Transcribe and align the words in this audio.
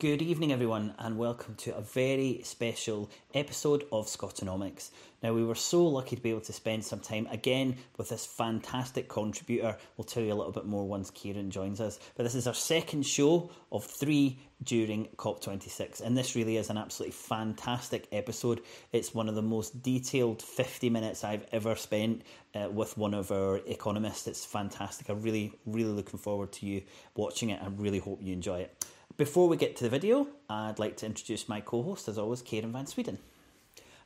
Good 0.00 0.22
evening, 0.22 0.50
everyone, 0.50 0.94
and 0.98 1.18
welcome 1.18 1.56
to 1.56 1.76
a 1.76 1.82
very 1.82 2.40
special 2.42 3.10
episode 3.34 3.84
of 3.92 4.06
Scotonomics. 4.06 4.92
Now, 5.22 5.34
we 5.34 5.44
were 5.44 5.54
so 5.54 5.86
lucky 5.86 6.16
to 6.16 6.22
be 6.22 6.30
able 6.30 6.40
to 6.40 6.54
spend 6.54 6.86
some 6.86 7.00
time 7.00 7.28
again 7.30 7.76
with 7.98 8.08
this 8.08 8.24
fantastic 8.24 9.10
contributor. 9.10 9.76
We'll 9.98 10.06
tell 10.06 10.22
you 10.22 10.32
a 10.32 10.40
little 10.40 10.54
bit 10.54 10.64
more 10.64 10.88
once 10.88 11.10
Kairin 11.10 11.50
joins 11.50 11.82
us. 11.82 12.00
But 12.16 12.22
this 12.22 12.34
is 12.34 12.46
our 12.46 12.54
second 12.54 13.04
show 13.04 13.50
of 13.70 13.84
three 13.84 14.38
during 14.62 15.08
COP26, 15.18 16.00
and 16.00 16.16
this 16.16 16.34
really 16.34 16.56
is 16.56 16.70
an 16.70 16.78
absolutely 16.78 17.12
fantastic 17.12 18.08
episode. 18.10 18.62
It's 18.92 19.14
one 19.14 19.28
of 19.28 19.34
the 19.34 19.42
most 19.42 19.82
detailed 19.82 20.40
50 20.40 20.88
minutes 20.88 21.24
I've 21.24 21.44
ever 21.52 21.76
spent 21.76 22.22
uh, 22.54 22.70
with 22.70 22.96
one 22.96 23.12
of 23.12 23.30
our 23.30 23.58
economists. 23.66 24.26
It's 24.26 24.46
fantastic. 24.46 25.10
I'm 25.10 25.20
really, 25.20 25.52
really 25.66 25.92
looking 25.92 26.18
forward 26.18 26.52
to 26.52 26.64
you 26.64 26.84
watching 27.14 27.50
it. 27.50 27.60
I 27.62 27.66
really 27.66 27.98
hope 27.98 28.20
you 28.22 28.32
enjoy 28.32 28.60
it. 28.60 28.82
Before 29.20 29.50
we 29.50 29.58
get 29.58 29.76
to 29.76 29.84
the 29.84 29.90
video, 29.90 30.26
I'd 30.48 30.78
like 30.78 30.96
to 30.96 31.04
introduce 31.04 31.46
my 31.46 31.60
co-host, 31.60 32.08
as 32.08 32.16
always, 32.16 32.40
Kairin 32.40 32.72
Van 32.72 32.86
Sweeden. 32.86 33.18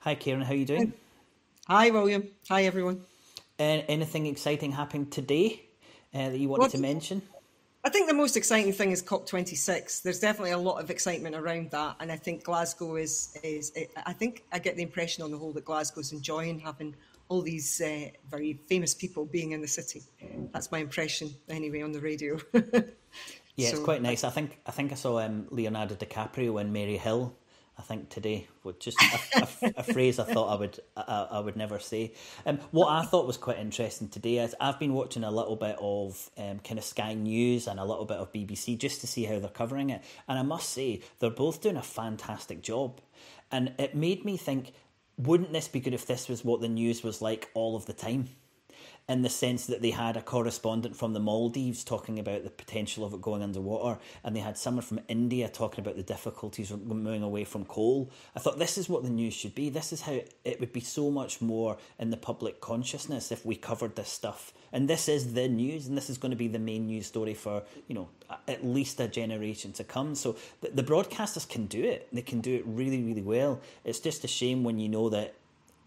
Hi, 0.01 0.17
Kairin. 0.17 0.43
How 0.43 0.51
are 0.51 0.57
you 0.57 0.65
doing? 0.65 0.93
Hi, 1.69 1.91
William. 1.91 2.27
Hi, 2.49 2.65
everyone. 2.65 3.01
Uh, 3.57 3.87
anything 3.87 4.27
exciting 4.27 4.73
happened 4.73 5.13
today 5.13 5.63
uh, 6.13 6.31
that 6.31 6.39
you 6.39 6.49
wanted 6.49 6.73
to 6.73 6.79
mention? 6.79 7.23
I 7.85 7.91
think 7.91 8.09
the 8.09 8.15
most 8.15 8.37
exciting 8.37 8.73
thing 8.73 8.91
is 8.91 9.05
COP26. 9.05 10.03
There's 10.03 10.19
definitely 10.19 10.51
a 10.51 10.59
lot 10.59 10.83
of 10.83 10.91
excitement 10.91 11.37
around 11.37 11.71
that, 11.71 11.95
and 12.01 12.11
I 12.11 12.17
think 12.17 12.43
Glasgow 12.43 12.97
is 12.97 13.39
is. 13.45 13.71
I 14.05 14.13
think 14.13 14.43
I 14.51 14.59
get 14.59 14.75
the 14.75 14.83
impression 14.83 15.23
on 15.23 15.31
the 15.31 15.39
whole 15.39 15.53
that 15.53 15.65
Glasgow's 15.65 16.11
enjoying 16.11 16.59
having 16.59 16.97
all 17.29 17.41
these 17.41 17.81
uh, 17.81 18.09
very 18.29 18.59
famous 18.67 18.95
people 18.95 19.27
being 19.27 19.53
in 19.53 19.61
the 19.61 19.69
city. 19.69 20.03
That's 20.53 20.73
my 20.73 20.79
impression, 20.79 21.33
anyway, 21.49 21.83
on 21.83 21.93
the 21.93 22.01
radio. 22.01 22.41
Yeah, 23.57 23.69
so, 23.69 23.77
it's 23.77 23.85
quite 23.85 24.03
nice. 24.03 24.25
I 24.25 24.31
think 24.31 24.59
I 24.67 24.71
think 24.71 24.93
I 24.93 24.97
saw 24.97 25.19
um, 25.21 25.47
Leonardo 25.51 25.95
DiCaprio 25.95 26.61
and 26.61 26.73
Mary 26.73 26.97
Hill. 26.97 27.37
I 27.77 27.83
think 27.83 28.09
today, 28.09 28.47
with 28.63 28.79
just 28.79 28.97
a, 29.03 29.41
a, 29.41 29.73
a, 29.79 29.83
phrase 29.93 30.21
I 30.21 30.25
thought 30.25 30.53
I 30.53 30.55
would 30.55 30.79
I, 30.97 31.27
I 31.33 31.41
would 31.41 31.57
never 31.57 31.79
say. 31.81 32.13
Um, 32.47 32.59
what 32.71 32.89
I 32.89 33.03
thought 33.03 33.27
was 33.27 33.37
quite 33.37 33.59
interesting 33.59 34.09
today 34.09 34.39
is 34.39 34.55
I've 34.61 34.79
been 34.79 34.95
watching 34.95 35.25
a 35.25 35.31
little 35.31 35.57
bit 35.57 35.77
of 35.81 36.31
um, 36.39 36.61
kind 36.61 36.79
of 36.79 36.85
Sky 36.85 37.15
News 37.15 37.67
and 37.67 37.81
a 37.81 37.85
little 37.85 38.05
bit 38.05 38.19
of 38.19 38.33
BBC 38.33 38.79
just 38.79 39.01
to 39.01 39.09
see 39.09 39.25
how 39.25 39.41
they're 39.41 39.49
covering 39.49 39.91
it, 39.91 40.03
and 40.29 40.39
I 40.39 40.43
must 40.43 40.71
say 40.71 41.03
they're 41.19 41.31
both 41.31 41.63
doing 41.63 41.77
a 41.77 41.83
fantastic 41.83 42.63
job, 42.63 43.01
and 43.51 43.73
it 43.79 43.97
made 43.97 44.25
me 44.25 44.37
think, 44.37 44.73
wouldn't 45.17 45.53
this 45.53 45.67
be 45.67 45.81
good 45.81 45.95
if 45.95 46.07
this 46.07 46.29
was 46.29 46.45
what 46.45 46.61
the 46.61 46.69
news 46.69 47.03
was 47.03 47.21
like 47.21 47.51
all 47.55 47.75
of 47.75 47.87
the 47.87 47.93
time? 47.93 48.29
In 49.07 49.21
the 49.21 49.29
sense 49.29 49.67
that 49.67 49.83
they 49.83 49.91
had 49.91 50.17
a 50.17 50.23
correspondent 50.23 50.97
from 50.97 51.13
the 51.13 51.21
Maldives 51.21 51.85
talking 51.85 52.19
about 52.19 52.43
the 52.43 52.51
potential 52.51 53.05
of 53.05 53.13
it 53.13 53.21
going 53.21 53.43
underwater, 53.43 54.01
and 54.23 54.35
they 54.35 54.41
had 54.41 54.57
someone 54.57 54.85
from 54.85 55.01
India 55.09 55.49
talking 55.49 55.81
about 55.81 55.97
the 55.97 56.03
difficulties 56.03 56.71
of 56.71 56.87
moving 56.87 57.23
away 57.23 57.45
from 57.45 57.67
coal. 57.67 58.11
I 58.35 58.41
thought 58.41 58.59
this 58.59 58.79
is 58.79 58.89
what 58.89 59.03
the 59.03 59.11
news 59.11 59.35
should 59.35 59.55
be. 59.55 59.69
This 59.69 59.93
is 59.93 60.03
how 60.03 60.21
it 60.45 60.59
would 60.59 60.73
be 60.73 60.81
so 60.81 61.11
much 61.11 61.43
more 61.43 61.77
in 61.99 62.11
the 62.11 62.17
public 62.17 62.63
consciousness 62.63 63.31
if 63.31 63.45
we 63.45 63.57
covered 63.57 63.95
this 63.95 64.09
stuff. 64.09 64.55
And 64.73 64.89
this 64.89 65.07
is 65.07 65.35
the 65.35 65.49
news, 65.49 65.87
and 65.87 65.99
this 65.99 66.09
is 66.09 66.17
going 66.17 66.31
to 66.31 66.37
be 66.37 66.49
the 66.49 66.59
main 66.59 66.87
news 66.87 67.07
story 67.07 67.35
for 67.35 67.63
you 67.87 67.95
know 67.95 68.09
at 68.49 68.65
least 68.65 69.01
a 69.01 69.07
generation 69.07 69.73
to 69.75 69.85
come. 69.85 70.15
So 70.15 70.37
the, 70.63 70.71
the 70.71 70.83
broadcasters 70.83 71.47
can 71.47 71.67
do 71.67 71.85
it. 71.85 72.09
They 72.11 72.23
can 72.23 72.41
do 72.41 72.55
it 72.55 72.63
really, 72.67 73.03
really 73.03 73.23
well. 73.23 73.61
It's 73.85 74.01
just 74.01 74.25
a 74.25 74.29
shame 74.29 74.65
when 74.65 74.79
you 74.79 74.89
know 74.89 75.11
that 75.11 75.35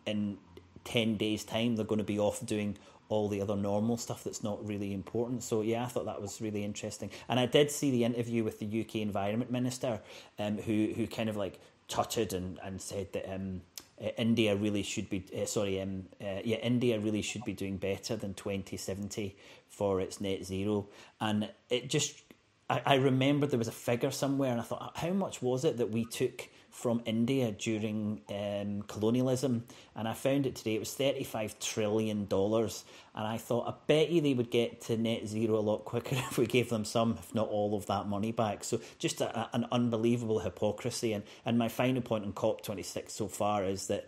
in 0.05 0.37
10 0.85 1.17
days' 1.17 1.43
time 1.43 1.75
they're 1.75 1.85
going 1.85 1.97
to 1.97 2.03
be 2.05 2.19
off 2.19 2.45
doing 2.45 2.77
all 3.09 3.29
the 3.29 3.41
other 3.41 3.55
normal 3.55 3.97
stuff 3.97 4.23
that's 4.23 4.43
not 4.43 4.65
really 4.67 4.93
important. 4.93 5.43
So 5.43 5.61
yeah, 5.61 5.83
I 5.83 5.87
thought 5.87 6.05
that 6.05 6.21
was 6.21 6.41
really 6.41 6.63
interesting. 6.63 7.09
And 7.29 7.39
I 7.39 7.45
did 7.45 7.71
see 7.71 7.91
the 7.91 8.03
interview 8.03 8.43
with 8.43 8.59
the 8.59 8.81
UK 8.81 8.97
Environment 8.97 9.51
Minister, 9.51 10.01
um, 10.39 10.57
who 10.57 10.93
who 10.95 11.07
kind 11.07 11.29
of 11.29 11.37
like 11.37 11.59
tutted 11.87 12.33
and, 12.33 12.59
and 12.63 12.81
said 12.81 13.13
that 13.13 13.33
um, 13.33 13.61
uh, 14.01 14.09
India 14.17 14.55
really 14.55 14.83
should 14.83 15.09
be 15.09 15.25
uh, 15.35 15.45
sorry 15.45 15.79
um, 15.81 16.05
uh, 16.21 16.41
yeah 16.43 16.57
India 16.57 16.99
really 16.99 17.21
should 17.21 17.45
be 17.45 17.53
doing 17.53 17.77
better 17.77 18.17
than 18.17 18.33
2070 18.33 19.35
for 19.67 20.01
its 20.01 20.19
net 20.19 20.43
zero. 20.43 20.87
And 21.21 21.49
it 21.69 21.89
just 21.89 22.21
I, 22.69 22.81
I 22.85 22.95
remember 22.95 23.47
there 23.47 23.59
was 23.59 23.67
a 23.67 23.73
figure 23.73 24.11
somewhere, 24.11 24.51
and 24.51 24.59
I 24.59 24.63
thought, 24.63 24.91
how 24.95 25.11
much 25.11 25.41
was 25.41 25.65
it 25.65 25.77
that 25.77 25.91
we 25.91 26.05
took? 26.05 26.47
From 26.77 27.01
India 27.05 27.51
during 27.51 28.21
um, 28.29 28.83
colonialism, 28.83 29.63
and 29.95 30.07
I 30.07 30.13
found 30.13 30.45
it 30.45 30.55
today. 30.55 30.75
It 30.75 30.79
was 30.79 30.93
thirty-five 30.93 31.59
trillion 31.59 32.27
dollars, 32.27 32.85
and 33.15 33.25
I 33.25 33.37
thought, 33.37 33.67
I 33.67 33.73
bet 33.87 34.11
you 34.11 34.21
they 34.21 34.35
would 34.35 34.51
get 34.51 34.81
to 34.81 34.95
net 34.95 35.27
zero 35.27 35.57
a 35.57 35.59
lot 35.59 35.85
quicker 35.85 36.15
if 36.29 36.37
we 36.37 36.45
gave 36.45 36.69
them 36.69 36.85
some, 36.85 37.17
if 37.17 37.33
not 37.33 37.49
all, 37.49 37.75
of 37.75 37.87
that 37.87 38.07
money 38.07 38.31
back. 38.31 38.63
So 38.63 38.79
just 38.99 39.21
a, 39.21 39.39
a, 39.39 39.49
an 39.53 39.65
unbelievable 39.71 40.37
hypocrisy. 40.39 41.13
And 41.13 41.23
and 41.47 41.57
my 41.57 41.67
final 41.67 42.03
point 42.03 42.25
on 42.25 42.33
COP 42.33 42.61
twenty-six 42.61 43.11
so 43.11 43.27
far 43.27 43.63
is 43.63 43.87
that 43.87 44.07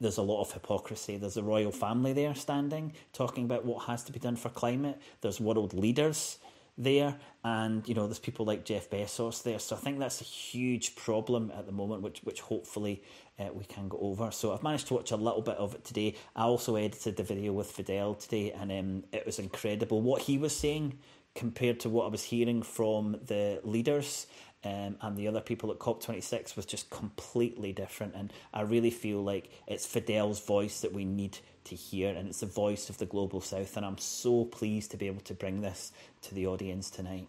there's 0.00 0.18
a 0.18 0.22
lot 0.22 0.40
of 0.40 0.52
hypocrisy. 0.52 1.18
There's 1.18 1.36
a 1.36 1.42
royal 1.44 1.70
family 1.70 2.12
there 2.12 2.34
standing 2.34 2.94
talking 3.12 3.44
about 3.44 3.64
what 3.64 3.84
has 3.84 4.02
to 4.04 4.12
be 4.12 4.18
done 4.18 4.34
for 4.34 4.48
climate. 4.48 5.00
There's 5.20 5.40
world 5.40 5.72
leaders 5.72 6.38
there, 6.78 7.16
and 7.44 7.86
you 7.88 7.94
know 7.94 8.06
there's 8.06 8.18
people 8.18 8.46
like 8.46 8.64
Jeff 8.64 8.88
Bezos 8.88 9.42
there. 9.42 9.58
So 9.58 9.76
I 9.76 9.78
think 9.78 9.98
that's 9.98 10.20
a 10.20 10.24
huge 10.24 10.96
problem 10.96 11.52
at 11.56 11.66
the 11.66 11.72
moment, 11.72 12.02
which 12.02 12.20
which 12.20 12.40
hopefully 12.40 13.02
uh, 13.38 13.48
we 13.52 13.64
can 13.64 13.88
go 13.88 13.98
over. 14.00 14.30
So 14.30 14.54
I've 14.54 14.62
managed 14.62 14.86
to 14.88 14.94
watch 14.94 15.10
a 15.10 15.16
little 15.16 15.42
bit 15.42 15.56
of 15.56 15.74
it 15.74 15.84
today. 15.84 16.14
I 16.36 16.44
also 16.44 16.76
edited 16.76 17.16
the 17.16 17.24
video 17.24 17.52
with 17.52 17.76
Fadhel 17.76 18.18
today, 18.18 18.52
and 18.52 18.70
um, 18.70 19.04
it 19.12 19.26
was 19.26 19.38
incredible 19.38 20.00
what 20.00 20.22
he 20.22 20.38
was 20.38 20.56
saying 20.56 20.98
compared 21.34 21.80
to 21.80 21.88
what 21.88 22.04
I 22.06 22.08
was 22.08 22.24
hearing 22.24 22.62
from 22.62 23.16
the 23.26 23.60
leaders. 23.62 24.26
Um, 24.64 24.96
and 25.00 25.16
the 25.16 25.28
other 25.28 25.40
people 25.40 25.70
at 25.70 25.78
COP26 25.78 26.56
was 26.56 26.66
just 26.66 26.90
completely 26.90 27.72
different. 27.72 28.14
And 28.14 28.32
I 28.52 28.62
really 28.62 28.90
feel 28.90 29.22
like 29.22 29.50
it's 29.66 29.86
Fadhel's 29.86 30.40
voice 30.40 30.80
that 30.80 30.92
we 30.92 31.04
need 31.04 31.38
to 31.64 31.76
hear, 31.76 32.14
and 32.14 32.28
it's 32.28 32.40
the 32.40 32.46
voice 32.46 32.90
of 32.90 32.98
the 32.98 33.06
global 33.06 33.40
south. 33.40 33.76
And 33.76 33.86
I'm 33.86 33.98
so 33.98 34.44
pleased 34.46 34.90
to 34.90 34.96
be 34.96 35.06
able 35.06 35.20
to 35.22 35.34
bring 35.34 35.60
this 35.60 35.92
to 36.22 36.34
the 36.34 36.46
audience 36.46 36.90
tonight. 36.90 37.28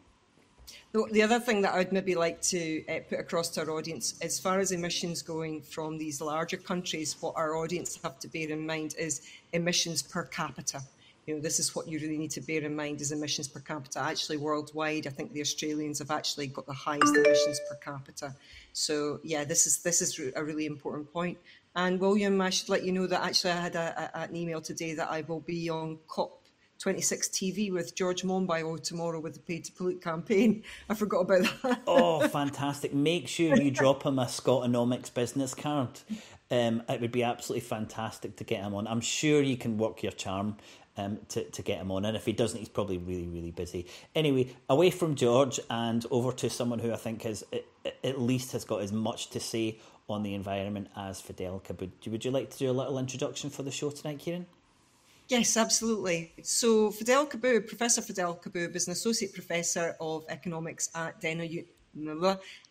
The 0.91 1.21
other 1.21 1.39
thing 1.39 1.61
that 1.61 1.75
I'd 1.75 1.91
maybe 1.91 2.15
like 2.15 2.41
to 2.43 2.83
uh, 2.87 2.99
put 3.07 3.19
across 3.19 3.49
to 3.49 3.61
our 3.61 3.71
audience, 3.71 4.15
as 4.21 4.39
far 4.39 4.59
as 4.59 4.71
emissions 4.71 5.21
going 5.21 5.61
from 5.61 5.97
these 5.97 6.19
larger 6.19 6.57
countries, 6.57 7.15
what 7.19 7.33
our 7.35 7.55
audience 7.55 7.99
have 8.03 8.17
to 8.19 8.27
bear 8.27 8.49
in 8.49 8.65
mind 8.65 8.95
is 8.97 9.21
emissions 9.53 10.01
per 10.01 10.23
capita. 10.23 10.81
You 11.25 11.35
know, 11.35 11.41
this 11.41 11.59
is 11.59 11.75
what 11.75 11.87
you 11.87 11.99
really 11.99 12.17
need 12.17 12.31
to 12.31 12.41
bear 12.41 12.61
in 12.61 12.75
mind 12.75 13.01
is 13.01 13.11
emissions 13.11 13.47
per 13.47 13.59
capita. 13.59 13.99
Actually, 13.99 14.37
worldwide, 14.37 15.07
I 15.07 15.11
think 15.11 15.33
the 15.33 15.41
Australians 15.41 15.99
have 15.99 16.11
actually 16.11 16.47
got 16.47 16.65
the 16.65 16.73
highest 16.73 17.15
emissions 17.15 17.59
per 17.69 17.75
capita. 17.75 18.35
So, 18.73 19.19
yeah, 19.23 19.43
this 19.43 19.67
is 19.67 19.79
this 19.79 20.01
is 20.01 20.19
a 20.35 20.43
really 20.43 20.65
important 20.65 21.11
point. 21.11 21.37
And 21.75 21.99
William, 21.99 22.41
I 22.41 22.49
should 22.49 22.69
let 22.69 22.83
you 22.83 22.91
know 22.91 23.07
that 23.07 23.21
actually 23.21 23.51
I 23.51 23.61
had 23.61 23.75
a, 23.75 24.11
a, 24.13 24.19
an 24.21 24.35
email 24.35 24.61
today 24.61 24.95
that 24.95 25.09
I 25.09 25.21
will 25.21 25.41
be 25.41 25.69
on 25.69 25.99
COP 26.07 26.39
26 26.79 27.27
TV 27.27 27.71
with 27.73 27.93
George 27.93 28.23
Monbiot 28.23 28.83
tomorrow 28.83 29.19
with 29.19 29.33
the 29.33 29.39
Pay 29.39 29.59
to 29.59 29.71
Pollute 29.73 30.01
campaign. 30.01 30.63
I 30.89 30.93
forgot 30.95 31.21
about 31.21 31.43
that. 31.61 31.81
oh, 31.85 32.25
fantastic. 32.29 32.93
Make 32.93 33.27
sure 33.27 33.55
you 33.55 33.69
drop 33.69 34.03
him 34.03 34.17
a 34.17 34.25
Scotonomics 34.25 35.13
business 35.13 35.53
card. 35.53 35.89
Um, 36.49 36.81
it 36.89 37.01
would 37.01 37.11
be 37.11 37.21
absolutely 37.21 37.67
fantastic 37.67 38.37
to 38.37 38.43
get 38.43 38.63
him 38.63 38.73
on. 38.73 38.87
I'm 38.87 39.01
sure 39.01 39.41
you 39.41 39.57
can 39.57 39.77
work 39.77 40.01
your 40.01 40.13
charm 40.13 40.55
um, 40.99 41.19
to, 41.29 41.43
to 41.43 41.61
get 41.61 41.77
him 41.79 41.91
on. 41.91 42.05
And 42.05 42.15
if 42.15 42.25
he 42.25 42.33
doesn't, 42.33 42.59
he's 42.59 42.69
probably 42.69 42.97
really, 42.97 43.27
really 43.27 43.51
busy. 43.51 43.87
Anyway, 44.15 44.55
away 44.69 44.91
from 44.91 45.15
George 45.15 45.59
and 45.69 46.05
over 46.11 46.31
to 46.33 46.49
someone 46.49 46.79
who 46.79 46.91
I 46.91 46.97
think 46.97 47.23
has 47.23 47.43
at 48.03 48.19
least 48.19 48.51
has 48.51 48.65
got 48.65 48.81
as 48.81 48.91
much 48.91 49.29
to 49.31 49.39
say 49.39 49.79
on 50.09 50.23
the 50.23 50.33
environment 50.33 50.87
as 50.97 51.21
Fadhel 51.21 51.61
Kaboub. 51.63 51.91
Would 52.07 52.25
you 52.25 52.31
like 52.31 52.49
to 52.51 52.57
do 52.57 52.69
a 52.69 52.73
little 52.73 52.97
introduction 52.97 53.49
for 53.49 53.63
the 53.63 53.71
show 53.71 53.89
tonight, 53.91 54.19
Kairin? 54.19 54.45
Yes, 55.27 55.55
absolutely. 55.57 56.33
So 56.41 56.89
Fadhel 56.89 57.29
Kaboub, 57.29 57.67
Professor 57.67 58.01
Fadhel 58.01 58.41
Kaboub, 58.41 58.75
is 58.75 58.87
an 58.87 58.93
associate 58.93 59.33
professor 59.33 59.95
of 60.01 60.25
economics 60.27 60.89
at, 60.95 61.23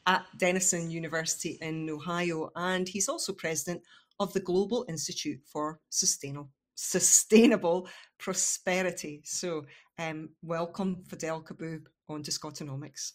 at 0.07 0.25
Denison 0.37 0.91
University 0.91 1.59
in 1.63 1.89
Ohio, 1.89 2.51
and 2.57 2.89
he's 2.89 3.09
also 3.09 3.33
president 3.33 3.83
of 4.19 4.33
the 4.33 4.41
Global 4.41 4.85
Institute 4.89 5.41
for 5.45 5.79
Sustainable 5.89 6.51
Sustainable 6.81 7.89
Prosperity. 8.19 9.21
So, 9.25 9.65
um, 9.99 10.29
welcome 10.43 11.03
Fadhel 11.09 11.45
Kaboub 11.45 11.87
onto 12.09 12.31
Scotonomics. 12.31 13.15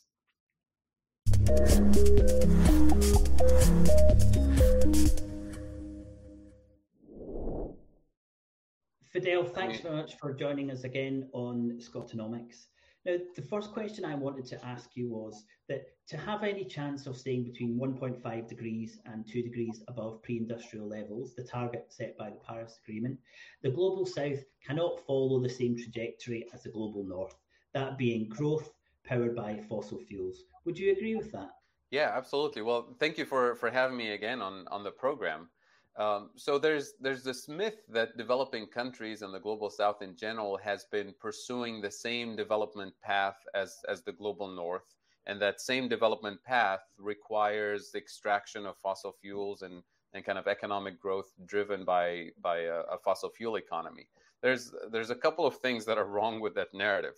Fadhel, 9.15 9.49
thanks 9.55 9.79
very 9.79 9.95
much 9.95 10.17
for 10.17 10.33
joining 10.33 10.69
us 10.69 10.83
again 10.83 11.29
on 11.31 11.79
Scotonomics. 11.79 12.65
Now, 13.05 13.17
the 13.35 13.41
first 13.41 13.73
question 13.73 14.05
I 14.05 14.15
wanted 14.15 14.45
to 14.45 14.65
ask 14.65 14.95
you 14.95 15.09
was 15.09 15.43
that 15.67 15.87
to 16.07 16.17
have 16.17 16.43
any 16.43 16.63
chance 16.63 17.05
of 17.05 17.17
staying 17.17 17.43
between 17.43 17.77
1.5 17.77 18.47
degrees 18.47 18.99
and 19.05 19.27
2 19.27 19.43
degrees 19.43 19.83
above 19.89 20.21
pre 20.21 20.37
industrial 20.37 20.87
levels, 20.87 21.35
the 21.35 21.43
target 21.43 21.87
set 21.89 22.17
by 22.17 22.29
the 22.29 22.37
Paris 22.37 22.79
Agreement, 22.83 23.19
the 23.61 23.71
global 23.71 24.05
south 24.05 24.43
cannot 24.65 25.05
follow 25.05 25.41
the 25.41 25.49
same 25.49 25.77
trajectory 25.77 26.47
as 26.53 26.63
the 26.63 26.69
global 26.69 27.03
north, 27.03 27.35
that 27.73 27.97
being 27.97 28.29
growth 28.29 28.71
powered 29.03 29.35
by 29.35 29.59
fossil 29.67 29.99
fuels. 29.99 30.43
Would 30.63 30.79
you 30.79 30.93
agree 30.93 31.15
with 31.15 31.31
that? 31.33 31.49
Yeah, 31.91 32.11
absolutely. 32.15 32.61
Well, 32.61 32.95
thank 32.99 33.17
you 33.17 33.25
for, 33.25 33.55
for 33.55 33.69
having 33.69 33.97
me 33.97 34.11
again 34.11 34.41
on, 34.41 34.65
on 34.69 34.83
the 34.83 34.91
program. 34.91 35.49
Um, 35.95 36.31
so 36.35 36.57
there's 36.57 36.93
there's 36.99 37.23
this 37.23 37.47
myth 37.47 37.85
that 37.89 38.17
developing 38.17 38.65
countries 38.65 39.21
and 39.21 39.33
the 39.33 39.39
global 39.39 39.69
south 39.69 40.01
in 40.01 40.15
general 40.15 40.57
has 40.57 40.85
been 40.91 41.13
pursuing 41.19 41.81
the 41.81 41.91
same 41.91 42.35
development 42.35 42.93
path 43.03 43.37
as 43.53 43.77
as 43.87 44.01
the 44.01 44.11
global 44.11 44.47
north, 44.47 44.95
and 45.27 45.39
that 45.39 45.61
same 45.61 45.87
development 45.87 46.43
path 46.43 46.81
requires 46.97 47.91
the 47.91 47.99
extraction 47.99 48.65
of 48.65 48.75
fossil 48.77 49.13
fuels 49.21 49.61
and 49.61 49.83
and 50.13 50.25
kind 50.25 50.39
of 50.39 50.47
economic 50.47 50.99
growth 50.99 51.31
driven 51.45 51.85
by 51.85 52.29
by 52.41 52.61
a, 52.61 52.79
a 52.91 52.97
fossil 53.03 53.29
fuel 53.29 53.57
economy. 53.57 54.07
There's 54.41 54.73
there's 54.91 55.11
a 55.11 55.15
couple 55.15 55.45
of 55.45 55.57
things 55.57 55.85
that 55.85 55.99
are 55.99 56.07
wrong 56.07 56.39
with 56.39 56.55
that 56.55 56.73
narrative. 56.73 57.15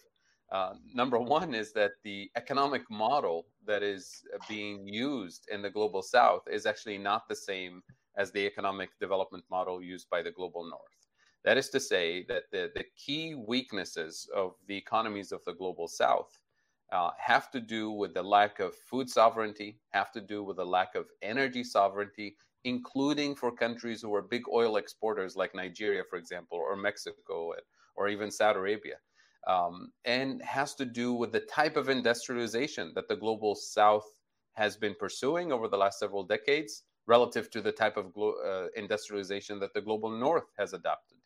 Uh, 0.51 0.74
number 0.94 1.18
one 1.18 1.56
is 1.56 1.74
that 1.74 1.92
the 2.04 2.30
economic 2.36 2.83
model 2.92 3.48
that 3.66 3.81
is 3.81 4.22
being 4.48 4.88
used 4.88 5.48
in 5.51 5.62
the 5.62 5.69
global 5.69 6.04
south 6.04 6.44
is 6.51 6.66
actually 6.66 6.98
not 6.98 7.27
the 7.27 7.36
same 7.36 7.81
as 8.17 8.31
the 8.31 8.45
economic 8.45 8.89
development 9.00 9.44
model 9.50 9.81
used 9.81 10.09
by 10.09 10.21
the 10.21 10.31
global 10.31 10.63
north. 10.63 11.07
That 11.44 11.57
is 11.57 11.69
to 11.69 11.79
say, 11.79 12.25
that 12.27 12.44
the, 12.51 12.71
the 12.75 12.85
key 12.97 13.35
weaknesses 13.35 14.27
of 14.35 14.56
the 14.67 14.75
economies 14.75 15.31
of 15.31 15.44
the 15.45 15.53
global 15.53 15.88
south 15.88 16.39
uh, 16.91 17.12
have 17.17 17.51
to 17.51 17.59
do 17.59 17.91
with 17.91 18.13
the 18.13 18.23
lack 18.23 18.59
of 18.59 18.75
food 18.75 19.09
sovereignty, 19.09 19.79
have 19.91 20.12
to 20.13 20.21
do 20.21 20.44
with 20.44 20.57
the 20.57 20.65
lack 20.65 20.95
of 20.95 21.06
energy 21.21 21.63
sovereignty, 21.63 22.35
including 22.63 23.35
for 23.35 23.51
countries 23.51 24.01
who 24.01 24.13
are 24.15 24.23
big 24.23 24.44
oil 24.51 24.77
exporters 24.77 25.35
like 25.35 25.53
Nigeria, 25.53 26.03
for 26.09 26.17
example, 26.17 26.57
or 26.57 26.75
Mexico, 26.75 27.53
or 27.95 28.07
even 28.07 28.31
Saudi 28.31 28.59
Arabia. 28.59 28.95
Um, 29.47 29.91
and 30.06 30.41
has 30.41 30.73
to 30.75 30.85
do 30.85 31.13
with 31.13 31.31
the 31.31 31.41
type 31.41 31.77
of 31.77 31.89
industrialization 31.89 32.91
that 32.95 33.07
the 33.07 33.15
global 33.15 33.53
south 33.53 34.07
has 34.53 34.75
been 34.75 34.95
pursuing 34.95 35.51
over 35.51 35.67
the 35.67 35.77
last 35.77 36.00
several 36.00 36.23
decades 36.23 36.83
relative 37.07 37.50
to 37.52 37.62
the 37.62 37.72
type 37.72 37.98
of 37.98 38.13
glo- 38.13 38.38
uh, 38.46 38.68
industrialization 38.75 39.60
that 39.60 39.74
the 39.74 39.81
global 39.81 40.10
north 40.10 40.52
has 40.57 40.74
adopted. 40.74 41.18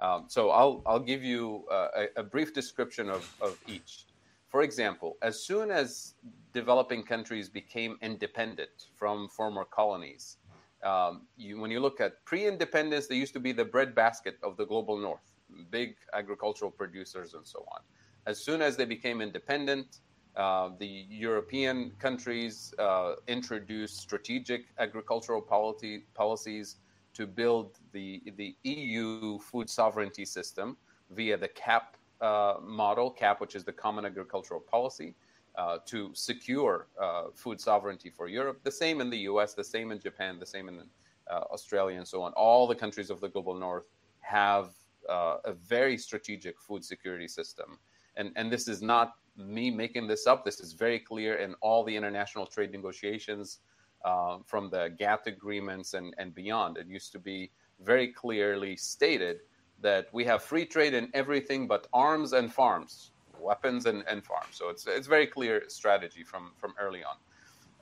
Um, 0.00 0.24
so 0.28 0.50
I'll, 0.50 0.82
I'll 0.84 0.98
give 1.00 1.22
you 1.22 1.64
uh, 1.70 1.88
a, 1.96 2.20
a, 2.20 2.22
brief 2.24 2.52
description 2.52 3.08
of, 3.08 3.32
of 3.40 3.56
each. 3.68 4.06
For 4.48 4.62
example, 4.62 5.16
as 5.22 5.44
soon 5.44 5.70
as 5.70 6.14
developing 6.52 7.04
countries 7.04 7.48
became 7.48 7.98
independent 8.02 8.88
from 8.96 9.28
former 9.28 9.64
colonies, 9.64 10.38
um, 10.82 11.28
you, 11.36 11.60
when 11.60 11.70
you 11.70 11.78
look 11.78 12.00
at 12.00 12.24
pre 12.24 12.46
independence, 12.46 13.06
they 13.06 13.14
used 13.14 13.32
to 13.34 13.40
be 13.40 13.52
the 13.52 13.64
breadbasket 13.64 14.38
of 14.42 14.56
the 14.56 14.66
global 14.66 14.98
north, 14.98 15.32
big 15.70 15.94
agricultural 16.12 16.72
producers 16.72 17.34
and 17.34 17.46
so 17.46 17.64
on. 17.72 17.82
As 18.26 18.44
soon 18.44 18.60
as 18.60 18.76
they 18.76 18.84
became 18.84 19.20
independent, 19.20 20.00
uh, 20.36 20.70
the 20.78 21.04
European 21.10 21.92
countries 21.98 22.72
uh, 22.78 23.14
introduced 23.28 23.98
strategic 23.98 24.66
agricultural 24.78 25.42
policy, 25.42 26.04
policies 26.14 26.76
to 27.12 27.26
build 27.26 27.78
the, 27.92 28.22
the 28.36 28.56
EU 28.62 29.38
food 29.40 29.68
sovereignty 29.68 30.24
system 30.24 30.76
via 31.10 31.36
the 31.36 31.48
CAP 31.48 31.96
uh, 32.22 32.54
model, 32.62 33.10
CAP, 33.10 33.40
which 33.42 33.54
is 33.54 33.64
the 33.64 33.72
Common 33.72 34.06
Agricultural 34.06 34.60
Policy, 34.60 35.14
uh, 35.56 35.78
to 35.84 36.10
secure 36.14 36.86
uh, 36.98 37.24
food 37.34 37.60
sovereignty 37.60 38.08
for 38.08 38.26
Europe. 38.26 38.60
The 38.62 38.70
same 38.70 39.02
in 39.02 39.10
the 39.10 39.18
US, 39.18 39.52
the 39.52 39.64
same 39.64 39.92
in 39.92 40.00
Japan, 40.00 40.38
the 40.38 40.46
same 40.46 40.68
in 40.68 40.82
Australia, 41.30 41.96
and 41.96 42.06
so 42.06 42.22
on. 42.22 42.32
All 42.32 42.66
the 42.66 42.74
countries 42.74 43.08
of 43.08 43.20
the 43.20 43.28
global 43.28 43.54
north 43.54 43.84
have 44.20 44.70
a 45.08 45.52
very 45.52 45.98
strategic 45.98 46.58
food 46.58 46.84
security 46.84 47.28
system. 47.28 47.78
And, 48.16 48.32
and 48.36 48.50
this 48.52 48.68
is 48.68 48.82
not 48.82 49.14
me 49.36 49.70
making 49.70 50.06
this 50.06 50.26
up. 50.26 50.44
This 50.44 50.60
is 50.60 50.72
very 50.72 50.98
clear 50.98 51.36
in 51.36 51.54
all 51.60 51.84
the 51.84 51.96
international 51.96 52.46
trade 52.46 52.72
negotiations 52.72 53.58
uh, 54.04 54.38
from 54.44 54.70
the 54.70 54.94
GATT 54.98 55.26
agreements 55.26 55.94
and, 55.94 56.14
and 56.18 56.34
beyond. 56.34 56.76
It 56.76 56.86
used 56.86 57.12
to 57.12 57.18
be 57.18 57.50
very 57.80 58.08
clearly 58.08 58.76
stated 58.76 59.40
that 59.80 60.08
we 60.12 60.24
have 60.24 60.42
free 60.42 60.64
trade 60.64 60.94
in 60.94 61.10
everything 61.14 61.66
but 61.66 61.88
arms 61.92 62.32
and 62.32 62.52
farms, 62.52 63.12
weapons 63.38 63.86
and, 63.86 64.04
and 64.08 64.24
farms. 64.24 64.52
So 64.52 64.68
it's 64.68 64.86
it's 64.86 65.08
very 65.08 65.26
clear 65.26 65.64
strategy 65.68 66.22
from 66.22 66.52
from 66.56 66.74
early 66.80 67.02
on. 67.02 67.16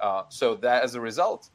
Uh, 0.01 0.23
so 0.31 0.55
that 0.57 0.83
as 0.83 0.95
a 0.95 1.01
result, 1.01 1.51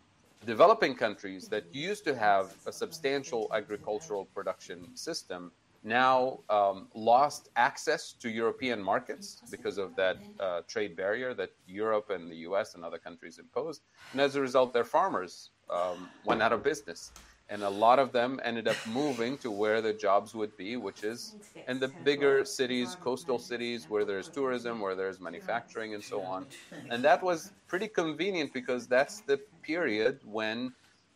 developing 0.45 0.95
countries 0.95 1.47
that 1.47 1.63
used 1.73 2.03
to 2.05 2.15
have 2.15 2.53
a 2.67 2.71
substantial 2.71 3.49
agricultural 3.53 4.25
production 4.25 4.95
system 4.95 5.51
now 5.85 6.39
um, 6.49 6.87
lost 6.95 7.49
access 7.55 8.13
to 8.13 8.29
European 8.29 8.81
markets 8.81 9.41
because 9.51 9.77
of 9.77 9.95
that 9.95 10.17
uh, 10.39 10.61
trade 10.67 10.95
barrier 10.95 11.33
that 11.35 11.51
Europe 11.67 12.09
and 12.09 12.29
the 12.29 12.37
US 12.37 12.73
and 12.73 12.83
other 12.83 12.97
countries 12.97 13.37
imposed. 13.37 13.83
And 14.11 14.19
as 14.19 14.35
a 14.35 14.41
result, 14.41 14.73
their 14.73 14.83
farmers 14.83 15.51
um, 15.69 16.09
went 16.25 16.41
out 16.41 16.51
of 16.51 16.63
business. 16.63 17.11
And 17.47 17.61
a 17.61 17.69
lot 17.69 17.99
of 17.99 18.11
them 18.11 18.39
ended 18.43 18.67
up 18.67 18.77
moving 18.87 19.37
to 19.39 19.51
where 19.51 19.79
the 19.79 19.93
jobs 19.93 20.33
would 20.33 20.57
be, 20.57 20.77
which 20.77 21.03
is 21.03 21.35
in 21.67 21.79
the 21.79 21.89
bigger 22.03 22.43
cities, 22.43 22.97
coastal 22.99 23.37
cities, 23.37 23.87
where 23.87 24.03
there's 24.03 24.27
tourism, 24.27 24.79
where 24.79 24.95
there's 24.95 25.19
manufacturing, 25.19 25.93
and 25.93 26.03
so 26.03 26.21
on. 26.23 26.47
And 26.89 27.03
that 27.03 27.21
was 27.21 27.51
pretty 27.67 27.87
convenient 27.87 28.51
because 28.51 28.87
that's 28.87 29.21
the 29.21 29.39
period 29.61 30.21
when 30.25 30.73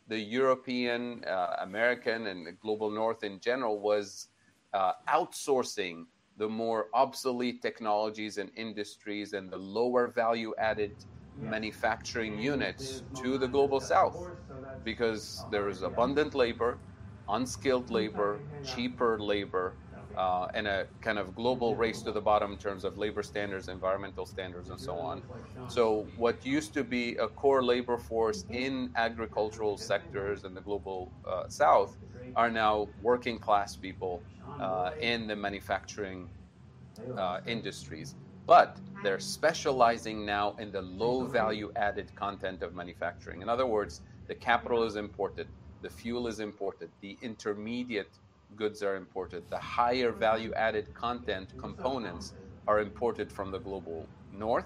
the 0.07 0.19
European, 0.19 1.23
uh, 1.25 1.55
American, 1.61 2.27
and 2.27 2.45
the 2.45 2.51
global 2.51 2.91
North 2.91 3.23
in 3.23 3.39
general 3.39 3.79
was 3.79 4.27
uh, 4.73 4.93
outsourcing 5.09 6.05
the 6.37 6.47
more 6.47 6.87
obsolete 6.93 7.61
technologies 7.61 8.37
and 8.37 8.49
industries 8.55 9.33
and 9.33 9.51
the 9.51 9.57
lower 9.57 10.07
value 10.07 10.53
added 10.57 10.93
manufacturing 11.41 12.37
units 12.37 13.03
to 13.13 13.37
the 13.37 13.47
global 13.47 13.79
south 13.79 14.29
because 14.83 15.45
there 15.49 15.67
is 15.69 15.81
abundant 15.81 16.33
labor, 16.35 16.81
unskilled 17.27 17.89
labor, 17.89 18.45
cheaper 18.61 19.19
labor, 19.19 19.77
uh, 20.15 20.47
and 20.53 20.67
a 20.67 20.85
kind 21.01 21.19
of 21.19 21.35
global 21.35 21.75
race 21.75 22.01
to 22.03 22.11
the 22.11 22.21
bottom 22.21 22.53
in 22.53 22.57
terms 22.57 22.83
of 22.83 22.97
labor 22.97 23.23
standards, 23.23 23.67
environmental 23.67 24.25
standards, 24.25 24.69
and 24.69 24.79
so 24.79 24.97
on. 24.97 25.23
So, 25.67 26.09
what 26.15 26.43
used 26.45 26.73
to 26.73 26.83
be 26.83 27.15
a 27.17 27.27
core 27.27 27.63
labor 27.63 27.97
force 27.97 28.45
in 28.51 28.91
agricultural 28.95 29.77
sectors 29.77 30.43
in 30.43 30.53
the 30.53 30.61
global 30.61 31.13
uh, 31.29 31.43
south 31.49 31.95
are 32.35 32.49
now 32.49 32.89
working 32.99 33.37
class 33.39 33.75
people 33.75 34.25
uh, 34.59 34.91
in 34.99 35.27
the 35.27 35.35
manufacturing 35.35 36.29
uh, 37.17 37.39
industries. 37.45 38.15
But 38.45 38.77
they're 39.01 39.19
specializing 39.19 40.25
now 40.25 40.55
in 40.59 40.71
the 40.71 40.81
low 40.81 41.25
value 41.25 41.71
added 41.75 42.13
content 42.15 42.63
of 42.63 42.73
manufacturing. 42.73 43.41
In 43.41 43.49
other 43.49 43.65
words, 43.65 44.01
the 44.27 44.35
capital 44.35 44.83
is 44.83 44.95
imported, 44.95 45.47
the 45.81 45.89
fuel 45.89 46.27
is 46.27 46.39
imported, 46.39 46.89
the 47.01 47.17
intermediate 47.21 48.11
goods 48.55 48.81
are 48.83 48.95
imported, 48.95 49.43
the 49.49 49.57
higher 49.57 50.11
value 50.11 50.53
added 50.53 50.93
content 50.93 51.53
components 51.57 52.33
are 52.67 52.79
imported 52.79 53.31
from 53.31 53.51
the 53.51 53.59
global 53.59 54.07
north, 54.33 54.65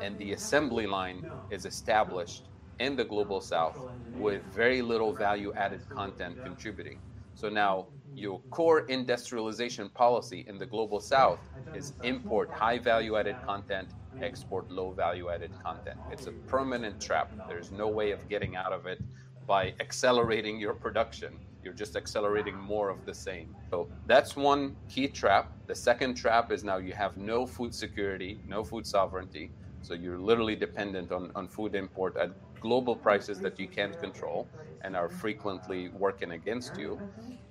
and 0.00 0.16
the 0.18 0.32
assembly 0.32 0.86
line 0.86 1.24
is 1.50 1.64
established 1.66 2.44
in 2.78 2.96
the 2.96 3.04
global 3.04 3.40
south 3.40 3.78
with 4.18 4.42
very 4.54 4.82
little 4.82 5.12
value 5.12 5.52
added 5.54 5.80
content 5.88 6.36
contributing. 6.42 6.98
So 7.34 7.48
now 7.48 7.86
your 8.16 8.40
core 8.50 8.80
industrialization 8.86 9.88
policy 9.88 10.44
in 10.48 10.58
the 10.58 10.66
global 10.66 11.00
south 11.00 11.40
is 11.74 11.94
import 12.02 12.50
high 12.50 12.78
value 12.78 13.16
added 13.16 13.36
content, 13.44 13.88
export 14.22 14.70
low 14.70 14.92
value 14.92 15.30
added 15.30 15.50
content. 15.62 15.98
It's 16.10 16.26
a 16.26 16.32
permanent 16.32 17.00
trap. 17.00 17.32
There's 17.48 17.70
no 17.70 17.88
way 17.88 18.12
of 18.12 18.28
getting 18.28 18.56
out 18.56 18.72
of 18.72 18.86
it 18.86 19.02
by 19.46 19.74
accelerating 19.80 20.58
your 20.58 20.74
production. 20.74 21.38
You're 21.62 21.74
just 21.74 21.96
accelerating 21.96 22.56
more 22.58 22.90
of 22.90 23.04
the 23.06 23.14
same. 23.14 23.54
So 23.70 23.88
that's 24.06 24.36
one 24.36 24.76
key 24.88 25.08
trap. 25.08 25.52
The 25.66 25.74
second 25.74 26.14
trap 26.14 26.52
is 26.52 26.62
now 26.62 26.76
you 26.76 26.92
have 26.92 27.16
no 27.16 27.46
food 27.46 27.74
security, 27.74 28.38
no 28.46 28.62
food 28.62 28.86
sovereignty. 28.86 29.50
So 29.84 29.92
you're 29.92 30.18
literally 30.18 30.56
dependent 30.56 31.12
on, 31.12 31.30
on 31.34 31.46
food 31.46 31.74
import 31.74 32.16
at 32.16 32.30
global 32.58 32.96
prices 32.96 33.38
that 33.40 33.60
you 33.60 33.68
can't 33.68 34.00
control 34.00 34.48
and 34.80 34.96
are 34.96 35.10
frequently 35.10 35.90
working 35.90 36.32
against 36.32 36.78
you. 36.78 36.98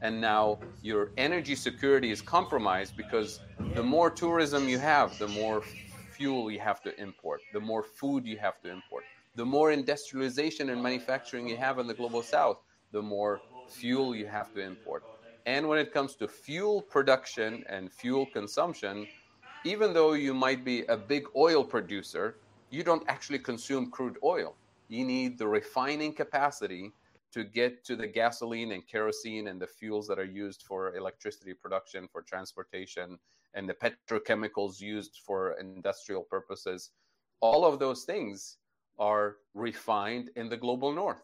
And 0.02 0.20
now 0.20 0.58
your 0.82 1.12
energy 1.18 1.54
security 1.54 2.10
is 2.10 2.24
compromised 2.24 2.98
because 2.98 3.40
the 3.76 3.84
more 3.84 4.10
tourism 4.10 4.68
you 4.68 4.80
have, 4.80 5.16
the 5.20 5.28
more 5.28 5.62
fuel 6.10 6.50
you 6.50 6.60
have 6.60 6.82
to 6.82 7.00
import, 7.00 7.42
the 7.54 7.60
more 7.60 7.84
food 7.84 8.26
you 8.26 8.38
have 8.38 8.60
to 8.62 8.70
import. 8.72 9.04
The 9.36 9.46
more 9.46 9.72
industrialization 9.72 10.72
and 10.72 10.82
manufacturing 10.82 11.48
you 11.48 11.58
have 11.58 11.78
in 11.78 11.86
the 11.86 11.94
global 11.94 12.24
south, 12.24 12.58
the 12.92 13.02
more 13.02 13.42
fuel 13.70 14.16
you 14.16 14.26
have 14.26 14.52
to 14.56 14.62
import. 14.62 15.04
And 15.46 15.68
when 15.68 15.78
it 15.78 15.94
comes 15.94 16.16
to 16.16 16.28
fuel 16.28 16.82
production 16.82 17.64
and 17.70 17.92
fuel 17.92 18.26
consumption, 18.26 19.06
even 19.66 19.94
though 19.94 20.14
you 20.14 20.34
might 20.34 20.66
be 20.66 20.84
a 20.86 20.98
big 20.98 21.26
oil 21.36 21.64
producer, 21.64 22.36
you 22.70 22.84
don't 22.84 23.04
actually 23.08 23.40
consume 23.40 23.90
crude 23.90 24.18
oil. 24.24 24.56
You 24.90 25.06
need 25.06 25.38
the 25.38 25.48
refining 25.48 26.14
capacity 26.14 26.92
to 27.32 27.44
get 27.44 27.84
to 27.86 27.96
the 27.96 28.08
gasoline 28.08 28.74
and 28.74 28.86
kerosene 28.88 29.48
and 29.48 29.62
the 29.62 29.68
fuels 29.68 30.08
that 30.08 30.20
are 30.20 30.26
used 30.26 30.64
for 30.64 30.96
electricity 30.96 31.54
production, 31.54 32.08
for 32.12 32.22
transportation, 32.22 33.18
and 33.54 33.68
the 33.70 33.74
petrochemicals 33.74 34.82
used 34.82 35.22
for 35.26 35.54
industrial 35.54 36.24
purposes. 36.24 36.92
All 37.40 37.66
of 37.66 37.80
those 37.80 38.04
things 38.04 38.58
are 39.00 39.38
refined 39.54 40.30
in 40.36 40.50
the 40.50 40.58
global 40.58 40.92
north, 40.92 41.24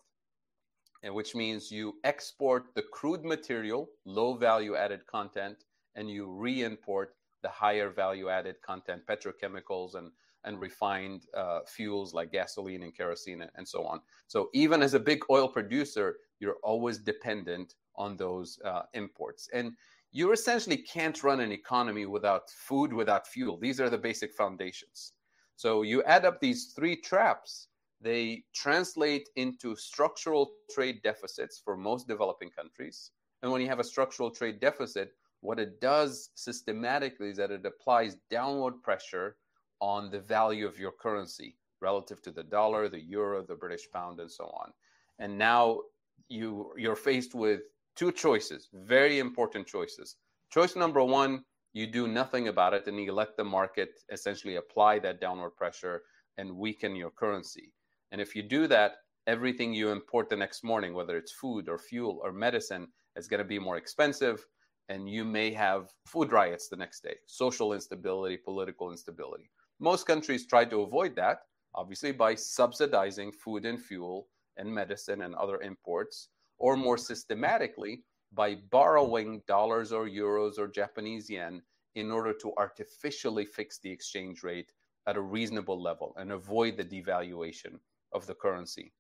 and 1.04 1.14
which 1.14 1.36
means 1.36 1.72
you 1.72 1.96
export 2.04 2.74
the 2.74 2.82
crude 2.82 3.24
material, 3.24 3.90
low 4.06 4.34
value 4.34 4.76
added 4.76 5.06
content, 5.08 5.66
and 5.96 6.10
you 6.10 6.26
re 6.26 6.64
import 6.64 7.16
the 7.42 7.50
higher 7.50 7.90
value 7.90 8.30
added 8.30 8.56
content, 8.62 9.02
petrochemicals 9.08 9.96
and 9.96 10.12
and 10.46 10.60
refined 10.62 11.26
uh, 11.36 11.60
fuels 11.68 12.14
like 12.14 12.32
gasoline 12.32 12.84
and 12.84 12.96
kerosene 12.96 13.46
and 13.56 13.68
so 13.68 13.84
on. 13.84 14.00
So 14.28 14.50
even 14.54 14.82
as 14.82 14.94
a 14.94 15.00
big 15.00 15.22
oil 15.30 15.48
producer, 15.48 16.16
you're 16.40 16.58
always 16.64 16.98
dependent 16.98 17.76
on 17.96 18.16
those 18.16 18.58
uh, 18.64 18.84
imports. 18.94 19.50
And 19.54 19.74
you 20.12 20.32
essentially 20.32 20.78
can't 20.78 21.22
run 21.24 21.40
an 21.42 21.52
economy 21.52 22.06
without 22.06 22.50
food, 22.50 22.94
without 22.94 23.28
fuel. 23.28 23.58
These 23.58 23.80
are 23.80 23.90
the 23.90 23.98
basic 23.98 24.34
foundations. 24.34 25.14
So 25.56 25.82
you 25.82 26.02
add 26.04 26.26
up 26.26 26.40
these 26.40 26.72
three 26.76 26.96
traps, 26.96 27.68
they 28.02 28.44
translate 28.56 29.28
into 29.36 29.76
structural 29.76 30.52
trade 30.72 31.02
deficits 31.04 31.62
for 31.64 31.76
most 31.76 32.08
developing 32.08 32.50
countries. 32.50 33.12
And 33.44 33.52
when 33.52 33.62
you 33.62 33.68
have 33.68 33.80
a 33.80 33.84
structural 33.84 34.32
trade 34.32 34.60
deficit, 34.62 35.12
what 35.42 35.60
it 35.60 35.80
does 35.80 36.30
systematically 36.36 37.30
is 37.30 37.38
that 37.38 37.52
it 37.52 37.66
applies 37.66 38.18
downward 38.30 38.82
pressure 38.84 39.38
on 39.80 40.12
the 40.12 40.20
value 40.20 40.68
of 40.68 40.78
your 40.78 40.92
currency 40.92 41.56
relative 41.82 42.22
to 42.22 42.32
the 42.32 42.44
dollar, 42.44 42.90
the 42.90 43.00
euro, 43.00 43.42
the 43.46 43.56
British 43.56 43.90
pound, 43.94 44.20
and 44.20 44.32
so 44.32 44.46
on. 44.46 44.72
And 45.20 45.38
now 45.38 45.80
you 46.28 46.74
you're 46.78 46.96
faced 46.96 47.34
with 47.34 47.62
two 47.96 48.12
choices, 48.12 48.68
very 48.74 49.20
important 49.20 49.66
choices. 49.68 50.18
Choice 50.52 50.76
number 50.76 51.04
one, 51.04 51.44
you 51.74 51.88
do 51.88 52.08
nothing 52.08 52.48
about 52.48 52.74
it 52.74 52.88
and 52.88 53.00
you 53.00 53.14
let 53.14 53.38
the 53.38 53.44
market 53.44 54.02
essentially 54.12 54.56
apply 54.56 55.00
that 55.00 55.22
downward 55.22 55.52
pressure 55.52 56.02
and 56.38 56.58
weaken 56.58 56.96
your 56.96 57.12
currency. 57.12 57.72
And 58.12 58.20
if 58.20 58.36
you 58.36 58.42
do 58.42 58.68
that, 58.68 58.98
everything 59.28 59.74
you 59.74 59.90
import 59.90 60.30
the 60.30 60.36
next 60.36 60.64
morning, 60.64 60.94
whether 60.94 61.18
it's 61.18 61.32
food 61.32 61.70
or 61.70 61.78
fuel 61.78 62.20
or 62.24 62.32
medicine, 62.32 62.88
is 63.16 63.28
going 63.28 63.40
to 63.40 63.46
be 63.46 63.60
more 63.60 63.78
expensive 63.78 64.46
and 64.90 65.08
you 65.08 65.24
may 65.24 65.52
have 65.54 65.94
food 66.06 66.32
riots 66.32 66.68
the 66.68 66.76
next 66.76 67.04
day, 67.04 67.16
social 67.28 67.74
instability, 67.74 68.38
political 68.38 68.92
instability. 68.92 69.50
Most 69.80 70.06
countries 70.06 70.48
try 70.48 70.66
to 70.66 70.82
avoid 70.82 71.16
that, 71.16 71.44
obviously, 71.76 72.12
by 72.12 72.36
subsidizing 72.36 73.32
food 73.32 73.66
and 73.66 73.80
fuel 73.80 74.28
and 74.58 74.74
medicine 74.74 75.22
and 75.22 75.36
other 75.36 75.62
imports, 75.62 76.30
or 76.58 76.76
more 76.76 76.98
systematically, 76.98 78.04
by 78.34 78.56
borrowing 78.72 79.42
dollars 79.48 79.92
or 79.92 80.08
euros 80.08 80.58
or 80.58 80.68
Japanese 80.68 81.30
yen 81.30 81.62
in 81.96 82.12
order 82.12 82.34
to 82.34 82.52
artificially 82.58 83.46
fix 83.46 83.80
the 83.80 83.92
exchange 83.92 84.44
rate 84.44 84.72
at 85.08 85.18
a 85.18 85.22
reasonable 85.22 85.82
level 85.82 86.14
and 86.18 86.32
avoid 86.32 86.78
the 86.78 86.84
devaluation 86.84 87.80
of 88.12 88.26
the 88.28 88.36
currency. 88.36 88.92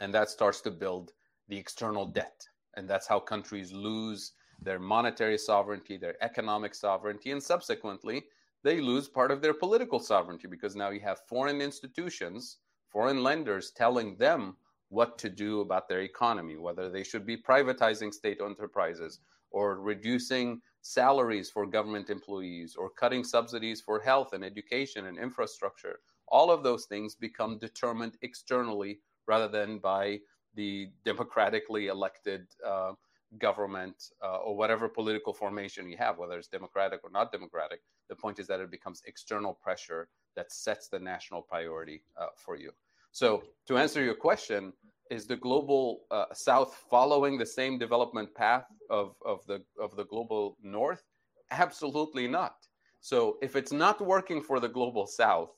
And 0.00 0.12
that 0.12 0.28
starts 0.28 0.60
to 0.62 0.70
build 0.70 1.12
the 1.48 1.56
external 1.56 2.06
debt. 2.06 2.46
And 2.76 2.88
that's 2.88 3.06
how 3.06 3.20
countries 3.20 3.72
lose 3.72 4.32
their 4.64 4.78
monetary 4.78 5.38
sovereignty, 5.38 5.96
their 5.96 6.22
economic 6.22 6.74
sovereignty, 6.74 7.30
and 7.30 7.42
subsequently, 7.42 8.24
they 8.62 8.80
lose 8.80 9.08
part 9.08 9.30
of 9.30 9.42
their 9.42 9.54
political 9.54 10.00
sovereignty 10.00 10.48
because 10.48 10.74
now 10.74 10.90
you 10.90 11.00
have 11.00 11.20
foreign 11.28 11.60
institutions, 11.60 12.58
foreign 12.88 13.22
lenders 13.22 13.70
telling 13.70 14.16
them 14.16 14.56
what 14.88 15.18
to 15.18 15.28
do 15.28 15.60
about 15.60 15.88
their 15.88 16.00
economy, 16.00 16.56
whether 16.56 16.88
they 16.88 17.02
should 17.02 17.26
be 17.26 17.36
privatizing 17.36 18.12
state 18.12 18.40
enterprises 18.40 19.20
or 19.50 19.80
reducing 19.80 20.60
salaries 20.80 21.50
for 21.50 21.66
government 21.66 22.10
employees 22.10 22.74
or 22.76 22.90
cutting 22.90 23.24
subsidies 23.24 23.80
for 23.80 24.00
health 24.00 24.32
and 24.32 24.44
education 24.44 25.06
and 25.06 25.18
infrastructure. 25.18 26.00
All 26.28 26.50
of 26.50 26.62
those 26.62 26.86
things 26.86 27.14
become 27.14 27.58
determined 27.58 28.16
externally 28.22 29.00
rather 29.26 29.48
than 29.48 29.78
by 29.78 30.20
the 30.54 30.90
democratically 31.04 31.88
elected 31.88 32.46
uh, 32.66 32.92
government 33.38 34.10
uh, 34.22 34.36
or 34.36 34.56
whatever 34.56 34.88
political 34.88 35.32
formation 35.32 35.88
you 35.88 35.96
have, 35.96 36.18
whether 36.18 36.38
it's 36.38 36.48
democratic 36.48 37.00
or 37.04 37.10
not 37.10 37.32
democratic. 37.32 37.80
The 38.08 38.16
point 38.16 38.38
is 38.38 38.46
that 38.48 38.60
it 38.60 38.70
becomes 38.70 39.02
external 39.06 39.54
pressure 39.54 40.08
that 40.36 40.52
sets 40.52 40.88
the 40.88 40.98
national 40.98 41.42
priority 41.42 42.02
uh, 42.20 42.26
for 42.36 42.56
you. 42.56 42.72
So, 43.12 43.44
to 43.68 43.78
answer 43.78 44.02
your 44.02 44.14
question, 44.14 44.72
is 45.10 45.26
the 45.26 45.36
global 45.36 46.00
uh, 46.10 46.24
south 46.32 46.84
following 46.90 47.38
the 47.38 47.46
same 47.46 47.78
development 47.78 48.34
path 48.34 48.66
of, 48.90 49.14
of, 49.24 49.46
the, 49.46 49.62
of 49.80 49.94
the 49.96 50.04
global 50.06 50.56
north? 50.62 51.04
Absolutely 51.50 52.26
not. 52.26 52.56
So, 53.00 53.36
if 53.42 53.54
it's 53.54 53.72
not 53.72 54.00
working 54.00 54.42
for 54.42 54.58
the 54.60 54.68
global 54.68 55.06
south, 55.06 55.50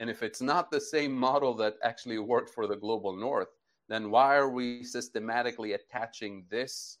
and 0.00 0.08
if 0.08 0.22
it's 0.22 0.40
not 0.40 0.70
the 0.70 0.80
same 0.80 1.12
model 1.12 1.54
that 1.54 1.76
actually 1.82 2.18
worked 2.18 2.50
for 2.50 2.66
the 2.66 2.76
global 2.76 3.14
north, 3.14 3.48
then 3.88 4.10
why 4.10 4.36
are 4.36 4.48
we 4.48 4.82
systematically 4.82 5.74
attaching 5.74 6.44
this 6.48 6.98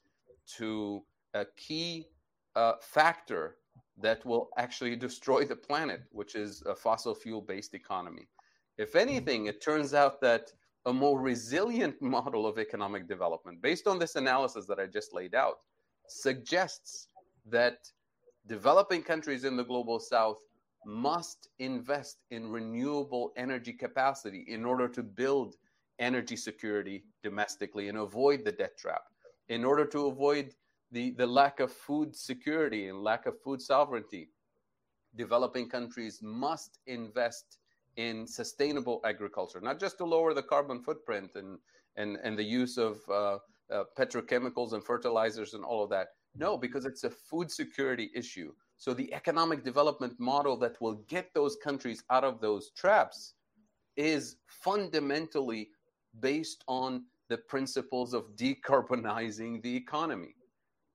to 0.58 1.02
a 1.34 1.46
key 1.56 2.06
uh, 2.54 2.74
factor 2.80 3.56
that 4.00 4.24
will 4.24 4.50
actually 4.58 4.96
destroy 5.06 5.44
the 5.44 5.56
planet, 5.56 6.02
which 6.10 6.34
is 6.34 6.62
a 6.66 6.74
fossil 6.74 7.14
fuel 7.14 7.40
based 7.40 7.74
economy. 7.74 8.28
If 8.78 8.96
anything, 8.96 9.46
it 9.46 9.62
turns 9.62 9.94
out 9.94 10.20
that 10.22 10.52
a 10.86 10.92
more 10.92 11.20
resilient 11.20 12.00
model 12.02 12.46
of 12.46 12.58
economic 12.58 13.08
development, 13.08 13.62
based 13.62 13.86
on 13.86 13.98
this 13.98 14.16
analysis 14.16 14.66
that 14.66 14.78
I 14.78 14.86
just 14.86 15.14
laid 15.14 15.34
out, 15.34 15.58
suggests 16.08 17.08
that 17.46 17.78
developing 18.46 19.02
countries 19.02 19.44
in 19.44 19.56
the 19.56 19.64
global 19.64 20.00
south 20.00 20.38
must 20.84 21.48
invest 21.60 22.18
in 22.30 22.50
renewable 22.50 23.32
energy 23.36 23.72
capacity 23.72 24.44
in 24.48 24.64
order 24.64 24.88
to 24.88 25.02
build 25.02 25.54
energy 26.00 26.34
security 26.34 27.04
domestically 27.22 27.88
and 27.88 27.98
avoid 27.98 28.44
the 28.44 28.50
debt 28.50 28.76
trap 28.76 29.02
in 29.48 29.64
order 29.64 29.84
to 29.86 30.06
avoid 30.06 30.54
the, 30.90 31.10
the 31.12 31.26
lack 31.26 31.60
of 31.60 31.72
food 31.72 32.14
security 32.14 32.88
and 32.88 33.02
lack 33.02 33.26
of 33.26 33.40
food 33.40 33.60
sovereignty, 33.60 34.28
developing 35.16 35.68
countries 35.68 36.20
must 36.22 36.78
invest 36.86 37.58
in 37.96 38.26
sustainable 38.26 39.00
agriculture, 39.04 39.60
not 39.60 39.78
just 39.78 39.98
to 39.98 40.04
lower 40.04 40.32
the 40.32 40.42
carbon 40.42 40.82
footprint 40.82 41.32
and, 41.34 41.58
and, 41.96 42.16
and 42.22 42.38
the 42.38 42.44
use 42.44 42.78
of 42.78 43.00
uh, 43.10 43.38
uh, 43.72 43.84
petrochemicals 43.98 44.72
and 44.72 44.84
fertilizers 44.84 45.54
and 45.54 45.64
all 45.64 45.82
of 45.82 45.90
that. 45.90 46.08
No, 46.34 46.56
because 46.56 46.86
it's 46.86 47.04
a 47.04 47.10
food 47.10 47.50
security 47.50 48.10
issue. 48.14 48.52
So 48.78 48.94
the 48.94 49.12
economic 49.12 49.64
development 49.64 50.18
model 50.18 50.56
that 50.58 50.80
will 50.80 51.04
get 51.08 51.32
those 51.34 51.56
countries 51.56 52.02
out 52.10 52.24
of 52.24 52.40
those 52.40 52.70
traps 52.70 53.34
is 53.96 54.36
fundamentally 54.46 55.70
based 56.20 56.64
on 56.66 57.04
the 57.32 57.38
principles 57.38 58.12
of 58.12 58.36
decarbonizing 58.36 59.62
the 59.62 59.74
economy. 59.74 60.34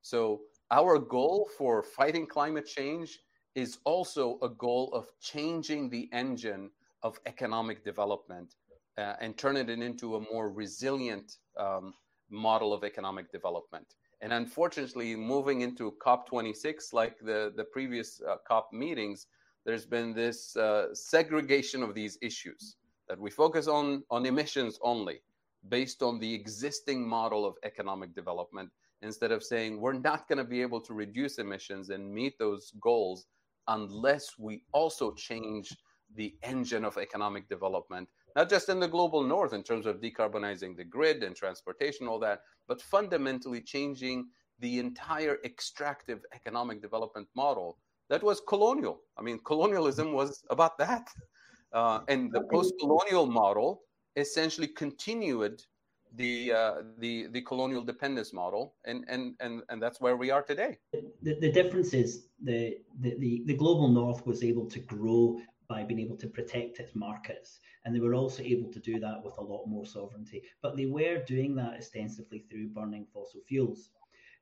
So, 0.04 0.42
our 0.70 1.00
goal 1.00 1.50
for 1.58 1.82
fighting 1.82 2.28
climate 2.28 2.68
change 2.68 3.10
is 3.56 3.80
also 3.86 4.38
a 4.44 4.50
goal 4.50 4.92
of 4.94 5.06
changing 5.20 5.90
the 5.90 6.08
engine 6.14 6.70
of 7.02 7.20
economic 7.26 7.84
development 7.84 8.54
uh, 9.00 9.14
and 9.20 9.36
turning 9.36 9.68
it 9.68 9.82
into 9.82 10.18
a 10.18 10.22
more 10.32 10.52
resilient 10.52 11.38
um, 11.58 11.96
model 12.30 12.72
of 12.72 12.84
economic 12.84 13.32
development. 13.32 13.96
And 14.22 14.32
unfortunately, 14.32 15.16
moving 15.16 15.62
into 15.62 15.96
COP26, 16.06 16.94
like 16.94 17.18
the, 17.20 17.52
the 17.60 17.64
previous 17.64 18.22
uh, 18.22 18.36
COP 18.48 18.72
meetings, 18.72 19.26
there's 19.66 19.88
been 19.88 20.14
this 20.14 20.56
uh, 20.56 20.94
segregation 20.94 21.82
of 21.82 21.96
these 21.96 22.20
issues 22.22 22.76
that 23.10 23.20
we 23.20 23.32
focus 23.32 23.68
on, 23.68 24.04
on 24.12 24.28
emissions 24.28 24.78
only 24.84 25.22
based 25.70 26.02
on 26.02 26.20
the 26.20 26.34
existing 26.34 27.08
model 27.08 27.46
of 27.46 27.56
economic 27.64 28.14
development 28.16 28.70
instead 29.02 29.32
of 29.32 29.44
saying 29.44 29.80
we're 29.80 29.94
not 29.94 30.28
going 30.28 30.38
to 30.38 30.44
be 30.44 30.62
able 30.62 30.82
to 30.82 30.94
reduce 30.94 31.38
emissions 31.38 31.90
and 31.90 32.12
meet 32.12 32.38
those 32.40 32.72
goals 32.82 33.28
unless 33.68 34.38
we 34.40 34.64
also 34.72 35.12
change 35.14 35.76
the 36.16 36.36
engine 36.44 36.86
of 36.86 36.98
economic 36.98 37.50
development, 37.50 38.08
not 38.36 38.50
just 38.50 38.70
in 38.70 38.80
the 38.80 38.88
global 38.88 39.22
north 39.24 39.54
in 39.54 39.62
terms 39.62 39.86
of 39.86 40.00
decarbonizing 40.00 40.76
the 40.76 40.84
grid 40.84 41.22
and 41.22 41.36
transportation, 41.36 42.08
all 42.08 42.20
that, 42.20 42.42
but 42.68 42.82
fundamentally 42.82 43.62
changing 43.62 44.26
the 44.60 44.80
entire 44.80 45.38
extractive 45.44 46.22
economic 46.34 46.82
development 46.82 47.28
model 47.36 47.78
that 48.10 48.24
was 48.24 48.42
colonial. 48.48 49.02
I 49.18 49.22
mean, 49.22 49.40
colonialism 49.40 50.14
was 50.14 50.44
about 50.50 50.78
that. 50.78 51.10
Uh, 51.74 52.00
and 52.08 52.32
the 52.32 52.42
post 52.50 52.74
colonial 52.80 53.26
model 53.26 53.82
essentially 54.18 54.68
continued 54.68 55.64
the 56.16 56.52
uh, 56.52 56.74
the 56.98 57.28
the 57.28 57.42
colonial 57.42 57.84
dependence 57.84 58.34
model, 58.34 58.76
and 58.86 59.06
and 59.08 59.36
and 59.40 59.62
and 59.70 59.82
that's 59.82 60.02
where 60.02 60.18
we 60.18 60.32
are 60.32 60.42
today. 60.42 60.78
The, 61.22 61.36
the 61.40 61.52
difference 61.52 61.94
is 61.94 62.28
the, 62.44 62.78
the 63.00 63.44
the 63.46 63.54
global 63.56 63.88
north 63.88 64.26
was 64.26 64.44
able 64.44 64.68
to 64.70 64.80
grow 64.80 65.40
by 65.70 65.84
being 65.84 66.00
able 66.00 66.18
to 66.18 66.28
protect 66.28 66.80
its 66.80 66.96
markets, 66.96 67.60
and 67.84 67.94
they 67.94 68.00
were 68.00 68.16
also 68.16 68.42
able 68.42 68.72
to 68.72 68.80
do 68.80 69.00
that 69.00 69.24
with 69.24 69.38
a 69.38 69.44
lot 69.44 69.66
more 69.68 69.86
sovereignty. 69.86 70.42
But 70.62 70.76
they 70.78 70.86
were 70.86 71.24
doing 71.26 71.56
that 71.56 71.76
extensively 71.76 72.46
through 72.50 72.70
burning 72.70 73.06
fossil 73.14 73.42
fuels. 73.48 73.90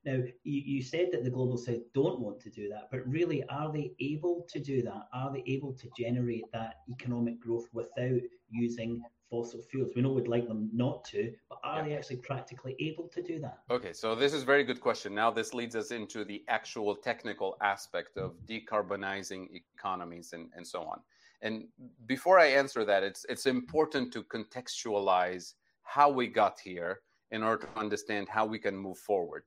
Now, 0.05 0.21
you, 0.43 0.61
you 0.73 0.83
said 0.83 1.07
that 1.11 1.23
the 1.23 1.31
global 1.31 1.57
south 1.57 1.81
don't 1.95 2.19
want 2.19 2.39
to 2.41 2.51
do 2.51 2.69
that, 2.69 2.89
but 2.91 3.07
really, 3.07 3.43
are 3.49 3.73
they 3.73 3.93
able 3.99 4.45
to 4.49 4.59
do 4.59 4.83
that? 4.83 5.07
Are 5.11 5.33
they 5.33 5.43
able 5.47 5.73
to 5.73 5.89
generate 5.97 6.45
that 6.53 6.75
economic 6.91 7.39
growth 7.39 7.67
without 7.73 8.21
using 8.51 9.01
fossil 9.29 9.61
fuels? 9.61 9.91
We 9.95 10.01
know 10.01 10.11
we'd 10.11 10.27
like 10.27 10.47
them 10.47 10.69
not 10.73 11.03
to, 11.05 11.33
but 11.49 11.59
are 11.63 11.79
yeah. 11.79 11.85
they 11.85 11.95
actually 11.95 12.17
practically 12.17 12.75
able 12.79 13.07
to 13.09 13.21
do 13.21 13.39
that? 13.39 13.59
Okay, 13.69 13.93
so 13.93 14.15
this 14.15 14.33
is 14.33 14.43
a 14.43 14.45
very 14.45 14.63
good 14.63 14.81
question. 14.81 15.13
Now, 15.13 15.31
this 15.31 15.53
leads 15.53 15.75
us 15.75 15.91
into 15.91 16.23
the 16.23 16.43
actual 16.47 16.95
technical 16.95 17.57
aspect 17.61 18.17
of 18.17 18.33
decarbonizing 18.47 19.47
economies 19.77 20.33
and, 20.33 20.49
and 20.55 20.65
so 20.65 20.81
on. 20.83 20.99
And 21.41 21.65
before 22.05 22.39
I 22.39 22.47
answer 22.47 22.85
that, 22.85 23.03
it's 23.03 23.25
it's 23.29 23.45
important 23.45 24.11
to 24.13 24.23
contextualize 24.23 25.53
how 25.83 26.09
we 26.09 26.27
got 26.27 26.59
here 26.59 27.01
in 27.31 27.43
order 27.43 27.67
to 27.67 27.79
understand 27.79 28.29
how 28.29 28.45
we 28.45 28.57
can 28.57 28.75
move 28.75 28.97
forward 28.97 29.43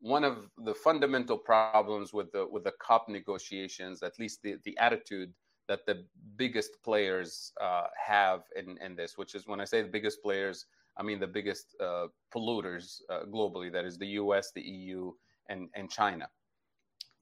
one 0.00 0.24
of 0.24 0.48
the 0.64 0.74
fundamental 0.74 1.36
problems 1.36 2.12
with 2.12 2.30
the 2.32 2.46
with 2.46 2.64
the 2.64 2.72
COP 2.80 3.08
negotiations, 3.08 4.02
at 4.02 4.18
least 4.18 4.42
the, 4.42 4.56
the 4.64 4.76
attitude 4.78 5.32
that 5.68 5.86
the 5.86 6.04
biggest 6.36 6.82
players 6.82 7.52
uh, 7.60 7.86
have 8.04 8.42
in, 8.56 8.78
in 8.78 8.96
this, 8.96 9.16
which 9.16 9.34
is 9.34 9.46
when 9.46 9.60
I 9.60 9.64
say 9.64 9.82
the 9.82 9.88
biggest 9.88 10.22
players, 10.22 10.66
I 10.96 11.02
mean 11.02 11.20
the 11.20 11.26
biggest 11.26 11.76
uh, 11.80 12.06
polluters 12.34 13.00
uh, 13.10 13.20
globally, 13.32 13.72
that 13.72 13.84
is 13.84 13.98
the 13.98 14.06
US, 14.22 14.50
the 14.52 14.62
EU, 14.62 15.12
and, 15.48 15.68
and 15.74 15.90
China, 15.90 16.28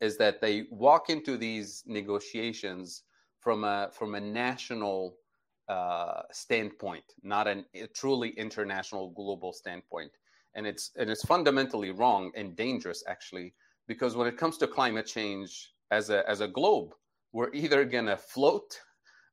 is 0.00 0.16
that 0.18 0.40
they 0.40 0.66
walk 0.70 1.10
into 1.10 1.36
these 1.36 1.82
negotiations 1.86 3.02
from 3.40 3.64
a, 3.64 3.90
from 3.92 4.14
a 4.14 4.20
national 4.20 5.16
uh, 5.68 6.22
standpoint, 6.32 7.04
not 7.22 7.48
an, 7.48 7.64
a 7.74 7.86
truly 7.88 8.30
international 8.30 9.10
global 9.10 9.52
standpoint. 9.52 10.12
And 10.54 10.66
it's 10.66 10.92
and 10.96 11.10
it's 11.10 11.24
fundamentally 11.24 11.90
wrong 11.90 12.30
and 12.34 12.56
dangerous 12.56 13.04
actually 13.06 13.52
because 13.88 14.16
when 14.16 14.26
it 14.26 14.38
comes 14.38 14.56
to 14.58 14.66
climate 14.66 15.04
change 15.04 15.74
as 15.90 16.08
a 16.08 16.26
as 16.30 16.40
a 16.40 16.48
globe 16.48 16.94
we're 17.36 17.52
either 17.52 17.84
going 17.84 18.06
to 18.06 18.16
float 18.16 18.80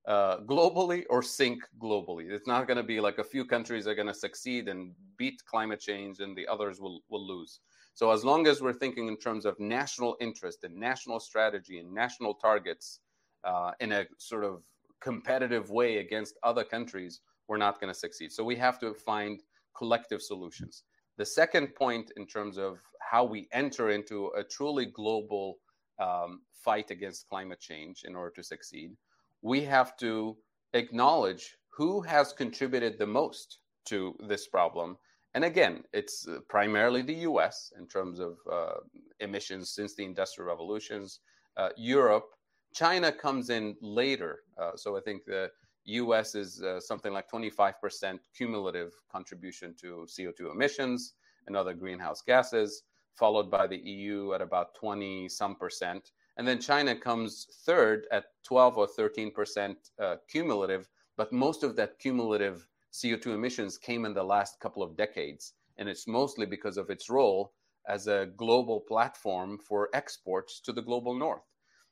uh, 0.10 0.36
globally 0.42 1.06
or 1.10 1.24
sink 1.24 1.64
globally. 1.82 2.30
It's 2.30 2.48
not 2.48 2.68
going 2.68 2.76
to 2.76 2.84
be 2.84 3.00
like 3.00 3.18
a 3.18 3.24
few 3.24 3.46
countries 3.46 3.88
are 3.88 3.96
going 3.96 4.10
to 4.10 4.14
succeed 4.14 4.68
and 4.68 4.92
beat 5.18 5.42
climate 5.46 5.80
change 5.80 6.20
and 6.20 6.36
the 6.36 6.46
others 6.54 6.82
will 6.82 7.00
will 7.10 7.26
lose. 7.26 7.62
So 7.94 8.12
as 8.12 8.26
long 8.26 8.46
as 8.46 8.62
we're 8.62 8.80
thinking 8.84 9.08
in 9.08 9.16
terms 9.16 9.46
of 9.46 9.58
national 9.58 10.18
interest 10.20 10.66
and 10.66 10.76
national 10.76 11.22
strategy 11.22 11.80
and 11.80 11.94
national 11.94 12.34
targets 12.34 13.00
uh, 13.46 13.72
in 13.80 13.94
a 13.94 14.06
sort 14.18 14.44
of 14.44 14.64
competitive 15.00 15.70
way 15.70 16.00
against 16.00 16.38
other 16.44 16.66
countries 16.76 17.22
we're 17.48 17.64
not 17.68 17.80
going 17.80 17.94
to 17.94 18.00
succeed. 18.06 18.34
So 18.34 18.44
we 18.44 18.58
have 18.58 18.80
to 18.82 18.94
find 18.94 19.42
collective 19.78 20.22
solutions. 20.22 20.84
The 21.18 21.26
second 21.26 21.68
point, 21.76 22.12
in 22.18 22.26
terms 22.26 22.58
of 22.58 22.80
how 23.00 23.24
we 23.24 23.48
enter 23.54 23.92
into 23.92 24.18
a 24.42 24.44
truly 24.44 24.88
global 24.88 25.60
um, 26.00 26.42
fight 26.52 26.92
against 26.92 27.30
climate 27.30 27.60
change 27.60 28.04
in 28.06 28.16
order 28.16 28.34
to 28.36 28.44
succeed, 28.44 28.96
we 29.42 29.62
have 29.62 29.98
to 29.98 30.38
acknowledge 30.74 31.56
who 31.70 32.02
has 32.02 32.34
contributed 32.34 32.98
the 32.98 33.06
most 33.06 33.60
to 33.86 34.16
this 34.28 34.48
problem. 34.48 34.98
And 35.34 35.44
again, 35.44 35.84
it's 35.94 36.28
uh, 36.28 36.40
primarily 36.48 37.02
the 37.02 37.26
US 37.30 37.74
in 37.78 37.88
terms 37.88 38.20
of 38.20 38.38
uh, 38.52 38.76
emissions 39.20 39.72
since 39.72 39.96
the 39.96 40.06
Industrial 40.06 40.48
Revolutions, 40.48 41.20
uh, 41.58 41.70
Europe. 41.76 42.30
China 42.74 43.12
comes 43.12 43.50
in 43.50 43.76
later. 43.82 44.40
Uh, 44.58 44.72
so 44.76 44.96
I 44.98 45.02
think 45.02 45.26
the 45.26 45.50
US 45.86 46.36
is 46.36 46.62
uh, 46.62 46.80
something 46.80 47.12
like 47.12 47.30
25% 47.30 48.20
cumulative 48.36 48.94
contribution 49.12 49.76
to 49.82 50.08
CO2 50.08 50.52
emissions 50.52 51.14
and 51.48 51.58
other 51.58 51.74
greenhouse 51.74 52.22
gases, 52.22 52.84
followed 53.16 53.50
by 53.50 53.68
the 53.68 53.78
EU 53.78 54.34
at 54.34 54.42
about 54.42 54.76
20 54.76 55.30
some 55.30 55.56
percent. 55.56 56.12
And 56.38 56.48
then 56.48 56.60
China 56.60 56.96
comes 56.96 57.48
third 57.66 58.08
at 58.12 58.26
12 58.44 58.78
or 58.78 58.88
13% 58.88 59.76
uh, 60.02 60.16
cumulative, 60.28 60.90
but 61.16 61.32
most 61.32 61.64
of 61.64 61.76
that 61.76 62.00
cumulative 62.00 62.68
CO2 62.92 63.28
emissions 63.28 63.78
came 63.78 64.06
in 64.06 64.14
the 64.14 64.24
last 64.24 64.60
couple 64.60 64.82
of 64.82 64.98
decades. 64.98 65.54
And 65.78 65.88
it's 65.88 66.08
mostly 66.08 66.46
because 66.46 66.78
of 66.78 66.90
its 66.90 67.10
role 67.10 67.54
as 67.88 68.08
a 68.08 68.30
global 68.38 68.80
platform 68.80 69.58
for 69.58 69.90
exports 69.94 70.60
to 70.62 70.72
the 70.72 70.82
global 70.82 71.14
north. 71.14 71.44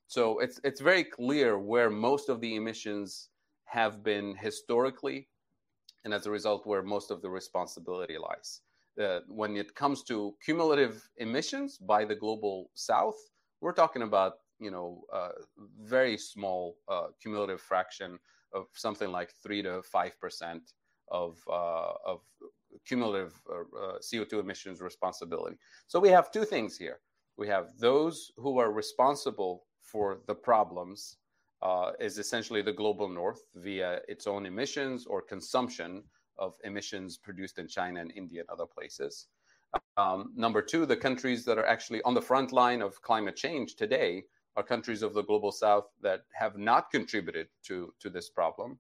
So 0.08 0.40
it's, 0.40 0.60
it's 0.64 0.82
very 0.82 1.04
clear 1.04 1.58
where 1.58 1.90
most 1.90 2.30
of 2.30 2.42
the 2.42 2.56
emissions 2.56 3.30
have 3.66 4.04
been 4.04 4.36
historically, 4.36 5.30
and 6.04 6.14
as 6.14 6.26
a 6.26 6.32
result, 6.32 6.68
where 6.68 6.84
most 6.84 7.12
of 7.12 7.22
the 7.22 7.30
responsibility 7.30 8.18
lies. 8.18 8.62
Uh, 9.00 9.20
when 9.28 9.56
it 9.56 9.74
comes 9.76 10.04
to 10.04 10.36
cumulative 10.44 11.10
emissions 11.18 11.78
by 11.78 12.04
the 12.04 12.16
global 12.16 12.70
south, 12.74 13.16
we're 13.62 13.74
talking 13.74 14.02
about 14.02 14.34
you 14.60 14.72
know 14.72 15.02
uh, 15.14 15.30
very 15.80 16.18
small 16.18 16.76
uh, 16.90 17.08
cumulative 17.22 17.62
fraction 17.62 18.20
of 18.54 18.68
something 18.74 19.12
like 19.12 19.32
three 19.44 19.62
to 19.62 19.82
five 19.82 20.20
percent 20.20 20.74
of 21.10 21.38
uh, 21.50 21.94
of 22.06 22.22
cumulative 22.86 23.34
uh, 23.50 23.98
CO2 24.00 24.40
emissions 24.40 24.82
responsibility. 24.82 25.58
So 25.88 26.00
we 26.00 26.10
have 26.10 26.32
two 26.32 26.46
things 26.46 26.78
here. 26.78 27.00
We 27.38 27.48
have 27.48 27.78
those 27.80 28.32
who 28.38 28.60
are 28.60 28.72
responsible 28.72 29.66
for 29.82 30.20
the 30.28 30.36
problems 30.36 31.18
uh, 31.62 31.92
is 32.00 32.18
essentially 32.18 32.62
the 32.62 32.74
global 32.74 33.10
north 33.10 33.42
via 33.56 34.00
its 34.08 34.28
own 34.28 34.46
emissions 34.46 35.06
or 35.06 35.22
consumption 35.22 36.04
of 36.42 36.56
emissions 36.66 37.18
produced 37.18 37.58
in 37.60 37.68
China 37.68 38.02
and 38.02 38.12
India 38.16 38.42
and 38.42 38.50
other 38.50 38.66
places. 38.66 39.28
Um, 39.96 40.34
number 40.36 40.62
two, 40.62 40.86
the 40.86 40.98
countries 40.98 41.46
that 41.46 41.58
are 41.58 41.66
actually 41.66 42.02
on 42.02 42.14
the 42.14 42.22
front 42.22 42.52
line 42.52 42.82
of 42.82 43.02
climate 43.02 43.38
change 43.38 43.76
today 43.76 44.24
are 44.58 44.64
countries 44.64 45.02
of 45.02 45.14
the 45.14 45.24
global 45.24 45.52
south 45.52 45.88
that 46.02 46.26
have 46.34 46.58
not 46.58 46.92
contributed 46.92 47.48
to, 47.68 47.94
to 48.02 48.10
this 48.10 48.30
problem. 48.30 48.80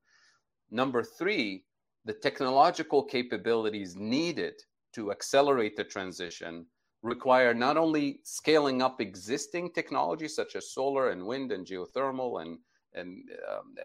Number 0.69 1.02
three, 1.02 1.63
the 2.04 2.13
technological 2.13 3.04
capabilities 3.04 3.95
needed 3.95 4.56
to 4.93 5.12
accelerate 5.12 5.78
the 5.78 5.84
transition 5.86 6.65
require 7.04 7.54
not 7.54 7.78
only 7.78 8.19
scaling 8.24 8.82
up 8.82 9.00
existing 9.00 9.71
technologies 9.71 10.36
such 10.36 10.56
as 10.56 10.74
solar 10.74 11.12
and 11.12 11.26
wind 11.26 11.52
and 11.52 11.65
geothermal 11.65 12.41
and 12.41 12.60
and 12.93 13.30
um, 13.50 13.76
uh, 13.80 13.84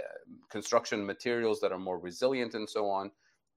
construction 0.50 1.06
materials 1.06 1.60
that 1.60 1.70
are 1.70 1.78
more 1.78 1.98
resilient 1.98 2.54
and 2.54 2.68
so 2.68 2.88
on. 2.88 3.08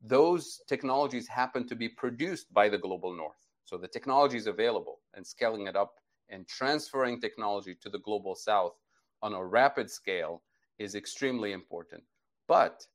Those 0.02 0.62
technologies 0.68 1.28
happen 1.28 1.68
to 1.68 1.76
be 1.76 1.90
produced 1.90 2.54
by 2.54 2.70
the 2.70 2.78
global 2.78 3.14
north. 3.14 3.48
So 3.66 3.78
the 3.78 3.88
technology 3.88 4.38
is 4.38 4.48
available 4.48 5.00
and 5.14 5.26
scaling 5.26 5.68
it 5.68 5.76
up 5.76 5.94
and 6.30 6.48
transferring 6.48 7.20
technology 7.20 7.76
to 7.82 7.90
the 7.90 8.00
global 8.00 8.36
south 8.36 8.74
on 9.22 9.34
a 9.34 9.46
rapid 9.46 9.90
scale 9.90 10.42
is 10.78 10.96
extremely 10.96 11.52
important. 11.52 12.04
But 12.48 12.86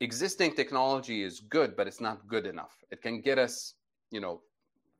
existing 0.00 0.54
technology 0.54 1.22
is 1.22 1.40
good, 1.40 1.76
but 1.76 1.86
it's 1.86 2.00
not 2.00 2.28
good 2.28 2.46
enough. 2.46 2.74
It 2.90 3.02
can 3.02 3.20
get 3.20 3.38
us, 3.38 3.74
you 4.10 4.20
know, 4.20 4.42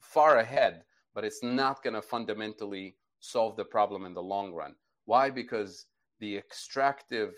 far 0.00 0.38
ahead, 0.38 0.82
but 1.14 1.24
it's 1.24 1.42
not 1.42 1.82
going 1.82 1.94
to 1.94 2.02
fundamentally 2.02 2.96
solve 3.20 3.56
the 3.56 3.64
problem 3.64 4.04
in 4.04 4.14
the 4.14 4.22
long 4.22 4.52
run. 4.52 4.74
Why? 5.04 5.30
Because 5.30 5.86
the 6.20 6.36
extractive 6.36 7.34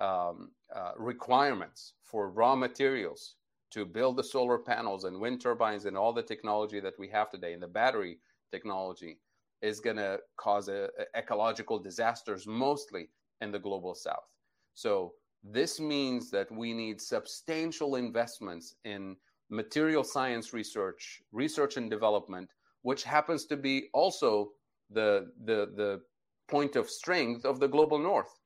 um, 0.00 0.50
uh, 0.74 0.92
requirements 0.96 1.94
for 2.02 2.30
raw 2.30 2.54
materials 2.54 3.36
to 3.70 3.84
build 3.84 4.16
the 4.16 4.24
solar 4.24 4.58
panels 4.58 5.04
and 5.04 5.18
wind 5.18 5.40
turbines 5.40 5.86
and 5.86 5.96
all 5.96 6.12
the 6.12 6.22
technology 6.22 6.80
that 6.80 6.98
we 6.98 7.08
have 7.08 7.30
today. 7.30 7.54
And 7.54 7.62
the 7.62 7.68
battery 7.68 8.18
technology 8.50 9.18
is 9.62 9.80
going 9.80 9.96
to 9.96 10.18
cause 10.36 10.68
a, 10.68 10.90
a 10.98 11.18
ecological 11.18 11.78
disasters 11.78 12.46
mostly 12.46 13.08
in 13.40 13.50
the 13.50 13.58
global 13.58 13.94
south. 13.94 14.28
So 14.74 15.14
this 15.42 15.80
means 15.80 16.30
that 16.30 16.50
we 16.50 16.72
need 16.72 17.00
substantial 17.00 17.96
investments 17.96 18.74
in 18.84 19.16
material 19.50 20.04
science 20.04 20.52
research 20.54 21.20
research 21.32 21.76
and 21.76 21.90
development 21.90 22.48
which 22.82 23.04
happens 23.04 23.44
to 23.44 23.56
be 23.56 23.88
also 23.92 24.52
the 24.90 25.30
the 25.44 25.70
the 25.76 26.00
point 26.48 26.74
of 26.76 26.88
strength 26.88 27.44
of 27.44 27.60
the 27.60 27.68
global 27.68 27.98
north 27.98 28.40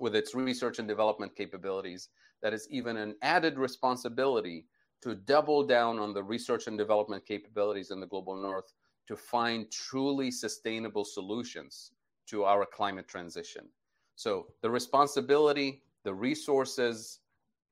with 0.00 0.14
its 0.14 0.34
research 0.34 0.78
and 0.78 0.88
development 0.88 1.34
capabilities 1.36 2.08
that 2.42 2.52
is 2.52 2.66
even 2.70 2.96
an 2.96 3.14
added 3.22 3.58
responsibility 3.58 4.66
to 5.02 5.14
double 5.14 5.64
down 5.64 5.98
on 5.98 6.12
the 6.12 6.22
research 6.22 6.66
and 6.66 6.78
development 6.78 7.24
capabilities 7.26 7.90
in 7.90 8.00
the 8.00 8.06
global 8.06 8.36
north 8.36 8.72
to 9.06 9.16
find 9.16 9.70
truly 9.70 10.30
sustainable 10.30 11.04
solutions 11.04 11.92
to 12.26 12.44
our 12.44 12.64
climate 12.64 13.06
transition. 13.06 13.68
So 14.16 14.46
the 14.62 14.70
responsibility 14.70 15.82
the 16.04 16.14
resources 16.14 17.20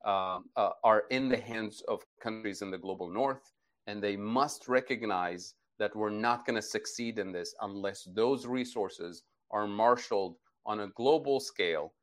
uh, 0.03 0.39
uh, 0.57 0.71
are 0.83 1.03
in 1.11 1.29
the 1.29 1.37
hands 1.37 1.81
of 1.87 2.01
countries 2.19 2.61
in 2.61 2.71
the 2.71 2.77
global 2.77 3.07
north, 3.07 3.53
and 3.87 4.03
they 4.03 4.17
must 4.17 4.67
recognize 4.67 5.53
that 5.79 5.95
we're 5.95 6.09
not 6.09 6.45
going 6.45 6.55
to 6.55 6.61
succeed 6.61 7.19
in 7.19 7.31
this 7.31 7.55
unless 7.61 8.07
those 8.13 8.45
resources 8.45 9.23
are 9.51 9.67
marshaled 9.67 10.35
on 10.65 10.81
a 10.81 10.87
global 10.89 11.39
scale 11.39 11.93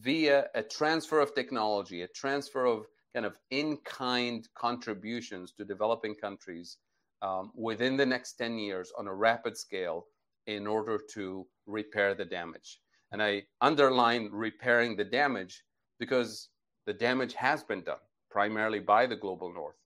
via 0.00 0.46
a 0.54 0.62
transfer 0.62 1.20
of 1.20 1.34
technology, 1.34 2.02
a 2.02 2.08
transfer 2.08 2.64
of 2.64 2.86
kind 3.14 3.26
of 3.26 3.38
in 3.50 3.78
kind 3.84 4.48
contributions 4.56 5.52
to 5.52 5.64
developing 5.64 6.14
countries 6.14 6.78
um, 7.22 7.52
within 7.54 7.96
the 7.96 8.06
next 8.06 8.34
10 8.34 8.58
years 8.58 8.92
on 8.98 9.06
a 9.06 9.14
rapid 9.14 9.56
scale 9.56 10.06
in 10.46 10.66
order 10.66 11.00
to 11.14 11.46
repair 11.66 12.14
the 12.14 12.24
damage. 12.24 12.80
And 13.12 13.22
I 13.22 13.44
underline 13.60 14.28
repairing 14.32 14.96
the 14.96 15.04
damage 15.04 15.62
because 15.98 16.48
the 16.86 16.92
damage 16.92 17.34
has 17.34 17.62
been 17.62 17.82
done 17.82 18.02
primarily 18.30 18.80
by 18.80 19.06
the 19.06 19.16
global 19.16 19.52
north 19.52 19.76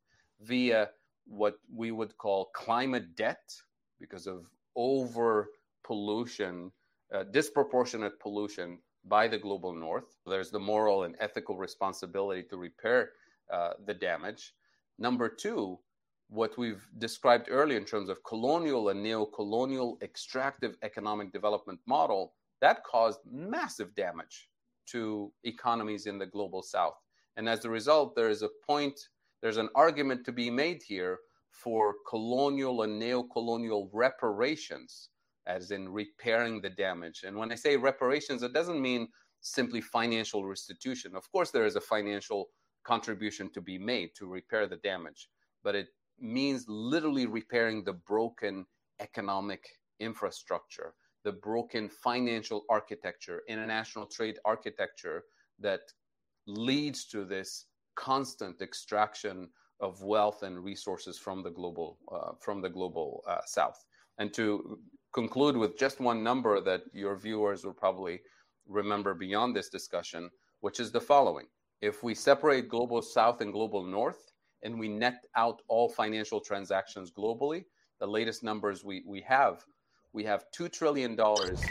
via 0.40 0.88
what 1.26 1.58
we 1.72 1.90
would 1.92 2.16
call 2.16 2.46
climate 2.54 3.14
debt 3.14 3.52
because 4.00 4.26
of 4.26 4.50
over 4.74 5.48
pollution, 5.84 6.72
uh, 7.14 7.24
disproportionate 7.24 8.18
pollution 8.20 8.78
by 9.08 9.28
the 9.28 9.38
global 9.38 9.72
north. 9.72 10.16
There's 10.26 10.50
the 10.50 10.58
moral 10.58 11.04
and 11.04 11.16
ethical 11.20 11.56
responsibility 11.56 12.42
to 12.50 12.56
repair 12.56 13.10
uh, 13.52 13.72
the 13.86 13.94
damage. 13.94 14.54
Number 14.98 15.28
two, 15.28 15.78
what 16.28 16.58
we've 16.58 16.86
described 16.98 17.48
earlier 17.50 17.78
in 17.78 17.84
terms 17.84 18.08
of 18.08 18.22
colonial 18.22 18.90
and 18.90 19.02
neo-colonial 19.02 19.98
extractive 20.02 20.76
economic 20.82 21.32
development 21.32 21.80
model 21.86 22.34
that 22.60 22.84
caused 22.84 23.20
massive 23.30 23.94
damage 23.94 24.48
to 24.86 25.32
economies 25.44 26.06
in 26.06 26.18
the 26.18 26.26
global 26.26 26.62
south 26.62 26.96
and 27.36 27.48
as 27.48 27.64
a 27.64 27.70
result 27.70 28.14
there 28.14 28.28
is 28.28 28.42
a 28.42 28.50
point 28.66 28.98
there's 29.40 29.56
an 29.56 29.68
argument 29.74 30.24
to 30.24 30.32
be 30.32 30.50
made 30.50 30.82
here 30.82 31.18
for 31.50 31.94
colonial 32.08 32.82
and 32.82 32.98
neo-colonial 32.98 33.88
reparations 33.92 35.08
as 35.48 35.72
in 35.72 35.88
repairing 35.88 36.60
the 36.60 36.70
damage 36.70 37.24
and 37.26 37.36
when 37.36 37.50
i 37.50 37.54
say 37.54 37.76
reparations 37.76 38.42
it 38.42 38.52
doesn't 38.52 38.80
mean 38.80 39.08
simply 39.40 39.80
financial 39.80 40.44
restitution 40.44 41.16
of 41.16 41.30
course 41.32 41.50
there 41.50 41.66
is 41.66 41.76
a 41.76 41.80
financial 41.80 42.50
contribution 42.84 43.50
to 43.52 43.60
be 43.60 43.78
made 43.78 44.10
to 44.14 44.26
repair 44.26 44.66
the 44.66 44.76
damage 44.76 45.28
but 45.64 45.74
it 45.74 45.88
means 46.20 46.64
literally 46.68 47.26
repairing 47.26 47.84
the 47.84 47.92
broken 47.92 48.66
economic 49.00 49.64
infrastructure, 50.00 50.94
the 51.24 51.32
broken 51.32 51.88
financial 51.88 52.64
architecture, 52.70 53.42
international 53.48 54.06
trade 54.06 54.38
architecture 54.44 55.24
that 55.58 55.80
leads 56.46 57.04
to 57.06 57.24
this 57.24 57.66
constant 57.96 58.60
extraction 58.62 59.48
of 59.80 60.02
wealth 60.02 60.42
and 60.42 60.64
resources 60.64 61.18
from 61.18 61.42
the 61.42 61.50
global 61.50 61.98
uh, 62.12 62.32
from 62.40 62.60
the 62.60 62.68
global 62.68 63.22
uh, 63.28 63.38
south. 63.46 63.84
And 64.18 64.32
to 64.34 64.78
conclude 65.22 65.56
with 65.56 65.78
just 65.84 65.98
one 66.00 66.22
number 66.22 66.60
that 66.60 66.82
your 66.92 67.16
viewers 67.16 67.64
will 67.64 67.78
probably 67.84 68.20
remember 68.66 69.14
beyond 69.14 69.54
this 69.56 69.68
discussion, 69.68 70.30
which 70.60 70.78
is 70.78 70.90
the 70.92 71.00
following: 71.12 71.46
If 71.80 72.02
we 72.02 72.14
separate 72.14 72.68
global 72.68 73.00
south 73.02 73.40
and 73.40 73.52
global 73.52 73.82
north, 73.98 74.22
and 74.62 74.78
we 74.78 74.88
net 74.88 75.26
out 75.34 75.62
all 75.68 75.88
financial 75.88 76.40
transactions 76.40 77.10
globally, 77.10 77.64
the 78.00 78.06
latest 78.06 78.42
numbers 78.42 78.84
we, 78.84 79.02
we 79.06 79.20
have, 79.22 79.64
we 80.12 80.24
have 80.24 80.44
$2 80.56 80.70
trillion 80.72 81.18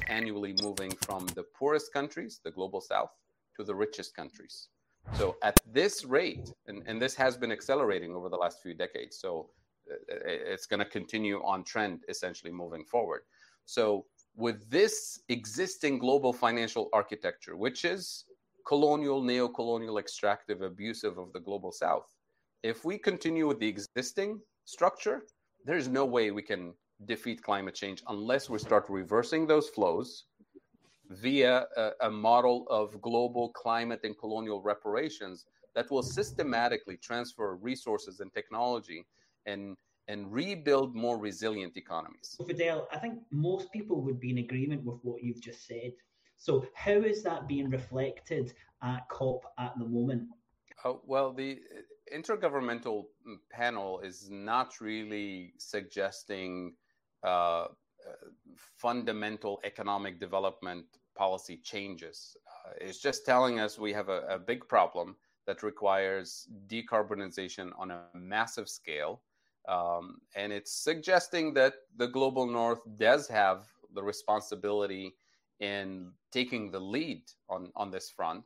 annually 0.07 0.53
moving 0.61 0.91
from 1.05 1.25
the 1.27 1.43
poorest 1.57 1.93
countries, 1.93 2.39
the 2.43 2.51
global 2.51 2.81
south, 2.81 3.11
to 3.55 3.63
the 3.63 3.75
richest 3.75 4.15
countries. 4.15 4.69
So 5.15 5.37
at 5.41 5.57
this 5.65 6.03
rate, 6.03 6.51
and, 6.67 6.83
and 6.85 7.01
this 7.01 7.15
has 7.15 7.37
been 7.37 7.51
accelerating 7.51 8.13
over 8.13 8.29
the 8.29 8.35
last 8.35 8.61
few 8.61 8.73
decades, 8.73 9.17
so 9.17 9.49
uh, 9.89 9.95
it's 10.25 10.65
going 10.65 10.79
to 10.79 10.85
continue 10.99 11.37
on 11.43 11.63
trend 11.63 12.03
essentially 12.09 12.51
moving 12.51 12.83
forward. 12.83 13.21
So 13.67 14.05
with 14.35 14.69
this 14.69 15.19
existing 15.27 15.99
global 15.99 16.31
financial 16.31 16.89
architecture, 16.93 17.57
which 17.57 17.83
is 17.85 18.23
colonial, 18.65 19.21
neo-colonial, 19.21 19.97
extractive, 19.99 20.61
abusive 20.61 21.17
of 21.17 21.33
the 21.33 21.39
global 21.39 21.71
south, 21.71 22.07
if 22.63 22.85
we 22.85 22.97
continue 22.97 23.45
with 23.45 23.59
the 23.59 23.67
existing 23.67 24.39
structure, 24.65 25.25
there's 25.65 25.87
no 25.89 26.05
way 26.05 26.31
we 26.31 26.41
can 26.41 26.73
defeat 27.05 27.43
climate 27.43 27.75
change 27.75 28.01
unless 28.07 28.49
we 28.49 28.57
start 28.57 28.85
reversing 28.89 29.45
those 29.45 29.69
flows 29.69 30.25
via 31.09 31.65
a, 31.75 31.91
a, 32.01 32.09
model 32.09 32.65
of 32.69 32.99
global 33.01 33.49
climate 33.49 33.99
and 34.03 34.17
colonial 34.17 34.61
reparations 34.61 35.45
that 35.75 35.89
will 35.91 36.03
systematically 36.03 36.97
transfer 36.97 37.55
resources 37.55 38.19
and 38.19 38.33
technology 38.33 39.05
and 39.45 39.75
and 40.07 40.31
rebuild 40.31 40.95
more 40.95 41.17
resilient 41.17 41.75
economies. 41.77 42.37
Fadhel, 42.41 42.85
I 42.91 42.97
think 42.97 43.19
most 43.31 43.71
people 43.71 44.01
would 44.01 44.19
be 44.19 44.29
in 44.31 44.37
agreement 44.37 44.83
with 44.85 44.99
what 45.03 45.23
you've 45.23 45.41
just 45.41 45.67
said. 45.67 45.93
So 46.37 46.65
how 46.73 46.93
is 46.93 47.23
that 47.23 47.47
being 47.47 47.69
reflected 47.69 48.53
at 48.81 49.09
COP 49.09 49.51
at 49.57 49.77
the 49.77 49.85
moment? 49.85 50.29
Uh, 50.83 50.93
well, 51.05 51.33
the 51.33 51.59
intergovernmental 52.13 53.05
panel 53.51 53.99
is 53.99 54.29
not 54.29 54.79
really 54.79 55.53
suggesting 55.57 56.73
uh, 57.23 57.27
uh, 57.27 57.65
fundamental 58.77 59.59
economic 59.63 60.19
development 60.19 60.85
policy 61.15 61.57
changes. 61.57 62.37
Uh, 62.47 62.73
it's 62.79 62.99
just 62.99 63.25
telling 63.25 63.59
us 63.59 63.79
we 63.79 63.91
have 63.91 64.09
a, 64.09 64.21
a, 64.29 64.39
big 64.39 64.67
problem 64.67 65.15
that 65.47 65.63
requires 65.63 66.47
decarbonization 66.67 67.71
on 67.77 67.91
a 67.91 68.03
massive 68.13 68.69
scale. 68.69 69.21
Um, 69.67 70.21
and 70.35 70.53
it's 70.53 70.71
suggesting 70.71 71.53
that 71.55 71.73
the 71.97 72.07
global 72.07 72.47
north 72.47 72.79
does 72.97 73.27
have 73.27 73.65
the 73.93 74.01
responsibility 74.01 75.15
in 75.59 76.11
taking 76.31 76.71
the 76.71 76.79
lead 76.79 77.23
on, 77.49 77.71
on 77.75 77.91
this 77.91 78.09
front. 78.09 78.45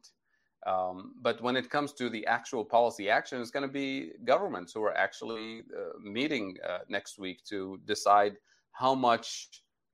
Um, 0.66 1.16
but 1.22 1.42
when 1.42 1.56
it 1.56 1.70
comes 1.70 1.94
to 1.94 2.10
the 2.10 2.26
actual 2.28 2.64
policy 2.64 3.10
action, 3.10 3.42
it's 3.42 3.52
going 3.52 3.68
to 3.68 3.74
be 3.74 4.12
governments 4.26 4.74
who 4.74 4.84
are 4.84 4.96
actually 4.96 5.64
uh, 5.76 5.98
meeting 6.00 6.58
uh, 6.68 6.80
next 6.88 7.18
week 7.18 7.44
to 7.46 7.80
decide 7.86 8.36
how 8.74 8.94
much 8.94 9.50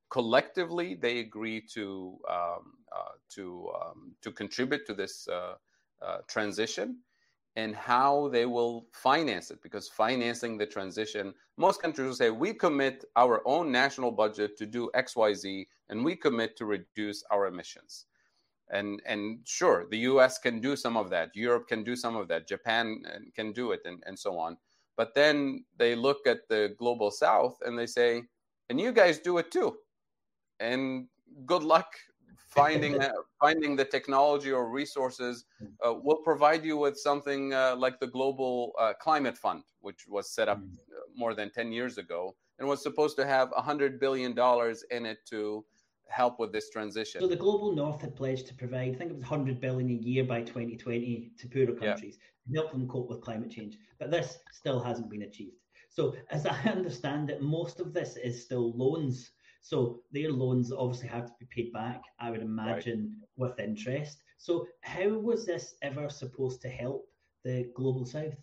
collectively 0.09 0.95
they 0.95 1.19
agree 1.19 1.61
to 1.73 2.17
um, 2.29 2.73
uh, 2.95 3.15
to 3.29 3.69
um, 3.81 4.15
to 4.21 4.31
contribute 4.31 4.85
to 4.85 4.93
this 4.93 5.27
uh, 5.27 5.55
uh, 6.01 6.17
transition 6.27 6.97
and 7.57 7.75
how 7.75 8.29
they 8.29 8.45
will 8.45 8.87
finance 8.93 9.51
it. 9.51 9.61
Because 9.61 9.89
financing 9.89 10.57
the 10.57 10.65
transition, 10.65 11.33
most 11.57 11.81
countries 11.81 12.07
will 12.07 12.15
say 12.15 12.29
we 12.29 12.53
commit 12.53 13.03
our 13.17 13.41
own 13.45 13.71
national 13.71 14.11
budget 14.11 14.57
to 14.59 14.65
do 14.65 14.89
X, 14.93 15.17
Y, 15.17 15.33
Z, 15.33 15.67
and 15.89 16.05
we 16.05 16.15
commit 16.15 16.55
to 16.57 16.65
reduce 16.65 17.23
our 17.31 17.47
emissions 17.47 18.05
and 18.69 19.01
and 19.05 19.39
sure 19.45 19.85
the 19.91 19.99
us 19.99 20.37
can 20.37 20.59
do 20.59 20.75
some 20.75 20.97
of 20.97 21.09
that 21.09 21.35
europe 21.35 21.67
can 21.67 21.83
do 21.83 21.95
some 21.95 22.15
of 22.15 22.27
that 22.27 22.47
japan 22.47 23.01
uh, 23.07 23.19
can 23.33 23.53
do 23.53 23.71
it 23.71 23.81
and, 23.85 24.03
and 24.05 24.17
so 24.17 24.37
on 24.37 24.57
but 24.97 25.13
then 25.13 25.63
they 25.77 25.95
look 25.95 26.27
at 26.27 26.47
the 26.49 26.75
global 26.77 27.09
south 27.11 27.57
and 27.65 27.77
they 27.77 27.85
say 27.85 28.23
and 28.69 28.79
you 28.79 28.91
guys 28.91 29.19
do 29.19 29.37
it 29.37 29.51
too 29.51 29.77
and 30.59 31.07
good 31.45 31.63
luck 31.63 31.93
finding 32.57 33.01
uh, 33.01 33.11
finding 33.39 33.75
the 33.75 33.85
technology 33.85 34.51
or 34.51 34.69
resources 34.69 35.45
uh, 35.85 35.93
we'll 36.03 36.23
provide 36.31 36.63
you 36.65 36.75
with 36.77 36.97
something 36.97 37.53
uh, 37.53 37.75
like 37.77 37.99
the 37.99 38.07
global 38.07 38.73
uh, 38.79 38.93
climate 38.99 39.37
fund 39.37 39.63
which 39.81 40.05
was 40.07 40.29
set 40.37 40.47
up 40.49 40.59
mm. 40.59 40.75
more 41.15 41.33
than 41.33 41.49
10 41.51 41.71
years 41.71 41.97
ago 41.97 42.35
and 42.59 42.67
was 42.67 42.81
supposed 42.81 43.15
to 43.17 43.25
have 43.25 43.49
100 43.51 43.99
billion 43.99 44.33
dollars 44.33 44.83
in 44.91 45.05
it 45.05 45.19
to 45.29 45.63
help 46.09 46.39
with 46.39 46.51
this 46.51 46.69
transition. 46.69 47.21
So 47.21 47.27
the 47.27 47.35
global 47.35 47.73
north 47.73 48.01
had 48.01 48.15
pledged 48.15 48.47
to 48.47 48.53
provide, 48.53 48.95
I 48.95 48.97
think 48.97 49.11
it 49.11 49.17
was 49.17 49.29
100 49.29 49.59
billion 49.59 49.89
a 49.89 49.93
year 49.93 50.23
by 50.23 50.41
2020 50.41 51.31
to 51.37 51.47
poorer 51.47 51.73
countries 51.73 52.17
yeah. 52.47 52.53
to 52.53 52.61
help 52.61 52.71
them 52.71 52.87
cope 52.87 53.09
with 53.09 53.21
climate 53.21 53.51
change. 53.51 53.77
But 53.99 54.11
this 54.11 54.39
still 54.51 54.79
hasn't 54.79 55.09
been 55.09 55.23
achieved. 55.23 55.57
So 55.89 56.15
as 56.31 56.45
I 56.45 56.57
understand 56.65 57.29
it, 57.29 57.41
most 57.41 57.79
of 57.79 57.93
this 57.93 58.17
is 58.17 58.43
still 58.43 58.71
loans. 58.73 59.31
So 59.67 59.99
their 60.13 60.31
loans 60.31 60.71
obviously 60.71 61.09
have 61.09 61.25
to 61.25 61.33
be 61.41 61.45
paid 61.53 61.73
back, 61.73 62.01
I 62.21 62.31
would 62.31 62.41
imagine, 62.41 63.17
right. 63.37 63.49
with 63.49 63.59
interest. 63.59 64.23
So 64.37 64.65
how 64.79 65.09
was 65.09 65.45
this 65.45 65.75
ever 65.81 66.09
supposed 66.09 66.61
to 66.61 66.69
help 66.69 67.09
the 67.43 67.69
global 67.75 68.05
south? 68.05 68.37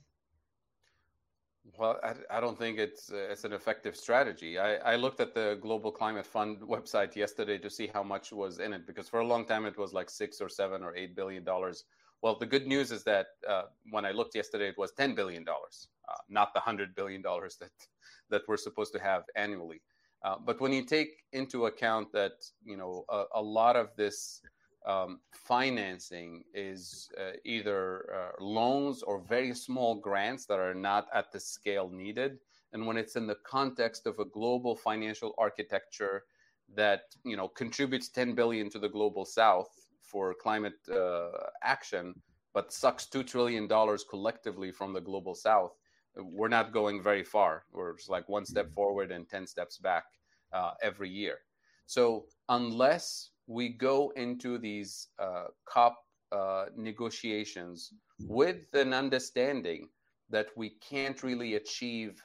Well, 1.79 1.99
I, 2.05 2.13
I, 2.37 2.41
don't 2.41 2.59
think 2.59 2.79
it's 2.79 3.11
uh, 3.11 3.29
it's 3.31 3.45
an 3.45 3.55
effective 3.55 3.97
strategy. 3.97 4.59
I, 4.59 4.75
I 4.93 4.97
looked 4.97 5.19
at 5.19 5.35
the 5.35 5.59
Global 5.63 5.91
Climate 5.91 6.27
Fund 6.27 6.61
website 6.61 7.17
yesterday 7.17 7.57
to 7.57 7.71
see 7.71 7.87
how 7.87 8.03
much 8.03 8.31
was 8.31 8.59
in 8.59 8.75
it 8.75 8.87
because 8.87 9.09
for 9.09 9.21
a 9.21 9.27
long 9.27 9.47
time 9.47 9.65
it 9.65 9.79
was 9.79 9.95
like 9.95 10.11
six 10.11 10.43
or 10.43 10.51
seven 10.51 10.83
or 10.83 10.95
eight 10.95 11.17
billion 11.17 11.43
dollars. 11.43 11.85
Well, 12.21 12.39
the 12.39 12.47
good 12.55 12.67
news 12.67 12.93
is 12.93 13.03
that 13.05 13.29
uh, 13.49 13.63
when 13.91 14.05
I 14.05 14.11
looked 14.11 14.35
yesterday, 14.35 14.69
it 14.69 14.77
was 14.77 14.93
ten 14.93 15.15
billion 15.15 15.43
dollars, 15.43 15.89
uh, 16.07 16.21
not 16.29 16.53
the 16.53 16.61
hundred 16.61 16.95
billion 16.95 17.23
dollars 17.23 17.57
that 17.61 17.73
that 18.29 18.43
we're 18.47 18.59
supposed 18.59 18.93
to 18.93 18.99
have 18.99 19.23
annually. 19.37 19.81
Uh, 20.25 20.37
but 20.45 20.59
when 20.61 20.73
you 20.73 20.83
take 20.83 21.23
into 21.33 21.67
account 21.67 22.11
that 22.13 22.33
you 22.65 22.77
know 22.77 23.05
a, 23.11 23.25
a 23.35 23.43
lot 23.43 23.77
of 23.77 23.91
this 23.97 24.41
um, 24.87 25.21
financing 25.33 26.45
is 26.53 27.11
uh, 27.19 27.33
either 27.45 28.07
uh, 28.15 28.43
loans 28.45 29.03
or 29.03 29.21
very 29.21 29.55
small 29.55 29.95
grants 29.95 30.47
that 30.47 30.59
are 30.59 30.75
not 30.75 31.07
at 31.15 31.31
the 31.33 31.41
scale 31.41 31.89
needed. 31.91 32.39
And 32.73 32.87
when 32.87 32.97
it's 32.97 33.17
in 33.17 33.27
the 33.27 33.37
context 33.47 34.07
of 34.07 34.19
a 34.19 34.25
global 34.25 34.75
financial 34.75 35.35
architecture 35.39 36.25
that 36.75 37.03
you 37.25 37.37
know 37.37 37.49
contributes 37.49 38.09
10 38.09 38.35
billion 38.35 38.71
to 38.71 38.79
the 38.79 38.89
global 38.89 39.25
south 39.25 39.69
for 40.03 40.35
climate 40.35 40.79
uh, 40.91 41.29
action, 41.63 42.15
but 42.55 42.73
sucks 42.73 43.07
two 43.07 43.23
trillion 43.23 43.67
dollars 43.67 44.05
collectively 44.09 44.71
from 44.71 44.93
the 44.93 45.01
global 45.01 45.35
south, 45.35 45.73
we're 46.17 46.49
not 46.49 46.73
going 46.73 47.03
very 47.03 47.25
far. 47.25 47.65
We're 47.73 47.97
just 47.97 48.11
like 48.11 48.29
one 48.29 48.45
step 48.45 48.73
forward 48.73 49.11
and 49.11 49.29
10 49.29 49.47
steps 49.47 49.79
back 49.79 50.05
uh, 50.53 50.73
every 50.83 51.11
year. 51.11 51.39
So 51.87 52.27
unless 52.49 53.31
we 53.47 53.69
go 53.71 54.13
into 54.17 54.59
these 54.59 55.09
uh, 55.19 55.47
COP 55.67 55.97
uh, 56.33 56.67
negotiations 56.77 57.93
with 58.27 58.73
an 58.75 58.95
understanding 58.95 59.89
that 60.31 60.47
we 60.57 60.71
can't 60.81 61.23
really 61.23 61.55
achieve 61.55 62.23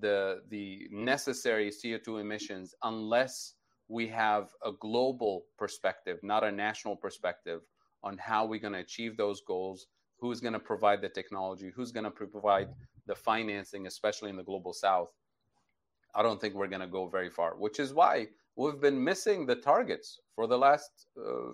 the 0.00 0.40
the 0.48 0.88
necessary 0.90 1.70
CO2 1.70 2.20
emissions 2.20 2.74
unless 2.82 3.54
we 3.88 4.08
have 4.08 4.48
a 4.64 4.72
global 4.80 5.44
perspective, 5.58 6.18
not 6.22 6.44
a 6.44 6.50
national 6.50 6.96
perspective, 6.96 7.60
on 8.02 8.16
how 8.16 8.46
we're 8.46 8.58
going 8.58 8.72
to 8.72 8.78
achieve 8.78 9.16
those 9.16 9.42
goals, 9.46 9.86
who's 10.18 10.40
going 10.40 10.54
to 10.54 10.58
provide 10.58 11.02
the 11.02 11.08
technology, 11.08 11.70
who's 11.74 11.92
going 11.92 12.04
to 12.04 12.10
provide 12.10 12.68
the 13.06 13.14
financing, 13.14 13.86
especially 13.86 14.30
in 14.30 14.36
the 14.36 14.42
global 14.42 14.72
south. 14.72 15.10
I 16.14 16.22
don't 16.22 16.40
think 16.40 16.54
we're 16.54 16.68
going 16.68 16.82
to 16.82 16.86
go 16.86 17.06
very 17.08 17.30
far, 17.30 17.54
which 17.56 17.80
is 17.80 17.94
why 17.94 18.28
we've 18.56 18.80
been 18.80 19.02
missing 19.02 19.46
the 19.46 19.56
targets 19.56 20.20
for 20.34 20.46
the 20.46 20.58
last 20.58 21.06
uh, 21.18 21.52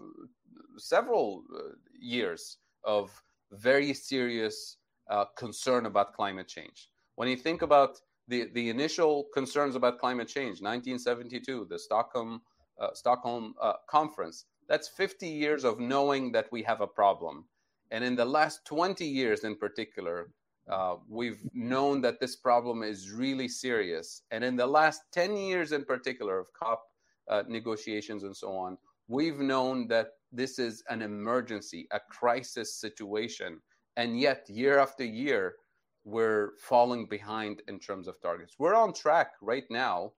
several 0.76 1.44
uh, 1.54 1.60
years 1.98 2.58
of 2.84 3.10
very 3.52 3.94
serious 3.94 4.76
uh, 5.10 5.24
concern 5.36 5.86
about 5.86 6.14
climate 6.14 6.48
change. 6.48 6.88
When 7.14 7.28
you 7.28 7.36
think 7.36 7.62
about 7.62 8.00
the, 8.26 8.48
the 8.52 8.68
initial 8.68 9.24
concerns 9.32 9.74
about 9.74 9.98
climate 9.98 10.28
change, 10.28 10.60
1972, 10.60 11.66
the 11.70 11.78
Stockholm, 11.78 12.42
uh, 12.78 12.88
Stockholm 12.94 13.54
uh, 13.60 13.74
Conference, 13.88 14.44
that's 14.68 14.88
50 14.88 15.26
years 15.26 15.64
of 15.64 15.80
knowing 15.80 16.30
that 16.32 16.46
we 16.52 16.62
have 16.62 16.80
a 16.80 16.86
problem. 16.86 17.46
And 17.90 18.04
in 18.04 18.14
the 18.14 18.24
last 18.24 18.66
20 18.66 19.04
years 19.04 19.44
in 19.44 19.56
particular, 19.56 20.28
uh, 20.70 20.96
we've 21.08 21.40
known 21.54 22.00
that 22.02 22.20
this 22.20 22.36
problem 22.36 22.82
is 22.82 23.10
really 23.10 23.48
serious. 23.48 24.22
And 24.30 24.44
in 24.44 24.56
the 24.56 24.66
last 24.66 25.02
10 25.12 25.36
years 25.36 25.72
in 25.72 25.84
particular 25.84 26.38
of 26.38 26.46
COP 26.52 26.82
uh, 27.30 27.42
negotiations 27.48 28.24
and 28.24 28.36
so 28.36 28.52
on, 28.52 28.76
we've 29.08 29.38
known 29.38 29.88
that 29.88 30.08
this 30.30 30.58
is 30.58 30.82
an 30.88 31.02
emergency, 31.02 31.86
a 31.92 32.00
crisis 32.10 32.80
situation. 32.80 33.60
And 33.96 34.20
yet, 34.20 34.46
year 34.48 34.78
after 34.78 35.04
year, 35.04 35.56
we're 36.04 36.52
falling 36.58 37.06
behind 37.06 37.62
in 37.68 37.78
terms 37.78 38.06
of 38.06 38.20
targets. 38.20 38.54
We're 38.58 38.74
on 38.74 38.92
track 38.92 39.32
right 39.40 39.64
now 39.70 40.12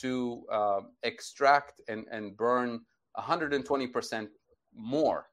to 0.00 0.44
uh, 0.52 0.80
extract 1.02 1.80
and, 1.88 2.04
and 2.10 2.36
burn 2.36 2.80
120% 3.16 4.26
more 4.76 5.26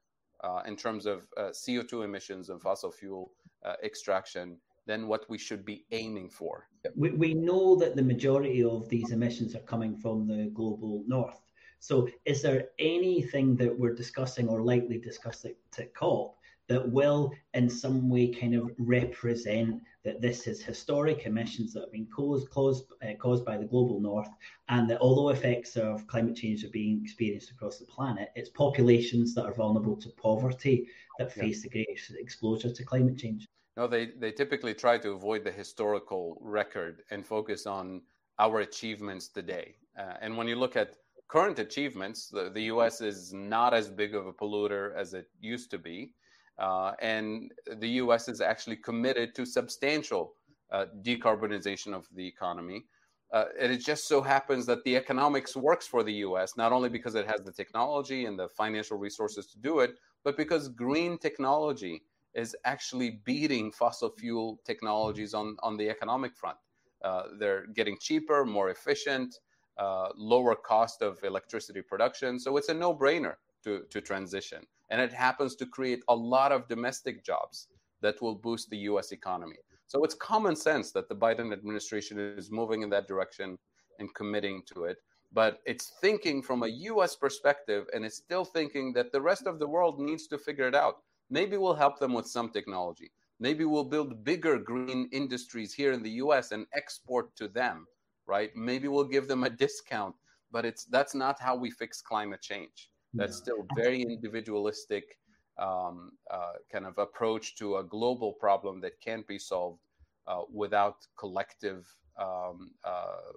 in 0.66 0.76
terms 0.76 1.06
of 1.06 1.26
uh, 1.36 1.50
CO2 1.50 2.04
emissions 2.04 2.50
and 2.50 2.60
fossil 2.60 2.90
fuel 2.90 3.32
uh, 3.64 3.74
extraction 3.82 4.56
than 4.86 5.06
what 5.06 5.28
we 5.28 5.38
should 5.38 5.64
be 5.64 5.84
aiming 5.92 6.28
for. 6.28 6.68
We, 6.96 7.10
we 7.10 7.34
know 7.34 7.76
that 7.76 7.94
the 7.94 8.02
majority 8.02 8.64
of 8.64 8.88
these 8.88 9.12
emissions 9.12 9.54
are 9.54 9.60
coming 9.60 9.96
from 9.96 10.26
the 10.26 10.50
global 10.52 11.04
north. 11.06 11.40
So, 11.78 12.08
is 12.24 12.42
there 12.42 12.68
anything 12.78 13.56
that 13.56 13.76
we're 13.76 13.94
discussing 13.94 14.48
or 14.48 14.62
likely 14.62 14.98
discussing 14.98 15.54
at 15.78 15.94
COP 15.94 16.36
that 16.68 16.90
will, 16.90 17.32
in 17.54 17.68
some 17.68 18.08
way, 18.08 18.28
kind 18.28 18.54
of 18.54 18.70
represent 18.78 19.82
that 20.04 20.20
this 20.20 20.46
is 20.46 20.62
historic 20.62 21.26
emissions 21.26 21.72
that 21.72 21.80
have 21.80 21.92
been 21.92 22.06
caused, 22.06 22.50
caused, 22.50 22.92
uh, 23.02 23.14
caused 23.18 23.44
by 23.44 23.56
the 23.56 23.64
global 23.64 24.00
north, 24.00 24.28
and 24.68 24.88
that 24.90 25.00
although 25.00 25.28
effects 25.28 25.76
of 25.76 26.06
climate 26.06 26.36
change 26.36 26.64
are 26.64 26.70
being 26.70 27.00
experienced 27.02 27.50
across 27.50 27.78
the 27.78 27.86
planet, 27.86 28.30
it's 28.34 28.50
populations 28.50 29.34
that 29.34 29.44
are 29.44 29.54
vulnerable 29.54 29.96
to 29.96 30.08
poverty 30.10 30.86
that 31.18 31.32
face 31.32 31.62
the 31.62 31.68
greatest 31.68 32.12
exposure 32.18 32.72
to 32.72 32.84
climate 32.84 33.18
change. 33.18 33.46
No, 33.76 33.86
they, 33.86 34.06
they 34.06 34.32
typically 34.32 34.74
try 34.74 34.98
to 34.98 35.12
avoid 35.12 35.44
the 35.44 35.52
historical 35.52 36.36
record 36.40 37.02
and 37.10 37.24
focus 37.24 37.66
on 37.66 38.02
our 38.38 38.60
achievements 38.60 39.28
today. 39.28 39.76
Uh, 39.98 40.14
and 40.20 40.36
when 40.36 40.48
you 40.48 40.56
look 40.56 40.76
at 40.76 40.96
current 41.28 41.58
achievements, 41.58 42.28
the, 42.28 42.50
the 42.50 42.62
US 42.64 43.00
is 43.00 43.32
not 43.32 43.72
as 43.72 43.88
big 43.88 44.14
of 44.14 44.26
a 44.26 44.32
polluter 44.32 44.94
as 44.94 45.14
it 45.14 45.28
used 45.40 45.70
to 45.70 45.78
be. 45.78 46.12
Uh, 46.58 46.92
and 47.00 47.52
the 47.78 47.88
US 48.02 48.28
is 48.28 48.40
actually 48.40 48.76
committed 48.76 49.34
to 49.34 49.44
substantial 49.46 50.34
uh, 50.70 50.86
decarbonization 51.02 51.94
of 51.94 52.06
the 52.14 52.26
economy. 52.26 52.84
Uh, 53.32 53.46
and 53.58 53.72
it 53.72 53.78
just 53.78 54.06
so 54.06 54.20
happens 54.20 54.66
that 54.66 54.84
the 54.84 54.94
economics 54.94 55.56
works 55.56 55.86
for 55.86 56.02
the 56.02 56.12
US, 56.26 56.56
not 56.56 56.72
only 56.72 56.88
because 56.88 57.14
it 57.14 57.26
has 57.26 57.40
the 57.42 57.52
technology 57.52 58.26
and 58.26 58.38
the 58.38 58.48
financial 58.48 58.98
resources 58.98 59.46
to 59.46 59.58
do 59.58 59.80
it, 59.80 59.92
but 60.22 60.36
because 60.36 60.68
green 60.68 61.16
technology 61.18 62.02
is 62.34 62.54
actually 62.64 63.20
beating 63.24 63.72
fossil 63.72 64.10
fuel 64.10 64.58
technologies 64.64 65.34
on, 65.34 65.56
on 65.62 65.76
the 65.76 65.88
economic 65.88 66.34
front. 66.34 66.56
Uh, 67.02 67.24
they're 67.38 67.66
getting 67.68 67.96
cheaper, 68.00 68.44
more 68.44 68.70
efficient, 68.70 69.38
uh, 69.78 70.08
lower 70.16 70.54
cost 70.54 71.02
of 71.02 71.22
electricity 71.24 71.82
production. 71.82 72.38
So 72.38 72.56
it's 72.56 72.68
a 72.68 72.74
no 72.74 72.94
brainer 72.94 73.34
to, 73.64 73.82
to 73.90 74.00
transition. 74.00 74.62
And 74.90 75.00
it 75.00 75.12
happens 75.12 75.54
to 75.56 75.66
create 75.66 76.02
a 76.08 76.14
lot 76.14 76.52
of 76.52 76.68
domestic 76.68 77.24
jobs 77.24 77.68
that 78.02 78.20
will 78.20 78.34
boost 78.34 78.68
the 78.70 78.78
US 78.78 79.12
economy. 79.12 79.56
So 79.86 80.04
it's 80.04 80.14
common 80.14 80.56
sense 80.56 80.90
that 80.92 81.08
the 81.08 81.14
Biden 81.14 81.52
administration 81.52 82.18
is 82.18 82.50
moving 82.50 82.82
in 82.82 82.90
that 82.90 83.08
direction 83.08 83.58
and 83.98 84.14
committing 84.14 84.62
to 84.72 84.84
it. 84.84 84.98
But 85.32 85.60
it's 85.64 85.92
thinking 86.00 86.42
from 86.42 86.62
a 86.62 86.74
US 86.92 87.16
perspective, 87.16 87.86
and 87.94 88.04
it's 88.04 88.16
still 88.16 88.44
thinking 88.44 88.92
that 88.94 89.12
the 89.12 89.20
rest 89.20 89.46
of 89.46 89.58
the 89.58 89.68
world 89.68 89.98
needs 89.98 90.26
to 90.28 90.38
figure 90.38 90.68
it 90.68 90.74
out. 90.74 90.96
Maybe 91.30 91.56
we'll 91.56 91.74
help 91.74 91.98
them 91.98 92.12
with 92.12 92.26
some 92.26 92.50
technology. 92.50 93.10
Maybe 93.40 93.64
we'll 93.64 93.84
build 93.84 94.24
bigger 94.24 94.58
green 94.58 95.08
industries 95.12 95.72
here 95.72 95.92
in 95.92 96.02
the 96.02 96.20
US 96.24 96.52
and 96.52 96.66
export 96.74 97.34
to 97.36 97.48
them, 97.48 97.86
right? 98.26 98.54
Maybe 98.54 98.88
we'll 98.88 99.12
give 99.16 99.26
them 99.26 99.44
a 99.44 99.50
discount, 99.64 100.14
but 100.50 100.64
it's 100.64 100.84
that's 100.84 101.14
not 101.14 101.40
how 101.40 101.56
we 101.56 101.70
fix 101.70 102.02
climate 102.02 102.42
change. 102.42 102.91
That's 103.14 103.36
still 103.36 103.66
very 103.76 104.02
individualistic 104.02 105.18
um, 105.58 106.12
uh, 106.30 106.52
kind 106.70 106.86
of 106.86 106.98
approach 106.98 107.56
to 107.56 107.76
a 107.76 107.84
global 107.84 108.32
problem 108.32 108.80
that 108.80 109.00
can't 109.00 109.26
be 109.26 109.38
solved 109.38 109.80
uh, 110.26 110.42
without 110.52 110.96
collective, 111.18 111.86
um, 112.18 112.70
uh, 112.84 113.32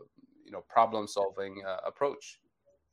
you 0.45 0.51
know, 0.51 0.63
problem-solving 0.69 1.63
uh, 1.67 1.77
approach. 1.85 2.39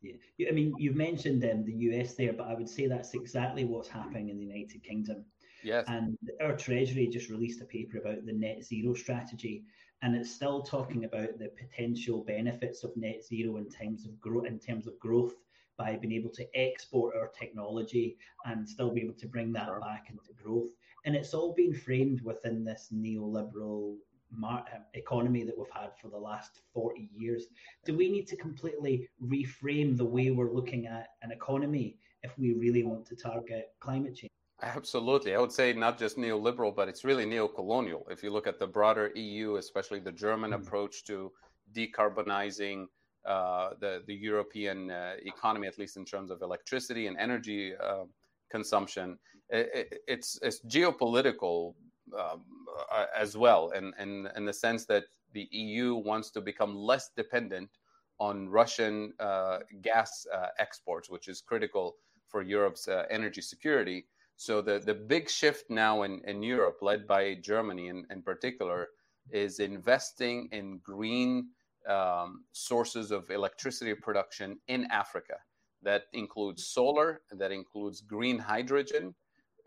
Yeah. 0.02 0.48
I 0.48 0.52
mean, 0.52 0.74
you've 0.78 0.96
mentioned 0.96 1.44
um, 1.44 1.64
the 1.64 1.74
US 1.90 2.14
there, 2.14 2.32
but 2.32 2.48
I 2.48 2.54
would 2.54 2.68
say 2.68 2.86
that's 2.86 3.14
exactly 3.14 3.64
what's 3.64 3.88
happening 3.88 4.30
in 4.30 4.38
the 4.38 4.44
United 4.44 4.82
Kingdom. 4.82 5.24
Yes. 5.62 5.84
And 5.86 6.18
our 6.40 6.56
Treasury 6.56 7.06
just 7.06 7.30
released 7.30 7.62
a 7.62 7.66
paper 7.66 7.98
about 7.98 8.26
the 8.26 8.32
net 8.32 8.64
zero 8.64 8.94
strategy, 8.94 9.62
and 10.02 10.16
it's 10.16 10.34
still 10.34 10.62
talking 10.62 11.04
about 11.04 11.38
the 11.38 11.50
potential 11.56 12.24
benefits 12.24 12.82
of 12.82 12.96
net 12.96 13.24
zero 13.24 13.58
in 13.58 13.68
terms 13.70 14.04
of 14.04 14.20
growth, 14.20 14.46
in 14.46 14.58
terms 14.58 14.88
of 14.88 14.98
growth 14.98 15.34
by 15.76 15.96
being 15.96 16.12
able 16.12 16.30
to 16.30 16.46
export 16.58 17.14
our 17.16 17.28
technology 17.28 18.16
and 18.44 18.68
still 18.68 18.90
be 18.90 19.02
able 19.02 19.14
to 19.14 19.26
bring 19.26 19.52
that 19.52 19.66
sure. 19.66 19.80
back 19.80 20.06
into 20.10 20.32
growth. 20.42 20.70
And 21.04 21.16
it's 21.16 21.34
all 21.34 21.52
been 21.54 21.74
framed 21.74 22.20
within 22.22 22.64
this 22.64 22.88
neoliberal 22.94 23.96
mar- 24.30 24.64
um, 24.74 24.82
economy 24.94 25.44
that 25.44 25.56
we've 25.56 25.66
had 25.72 25.90
for 26.00 26.08
the 26.08 26.18
last 26.18 26.60
40 26.72 27.10
years. 27.14 27.46
Do 27.84 27.96
we 27.96 28.10
need 28.10 28.26
to 28.28 28.36
completely 28.36 29.08
reframe 29.24 29.96
the 29.96 30.04
way 30.04 30.30
we're 30.30 30.52
looking 30.52 30.86
at 30.86 31.10
an 31.22 31.32
economy 31.32 31.98
if 32.22 32.38
we 32.38 32.52
really 32.52 32.84
want 32.84 33.06
to 33.06 33.16
target 33.16 33.72
climate 33.80 34.14
change? 34.14 34.30
Absolutely. 34.62 35.34
I 35.34 35.40
would 35.40 35.50
say 35.50 35.72
not 35.72 35.98
just 35.98 36.16
neoliberal, 36.16 36.74
but 36.74 36.88
it's 36.88 37.04
really 37.04 37.26
neo-colonial. 37.26 38.06
If 38.10 38.22
you 38.22 38.30
look 38.30 38.46
at 38.46 38.60
the 38.60 38.66
broader 38.66 39.10
EU, 39.16 39.56
especially 39.56 39.98
the 39.98 40.12
German 40.12 40.52
mm-hmm. 40.52 40.62
approach 40.62 41.04
to 41.06 41.32
decarbonizing 41.74 42.86
the, 43.24 44.02
the 44.06 44.14
European 44.14 44.90
uh, 44.90 45.14
economy, 45.24 45.66
at 45.66 45.78
least 45.78 45.96
in 45.96 46.04
terms 46.04 46.30
of 46.30 46.42
electricity 46.42 47.06
and 47.06 47.16
energy 47.18 47.72
uh, 47.76 48.04
consumption, 48.50 49.18
it, 49.50 49.70
it, 49.74 50.02
it's, 50.08 50.38
it's 50.42 50.60
geopolitical 50.66 51.74
um, 52.18 52.44
uh, 52.92 53.06
as 53.16 53.36
well, 53.36 53.70
in, 53.70 53.92
in, 53.98 54.28
in 54.36 54.44
the 54.44 54.52
sense 54.52 54.84
that 54.86 55.04
the 55.32 55.48
EU 55.50 55.94
wants 55.94 56.30
to 56.30 56.40
become 56.40 56.74
less 56.74 57.10
dependent 57.16 57.70
on 58.18 58.48
Russian 58.48 59.12
uh, 59.18 59.58
gas 59.82 60.26
uh, 60.32 60.48
exports, 60.58 61.08
which 61.08 61.28
is 61.28 61.40
critical 61.40 61.96
for 62.28 62.42
Europe's 62.42 62.88
uh, 62.88 63.04
energy 63.10 63.40
security. 63.40 64.06
So 64.36 64.60
the, 64.60 64.78
the 64.78 64.94
big 64.94 65.28
shift 65.28 65.70
now 65.70 66.02
in, 66.02 66.20
in 66.26 66.42
Europe, 66.42 66.78
led 66.82 67.06
by 67.06 67.34
Germany 67.34 67.88
in, 67.88 68.06
in 68.10 68.22
particular, 68.22 68.88
is 69.30 69.60
investing 69.60 70.48
in 70.52 70.80
green 70.84 71.48
um, 71.88 72.44
sources 72.52 73.10
of 73.10 73.30
electricity 73.30 73.94
production 73.94 74.58
in 74.68 74.86
Africa. 74.90 75.34
That 75.82 76.04
includes 76.12 76.66
solar, 76.66 77.22
that 77.32 77.50
includes 77.50 78.00
green 78.00 78.38
hydrogen, 78.38 79.14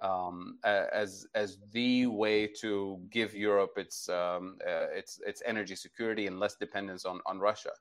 um, 0.02 0.60
as 0.64 1.28
as 1.36 1.58
the 1.72 2.08
way 2.08 2.48
to 2.62 3.00
give 3.10 3.34
Europe 3.34 3.74
its 3.78 4.10
um, 4.10 4.58
uh, 4.66 4.88
its 4.94 5.20
its 5.26 5.42
energy 5.46 5.76
security 5.76 6.28
and 6.28 6.40
less 6.40 6.56
dependence 6.56 7.06
on 7.06 7.20
on 7.26 7.40
Russia. 7.40 7.72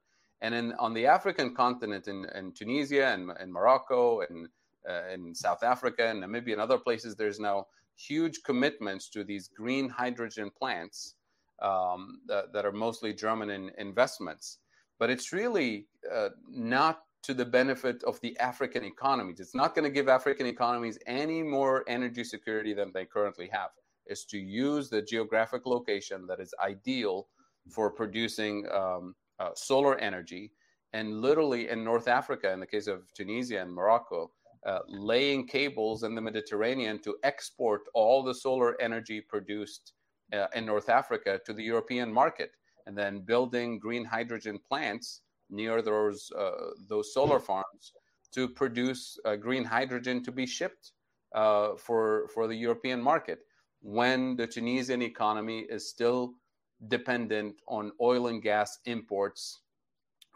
And 0.40 0.54
in, 0.54 0.72
on 0.74 0.92
the 0.92 1.06
African 1.06 1.54
continent, 1.54 2.06
in, 2.06 2.26
in 2.34 2.52
Tunisia 2.52 3.06
and, 3.06 3.30
and 3.40 3.50
Morocco 3.52 4.20
and 4.20 4.48
uh, 4.88 5.08
in 5.12 5.34
South 5.34 5.62
Africa 5.62 6.06
and 6.08 6.22
Namibia 6.22 6.52
and 6.52 6.60
other 6.60 6.76
places, 6.76 7.16
there's 7.16 7.40
now 7.40 7.66
huge 7.96 8.42
commitments 8.42 9.08
to 9.10 9.24
these 9.24 9.48
green 9.48 9.88
hydrogen 9.88 10.50
plants 10.58 11.14
um, 11.62 12.20
that, 12.26 12.52
that, 12.52 12.64
are 12.64 12.72
mostly 12.72 13.12
German 13.12 13.50
in, 13.50 13.70
investments. 13.78 14.58
But 14.98 15.10
it's 15.10 15.32
really 15.32 15.86
uh, 16.12 16.30
not 16.48 17.02
to 17.22 17.34
the 17.34 17.44
benefit 17.44 18.02
of 18.04 18.20
the 18.20 18.38
African 18.38 18.84
economies. 18.84 19.40
It's 19.40 19.54
not 19.54 19.74
going 19.74 19.84
to 19.84 19.90
give 19.90 20.08
African 20.08 20.46
economies 20.46 20.98
any 21.06 21.42
more 21.42 21.84
energy 21.88 22.22
security 22.22 22.74
than 22.74 22.92
they 22.92 23.06
currently 23.06 23.48
have. 23.52 23.70
Is 24.06 24.24
to 24.26 24.38
use 24.38 24.90
the 24.90 25.00
geographic 25.00 25.64
location 25.64 26.26
that 26.26 26.38
is 26.38 26.52
ideal 26.62 27.28
for 27.70 27.90
producing 27.90 28.66
um, 28.70 29.14
uh, 29.38 29.50
solar 29.54 29.98
energy, 29.98 30.52
and 30.92 31.22
literally 31.22 31.70
in 31.70 31.82
North 31.82 32.08
Africa, 32.08 32.52
in 32.52 32.60
the 32.60 32.66
case 32.66 32.86
of 32.86 33.12
Tunisia 33.14 33.62
and 33.62 33.72
Morocco, 33.72 34.30
uh, 34.66 34.80
laying 34.88 35.46
cables 35.46 36.04
in 36.04 36.14
the 36.14 36.20
Mediterranean 36.20 36.98
to 37.02 37.16
export 37.22 37.82
all 37.94 38.22
the 38.22 38.34
solar 38.34 38.80
energy 38.80 39.20
produced 39.20 39.92
uh, 40.34 40.46
in 40.54 40.66
North 40.66 40.88
Africa 40.88 41.40
to 41.46 41.52
the 41.52 41.62
European 41.62 42.12
market, 42.12 42.50
and 42.86 42.96
then 42.96 43.20
building 43.20 43.78
green 43.78 44.04
hydrogen 44.04 44.58
plants 44.68 45.22
near 45.50 45.82
those 45.82 46.30
uh, 46.32 46.70
those 46.88 47.12
solar 47.12 47.40
farms 47.40 47.92
to 48.32 48.48
produce 48.48 49.18
uh, 49.24 49.36
green 49.36 49.64
hydrogen 49.64 50.22
to 50.24 50.32
be 50.32 50.46
shipped 50.46 50.92
uh, 51.34 51.74
for 51.76 52.28
for 52.34 52.46
the 52.46 52.54
European 52.56 53.00
market 53.00 53.40
when 53.80 54.36
the 54.36 54.46
Tunisian 54.46 55.02
economy 55.02 55.60
is 55.68 55.88
still 55.88 56.34
dependent 56.88 57.60
on 57.68 57.92
oil 58.00 58.26
and 58.28 58.42
gas 58.42 58.78
imports 58.86 59.60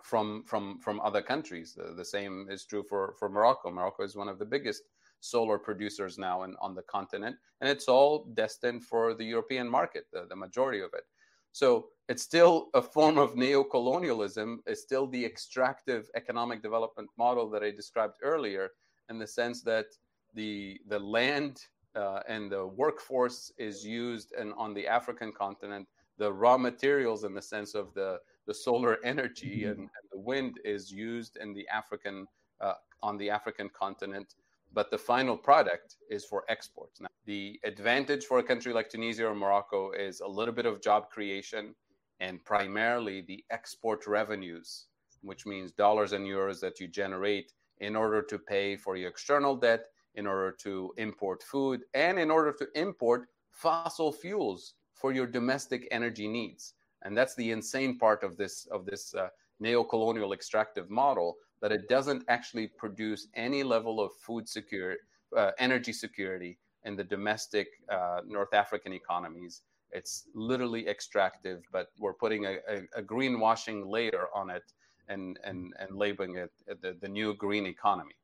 from 0.03 0.45
from 0.45 0.79
from 0.79 1.01
other 1.01 1.23
countries. 1.23 1.77
Uh, 1.79 1.95
the 1.95 2.05
same 2.05 2.47
is 2.51 2.65
true 2.65 2.83
for 2.83 3.15
for 3.19 3.29
Morocco. 3.29 3.71
Morocco 3.71 4.05
is 4.05 4.17
one 4.17 4.29
of 4.29 4.39
the 4.39 4.45
biggest 4.45 4.83
solar 5.21 5.59
producers 5.59 6.19
now 6.19 6.43
in, 6.45 6.55
on 6.61 6.75
the 6.75 6.83
continent, 6.83 7.37
and 7.61 7.69
it's 7.71 7.89
all 7.89 8.25
destined 8.35 8.85
for 8.85 9.15
the 9.15 9.25
European 9.25 9.69
market, 9.69 10.05
the, 10.13 10.27
the 10.29 10.37
majority 10.37 10.81
of 10.81 10.91
it. 10.95 11.05
So 11.53 11.89
it's 12.09 12.23
still 12.23 12.69
a 12.75 12.83
form 12.83 13.19
of 13.19 13.37
neo-colonialism. 13.37 14.63
It's 14.67 14.83
still 14.83 15.07
the 15.07 15.25
extractive 15.25 16.09
economic 16.15 16.63
development 16.63 17.11
model 17.19 17.51
that 17.51 17.63
I 17.63 17.71
described 17.71 18.15
earlier, 18.23 18.71
in 19.11 19.19
the 19.19 19.27
sense 19.27 19.63
that 19.63 19.87
the 20.35 20.79
the 20.89 20.99
land 20.99 21.63
uh, 21.97 22.21
and 22.29 22.53
the 22.53 22.67
workforce 22.67 23.51
is 23.59 23.85
used 23.85 24.33
and 24.39 24.53
on 24.57 24.75
the 24.75 24.87
African 24.87 25.33
continent. 25.33 25.89
The 26.19 26.33
raw 26.33 26.59
materials, 26.59 27.25
in 27.25 27.35
the 27.35 27.43
sense 27.43 27.75
of 27.75 27.95
the 27.95 28.21
the 28.47 28.55
solar 28.55 28.99
energy 29.05 29.61
mm-hmm. 29.61 29.71
and, 29.71 29.81
and, 29.81 30.07
the 30.13 30.19
wind, 30.19 30.59
is 30.65 30.91
used 30.91 31.37
in 31.37 31.53
the 31.55 31.67
African 31.69 32.27
uh, 32.61 32.75
on 33.03 33.17
the 33.19 33.31
African 33.31 33.69
continent 33.71 34.35
but 34.73 34.91
the 34.91 34.99
final 34.99 35.37
product 35.37 35.97
is 36.11 36.25
for 36.25 36.45
exports. 36.49 37.01
Now, 37.01 37.09
the 37.25 37.59
advantage 37.65 38.25
for 38.25 38.39
a 38.39 38.43
country 38.43 38.73
like 38.73 38.89
Tunisia 38.89 39.27
or 39.27 39.35
Morocco 39.35 39.93
is 39.93 40.21
a 40.21 40.29
little 40.29 40.55
bit 40.55 40.67
of 40.67 40.83
job 40.83 41.11
creation 41.11 41.75
and 42.21 42.45
primarily 42.45 43.23
the 43.23 43.45
export 43.51 44.07
revenues, 44.07 44.87
which 45.23 45.47
means 45.47 45.73
dollars 45.73 46.13
and 46.13 46.27
euros 46.27 46.61
that 46.61 46.81
you 46.81 46.89
generate 46.89 47.53
in 47.79 47.95
order 47.95 48.23
to 48.23 48.39
pay 48.39 48.77
for 48.77 48.97
your 48.97 49.09
external 49.09 49.57
debt, 49.57 49.87
in 50.15 50.27
order 50.27 50.51
to 50.51 50.93
import 50.97 51.43
food, 51.43 51.83
and 51.95 52.19
in 52.19 52.31
order 52.31 52.53
to 52.53 52.67
import 52.75 53.29
fossil 53.51 54.13
fuels 54.13 54.75
for 54.95 55.13
your 55.13 55.27
domestic 55.27 55.87
energy 55.91 56.27
needs. 56.27 56.75
And 57.03 57.17
that's 57.17 57.37
the 57.37 57.53
insane 57.53 57.99
part 57.99 58.25
of 58.25 58.37
this 58.37 58.67
of 58.73 58.85
this 58.85 59.15
uh, 59.15 59.29
neo-colonial 59.61 60.33
extractive 60.33 60.91
model 60.91 61.37
that 61.61 61.73
it 61.73 61.89
doesn't 61.89 62.25
actually 62.29 62.69
produce 62.69 63.29
any 63.35 63.63
level 63.63 64.01
of 64.01 64.13
food 64.21 64.49
security, 64.49 65.01
uh, 65.37 65.51
energy 65.59 65.93
security 65.93 66.59
in 66.85 66.97
the 66.97 67.05
domestic 67.05 67.69
uh, 67.91 68.21
North 68.27 68.55
African 68.55 68.93
economies. 68.93 69.63
It's 69.91 70.25
literally 70.35 70.87
extractive, 70.89 71.63
but 71.73 71.89
we're 71.99 72.15
putting 72.15 72.47
a, 72.47 72.59
a, 72.69 72.83
a 72.97 73.03
greenwashing 73.03 73.89
layer 73.89 74.29
on 74.35 74.51
it 74.51 74.63
and, 75.09 75.39
and, 75.45 75.73
and 75.79 75.97
labeling 75.97 76.37
it 76.37 76.51
the, 76.83 76.97
the 77.01 77.09
new 77.09 77.35
green 77.35 77.67
economy. 77.67 78.15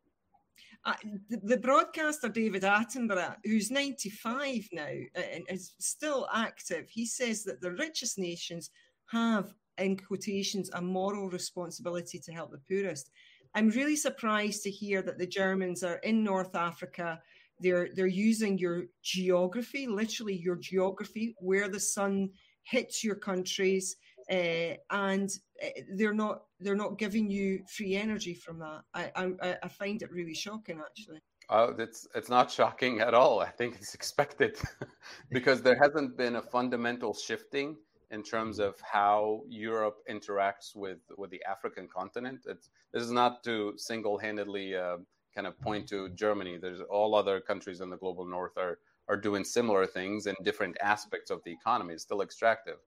Uh, 0.85 0.93
the, 1.31 1.39
the, 1.43 1.57
broadcaster 1.57 2.29
David 2.29 2.63
Attenborough, 2.63 3.37
who's 3.45 3.71
95 3.71 4.69
now 4.73 4.87
and 5.15 5.45
is 5.49 5.73
still 5.79 6.29
active, 6.33 6.91
he 6.91 7.07
says 7.07 7.43
that 7.45 7.63
the 7.63 7.73
richest 7.73 8.19
nations 8.19 8.71
have 9.07 9.55
in 9.79 9.97
quotations, 9.97 10.71
a 10.73 10.81
moral 10.81 11.29
responsibility 11.29 12.19
to 12.21 12.33
help 12.33 12.51
the 12.51 12.59
poorest. 12.69 13.11
I'm 13.55 13.71
really 13.71 13.97
surprised 13.97 14.63
to 14.65 14.71
hear 14.71 15.03
that 15.03 15.19
the 15.19 15.27
Germans 15.27 15.83
are 15.83 15.99
in 15.99 16.25
North 16.25 16.55
Africa. 16.55 17.21
They're 17.61 17.89
they're 17.95 18.07
using 18.07 18.59
your 18.59 18.85
geography, 19.03 19.87
literally 19.87 20.37
your 20.37 20.57
geography, 20.57 21.35
where 21.39 21.69
the 21.69 21.81
sun 21.81 22.31
hits 22.65 23.05
your 23.05 23.15
countries, 23.15 23.97
uh, 24.31 24.75
and 24.91 25.31
eh, 25.61 25.83
they're 25.97 26.15
not 26.15 26.43
they're 26.59 26.75
not 26.75 26.99
giving 26.99 27.31
you 27.31 27.61
free 27.69 27.95
energy 27.95 28.35
from 28.35 28.59
that. 28.59 28.83
I 28.93 29.11
I, 29.15 29.57
I 29.63 29.69
find 29.69 30.03
it 30.03 30.11
really 30.11 30.35
shocking, 30.35 30.81
actually. 30.81 31.21
Oh, 31.51 31.75
it's 31.79 32.09
it's 32.15 32.29
not 32.29 32.51
shocking 32.51 33.01
at 33.01 33.15
all. 33.15 33.41
I 33.41 33.51
think 33.51 33.77
it's 33.77 33.95
expected 33.95 34.59
because 35.31 35.63
there 35.63 35.79
hasn't 35.81 36.17
been 36.17 36.37
a 36.37 36.43
fundamental 36.43 37.15
shifting 37.15 37.77
in 38.11 38.23
terms 38.23 38.59
of 38.59 38.81
how 38.81 39.43
Europe 39.49 39.99
interacts 40.09 40.75
with 40.75 40.99
with 41.17 41.31
the 41.31 41.43
African 41.49 41.89
continent. 41.89 42.41
It's, 42.47 42.71
this 42.93 43.03
is 43.03 43.11
not 43.11 43.43
to 43.45 43.75
single-handedly 43.77 44.77
uh, 44.77 44.97
kind 45.35 45.47
of 45.47 45.59
point 45.61 45.89
to 45.89 46.09
Germany. 46.11 46.59
There's 46.59 46.81
all 46.83 47.15
other 47.15 47.41
countries 47.41 47.81
in 47.81 47.91
the 47.91 47.97
global 47.97 48.25
north 48.25 48.57
are 48.57 48.79
are 49.09 49.17
doing 49.17 49.45
similar 49.45 49.87
things 49.87 50.27
in 50.27 50.35
different 50.43 50.77
aspects 50.81 51.31
of 51.31 51.43
the 51.45 51.53
economy. 51.53 51.95
It's 51.95 52.03
still 52.03 52.23
extractive. 52.23 52.79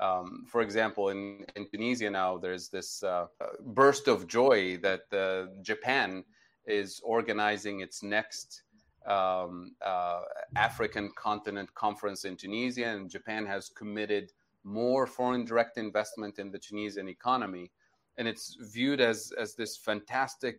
Um, 0.00 0.46
for 0.48 0.62
example, 0.62 1.10
in, 1.10 1.44
in 1.56 1.68
Tunisia 1.68 2.10
now, 2.10 2.38
there's 2.38 2.68
this 2.68 3.02
uh, 3.02 3.26
burst 3.60 4.08
of 4.08 4.26
joy 4.26 4.78
that 4.78 5.02
uh, 5.12 5.52
Japan 5.62 6.24
is 6.66 7.00
organizing 7.04 7.80
its 7.80 8.02
next 8.02 8.62
um, 9.06 9.74
uh, 9.84 10.22
African 10.56 11.10
continent 11.16 11.72
conference 11.74 12.24
in 12.24 12.36
Tunisia, 12.36 12.86
and 12.86 13.10
Japan 13.10 13.46
has 13.46 13.68
committed 13.68 14.32
more 14.64 15.06
foreign 15.06 15.44
direct 15.44 15.78
investment 15.78 16.38
in 16.38 16.50
the 16.50 16.58
Tunisian 16.58 17.08
economy, 17.08 17.70
and 18.18 18.28
it's 18.28 18.56
viewed 18.60 19.00
as 19.00 19.32
as 19.38 19.54
this 19.54 19.76
fantastic 19.76 20.58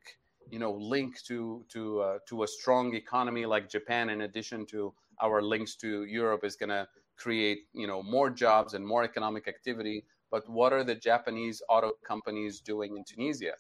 you 0.49 0.59
know 0.59 0.73
link 0.73 1.21
to 1.23 1.65
to 1.69 2.01
uh, 2.01 2.17
to 2.27 2.43
a 2.43 2.47
strong 2.47 2.95
economy 2.95 3.45
like 3.45 3.69
Japan 3.69 4.09
in 4.09 4.21
addition 4.21 4.65
to 4.67 4.93
our 5.21 5.41
links 5.41 5.75
to 5.75 6.05
Europe 6.05 6.43
is 6.43 6.55
going 6.55 6.69
to 6.69 6.87
create 7.17 7.59
you 7.73 7.87
know 7.87 8.01
more 8.01 8.29
jobs 8.29 8.73
and 8.73 8.85
more 8.85 9.03
economic 9.03 9.47
activity. 9.47 10.03
But 10.31 10.49
what 10.49 10.71
are 10.71 10.83
the 10.83 10.95
Japanese 10.95 11.61
auto 11.69 11.91
companies 12.07 12.61
doing 12.61 12.95
in 12.97 13.03
Tunisia? 13.03 13.53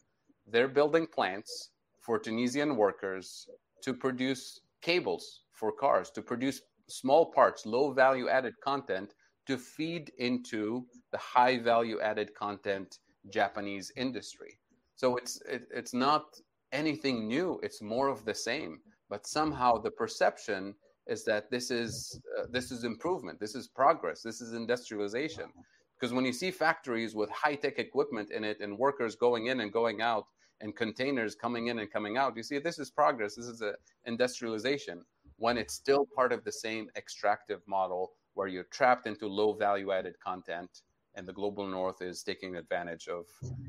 They're 0.47 0.69
building 0.69 1.05
plants 1.05 1.71
for 1.99 2.17
Tunisian 2.17 2.77
workers 2.77 3.47
to 3.83 3.93
produce 3.93 4.61
cables 4.81 5.43
for 5.51 5.71
cars 5.71 6.09
to 6.11 6.21
produce 6.21 6.61
small 6.87 7.31
parts 7.31 7.65
low 7.65 7.91
value 7.91 8.27
added 8.27 8.53
content 8.63 9.13
to 9.51 9.57
feed 9.57 10.11
into 10.17 10.85
the 11.11 11.17
high 11.17 11.57
value 11.59 11.99
added 11.99 12.33
content 12.33 12.99
Japanese 13.29 13.91
industry. 13.97 14.57
So 14.95 15.17
it's 15.17 15.41
it, 15.55 15.63
it's 15.79 15.93
not 15.93 16.23
anything 16.71 17.27
new. 17.27 17.59
It's 17.61 17.81
more 17.81 18.07
of 18.07 18.23
the 18.23 18.33
same. 18.33 18.79
But 19.09 19.27
somehow 19.27 19.71
the 19.77 19.91
perception 19.91 20.73
is 21.07 21.25
that 21.25 21.51
this 21.51 21.69
is 21.69 21.93
uh, 22.37 22.45
this 22.49 22.71
is 22.71 22.85
improvement. 22.85 23.39
This 23.41 23.55
is 23.55 23.67
progress. 23.67 24.21
This 24.21 24.39
is 24.39 24.53
industrialization. 24.53 25.49
Because 25.93 26.13
when 26.13 26.25
you 26.25 26.33
see 26.33 26.49
factories 26.49 27.13
with 27.13 27.29
high 27.29 27.55
tech 27.55 27.77
equipment 27.77 28.31
in 28.31 28.43
it 28.43 28.61
and 28.61 28.77
workers 28.77 29.15
going 29.15 29.47
in 29.47 29.59
and 29.59 29.71
going 29.71 30.01
out 30.01 30.25
and 30.61 30.75
containers 30.75 31.35
coming 31.35 31.67
in 31.67 31.79
and 31.79 31.91
coming 31.91 32.15
out, 32.17 32.37
you 32.37 32.43
see 32.43 32.57
this 32.57 32.79
is 32.79 32.89
progress. 32.89 33.35
This 33.35 33.47
is 33.47 33.61
a 33.61 33.73
industrialization. 34.05 35.03
When 35.45 35.57
it's 35.57 35.73
still 35.73 36.07
part 36.15 36.31
of 36.31 36.43
the 36.45 36.51
same 36.65 36.87
extractive 36.95 37.61
model 37.67 38.13
where 38.33 38.47
you're 38.47 38.65
trapped 38.65 39.07
into 39.07 39.27
low 39.27 39.53
value 39.53 39.91
added 39.91 40.15
content 40.19 40.81
and 41.15 41.27
the 41.27 41.33
global 41.33 41.67
north 41.67 42.01
is 42.01 42.23
taking 42.23 42.55
advantage 42.55 43.07
of 43.07 43.25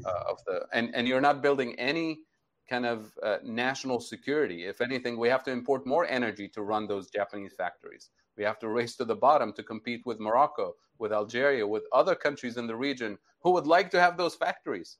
uh, 0.06 0.30
of 0.30 0.38
the 0.46 0.64
and 0.72 0.94
and 0.94 1.08
you're 1.08 1.20
not 1.20 1.42
building 1.42 1.74
any 1.78 2.20
kind 2.70 2.86
of 2.86 3.12
uh, 3.22 3.38
national 3.42 4.00
security. 4.00 4.64
If 4.66 4.80
anything 4.80 5.18
we 5.18 5.28
have 5.28 5.42
to 5.44 5.50
import 5.50 5.86
more 5.86 6.06
energy 6.06 6.48
to 6.50 6.62
run 6.62 6.86
those 6.86 7.10
japanese 7.10 7.54
factories. 7.56 8.10
We 8.36 8.44
have 8.44 8.58
to 8.60 8.68
race 8.68 8.96
to 8.96 9.04
the 9.04 9.16
bottom 9.16 9.52
to 9.54 9.62
compete 9.62 10.02
with 10.06 10.20
morocco 10.20 10.74
with 10.98 11.12
algeria 11.12 11.66
with 11.66 11.84
other 11.92 12.14
countries 12.14 12.56
in 12.56 12.66
the 12.66 12.76
region 12.76 13.18
who 13.42 13.50
would 13.50 13.66
like 13.66 13.90
to 13.90 14.00
have 14.00 14.16
those 14.16 14.36
factories 14.36 14.98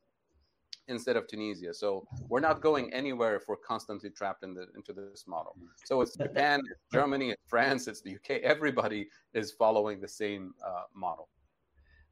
instead 0.88 1.16
of 1.16 1.26
Tunisia. 1.26 1.72
So 1.72 2.06
we're 2.28 2.40
not 2.40 2.60
going 2.60 2.92
anywhere 2.92 3.36
if 3.36 3.44
we're 3.48 3.56
constantly 3.56 4.10
trapped 4.10 4.42
in 4.42 4.54
the, 4.54 4.66
into 4.74 4.92
this 4.92 5.26
model. 5.26 5.56
So 5.84 6.00
it's 6.00 6.16
Japan, 6.16 6.60
Germany, 6.92 7.30
it's 7.30 7.42
France, 7.46 7.88
it's 7.88 8.00
the 8.00 8.16
UK. 8.16 8.40
Everybody 8.42 9.08
is 9.34 9.52
following 9.52 10.00
the 10.00 10.08
same 10.08 10.54
uh, 10.66 10.82
model. 10.94 11.28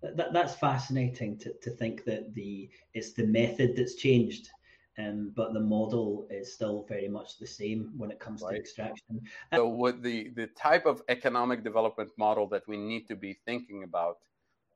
That, 0.03 0.33
that's 0.33 0.55
fascinating 0.55 1.37
to, 1.39 1.53
to 1.63 1.71
think 1.71 2.05
that 2.05 2.33
the 2.35 2.71
it's 2.95 3.13
the 3.13 3.27
method 3.27 3.77
that's 3.77 3.97
changed 3.97 4.49
um, 4.99 5.33
but 5.35 5.53
the 5.53 5.61
model 5.61 6.27
is 6.31 6.53
still 6.53 6.85
very 6.89 7.09
much 7.09 7.39
the 7.39 7.47
same 7.47 7.93
when 7.97 8.11
it 8.11 8.19
comes 8.19 8.43
right. 8.43 8.55
to 8.55 8.61
extraction. 8.61 9.21
So, 9.55 9.69
what 9.69 10.03
the 10.03 10.31
the 10.31 10.49
type 10.49 10.87
of 10.87 11.03
economic 11.09 11.63
development 11.63 12.11
model 12.19 12.47
that 12.49 12.67
we 12.67 12.77
need 12.77 13.07
to 13.09 13.17
be 13.17 13.39
thinking 13.47 13.85
about 13.85 14.19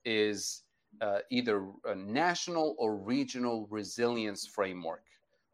is 0.04 0.62
uh, 1.00 1.18
either 1.30 1.66
a 1.86 1.94
national 1.94 2.74
or 2.78 2.96
regional 2.96 3.66
resilience 3.70 4.46
framework, 4.46 5.04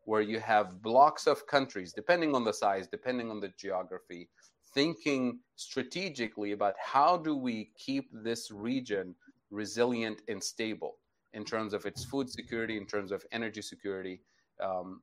where 0.04 0.20
you 0.22 0.40
have 0.40 0.82
blocks 0.82 1.26
of 1.26 1.46
countries, 1.46 1.92
depending 1.92 2.34
on 2.34 2.44
the 2.44 2.52
size, 2.52 2.86
depending 2.88 3.30
on 3.30 3.40
the 3.40 3.52
geography, 3.58 4.28
thinking 4.74 5.38
strategically 5.56 6.52
about 6.52 6.74
how 6.82 7.16
do 7.16 7.36
we 7.36 7.70
keep 7.76 8.10
this 8.12 8.50
region 8.50 9.14
resilient 9.50 10.22
and 10.28 10.42
stable 10.42 10.96
in 11.32 11.44
terms 11.44 11.72
of 11.74 11.86
its 11.86 12.04
food 12.04 12.28
security, 12.28 12.76
in 12.76 12.86
terms 12.86 13.12
of 13.12 13.24
energy 13.32 13.62
security, 13.62 14.20
um, 14.60 15.00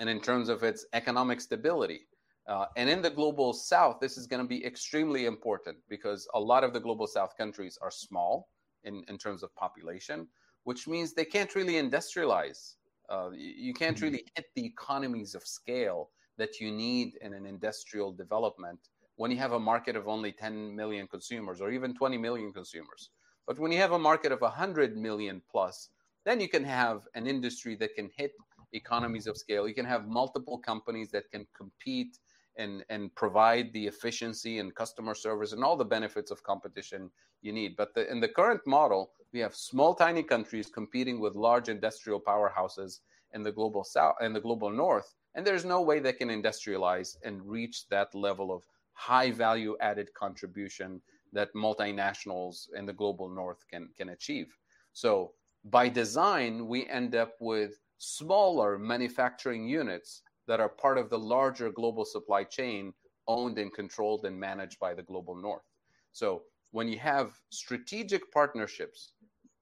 and 0.00 0.08
in 0.08 0.20
terms 0.20 0.48
of 0.48 0.62
its 0.62 0.86
economic 0.92 1.40
stability. 1.40 2.06
Uh, 2.48 2.66
and 2.76 2.88
in 2.88 3.02
the 3.02 3.10
global 3.10 3.52
south, 3.52 3.98
this 4.00 4.16
is 4.16 4.26
going 4.26 4.40
to 4.40 4.48
be 4.48 4.64
extremely 4.64 5.26
important 5.26 5.76
because 5.88 6.28
a 6.34 6.40
lot 6.40 6.62
of 6.62 6.72
the 6.72 6.78
global 6.78 7.06
south 7.06 7.36
countries 7.36 7.76
are 7.82 7.90
small 7.90 8.48
in, 8.86 9.04
in 9.08 9.18
terms 9.18 9.42
of 9.42 9.54
population, 9.54 10.26
which 10.64 10.88
means 10.88 11.12
they 11.12 11.24
can't 11.24 11.54
really 11.54 11.74
industrialize. 11.74 12.74
Uh, 13.08 13.30
you 13.34 13.74
can't 13.74 13.96
mm-hmm. 13.96 14.06
really 14.06 14.24
hit 14.34 14.46
the 14.54 14.64
economies 14.64 15.34
of 15.34 15.46
scale 15.46 16.10
that 16.38 16.60
you 16.60 16.72
need 16.72 17.18
in 17.20 17.34
an 17.34 17.46
industrial 17.46 18.12
development 18.12 18.78
when 19.16 19.30
you 19.30 19.36
have 19.38 19.52
a 19.52 19.58
market 19.58 19.96
of 19.96 20.08
only 20.08 20.32
10 20.32 20.74
million 20.74 21.06
consumers 21.06 21.60
or 21.60 21.70
even 21.70 21.94
20 21.94 22.18
million 22.18 22.52
consumers. 22.52 23.10
But 23.46 23.58
when 23.58 23.72
you 23.72 23.78
have 23.78 23.92
a 23.92 23.98
market 23.98 24.32
of 24.32 24.40
100 24.40 24.96
million 24.96 25.40
plus, 25.50 25.90
then 26.24 26.40
you 26.40 26.48
can 26.48 26.64
have 26.64 27.02
an 27.14 27.26
industry 27.26 27.76
that 27.76 27.94
can 27.94 28.10
hit 28.16 28.32
economies 28.72 29.26
of 29.26 29.36
scale. 29.36 29.68
You 29.68 29.74
can 29.74 29.86
have 29.86 30.08
multiple 30.08 30.58
companies 30.58 31.10
that 31.12 31.30
can 31.30 31.46
compete 31.56 32.18
and, 32.58 32.84
and 32.88 33.14
provide 33.14 33.72
the 33.72 33.86
efficiency 33.86 34.58
and 34.58 34.74
customer 34.74 35.14
service 35.14 35.52
and 35.52 35.62
all 35.62 35.76
the 35.76 35.84
benefits 35.84 36.30
of 36.30 36.42
competition 36.42 37.10
you 37.42 37.52
need. 37.52 37.76
But 37.76 37.94
the, 37.94 38.10
in 38.10 38.20
the 38.20 38.28
current 38.28 38.60
model, 38.66 39.12
we 39.32 39.40
have 39.40 39.54
small, 39.54 39.94
tiny 39.94 40.22
countries 40.22 40.68
competing 40.68 41.20
with 41.20 41.34
large 41.34 41.68
industrial 41.68 42.20
powerhouses 42.20 43.00
in 43.34 43.42
the 43.42 43.52
global 43.52 43.84
south 43.84 44.14
and 44.20 44.34
the 44.34 44.40
global 44.40 44.70
north, 44.70 45.14
and 45.34 45.46
there's 45.46 45.64
no 45.64 45.82
way 45.82 45.98
they 45.98 46.12
can 46.12 46.28
industrialize 46.28 47.16
and 47.24 47.44
reach 47.44 47.88
that 47.88 48.14
level 48.14 48.52
of 48.52 48.62
high 48.92 49.30
value 49.30 49.76
added 49.80 50.08
contribution 50.14 51.00
that 51.32 51.52
multinationals 51.54 52.68
in 52.74 52.86
the 52.86 52.92
global 52.92 53.28
north 53.28 53.64
can 53.70 53.88
can 53.96 54.10
achieve. 54.10 54.56
So 54.92 55.32
by 55.64 55.88
design, 55.88 56.66
we 56.66 56.86
end 56.86 57.14
up 57.14 57.32
with 57.40 57.80
smaller 57.98 58.78
manufacturing 58.78 59.68
units 59.68 60.22
that 60.46 60.60
are 60.60 60.68
part 60.68 60.98
of 60.98 61.10
the 61.10 61.18
larger 61.18 61.70
global 61.70 62.04
supply 62.04 62.44
chain 62.44 62.92
owned 63.26 63.58
and 63.58 63.72
controlled 63.72 64.24
and 64.24 64.38
managed 64.38 64.78
by 64.78 64.94
the 64.94 65.02
global 65.02 65.34
north. 65.34 65.64
So 66.12 66.42
when 66.70 66.88
you 66.88 66.98
have 66.98 67.40
strategic 67.50 68.30
partnerships 68.32 69.12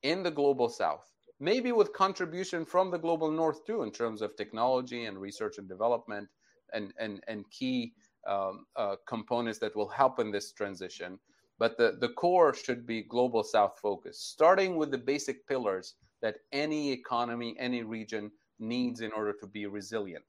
in 0.02 0.22
the 0.22 0.30
global 0.30 0.68
south, 0.68 1.10
maybe 1.40 1.72
with 1.72 1.92
contribution 1.92 2.64
from 2.64 2.90
the 2.90 2.98
global 2.98 3.30
north 3.30 3.64
too, 3.64 3.82
in 3.82 3.90
terms 3.90 4.22
of 4.22 4.36
technology 4.36 5.04
and 5.06 5.18
research 5.18 5.58
and 5.58 5.68
development 5.68 6.28
and, 6.72 6.92
and, 6.98 7.22
and 7.28 7.48
key 7.50 7.94
um, 8.28 8.66
uh, 8.76 8.96
components 9.06 9.58
that 9.58 9.74
will 9.76 9.88
help 9.88 10.18
in 10.18 10.30
this 10.30 10.52
transition. 10.52 11.18
But 11.58 11.78
the, 11.78 11.96
the 12.00 12.08
core 12.08 12.52
should 12.52 12.86
be 12.86 13.02
global 13.02 13.44
south 13.44 13.78
focused, 13.80 14.30
starting 14.30 14.76
with 14.76 14.90
the 14.90 14.98
basic 14.98 15.46
pillars 15.46 15.94
that 16.20 16.36
any 16.52 16.90
economy, 16.90 17.54
any 17.58 17.82
region 17.82 18.30
needs 18.58 19.00
in 19.02 19.12
order 19.12 19.34
to 19.40 19.46
be 19.46 19.66
resilient, 19.66 20.24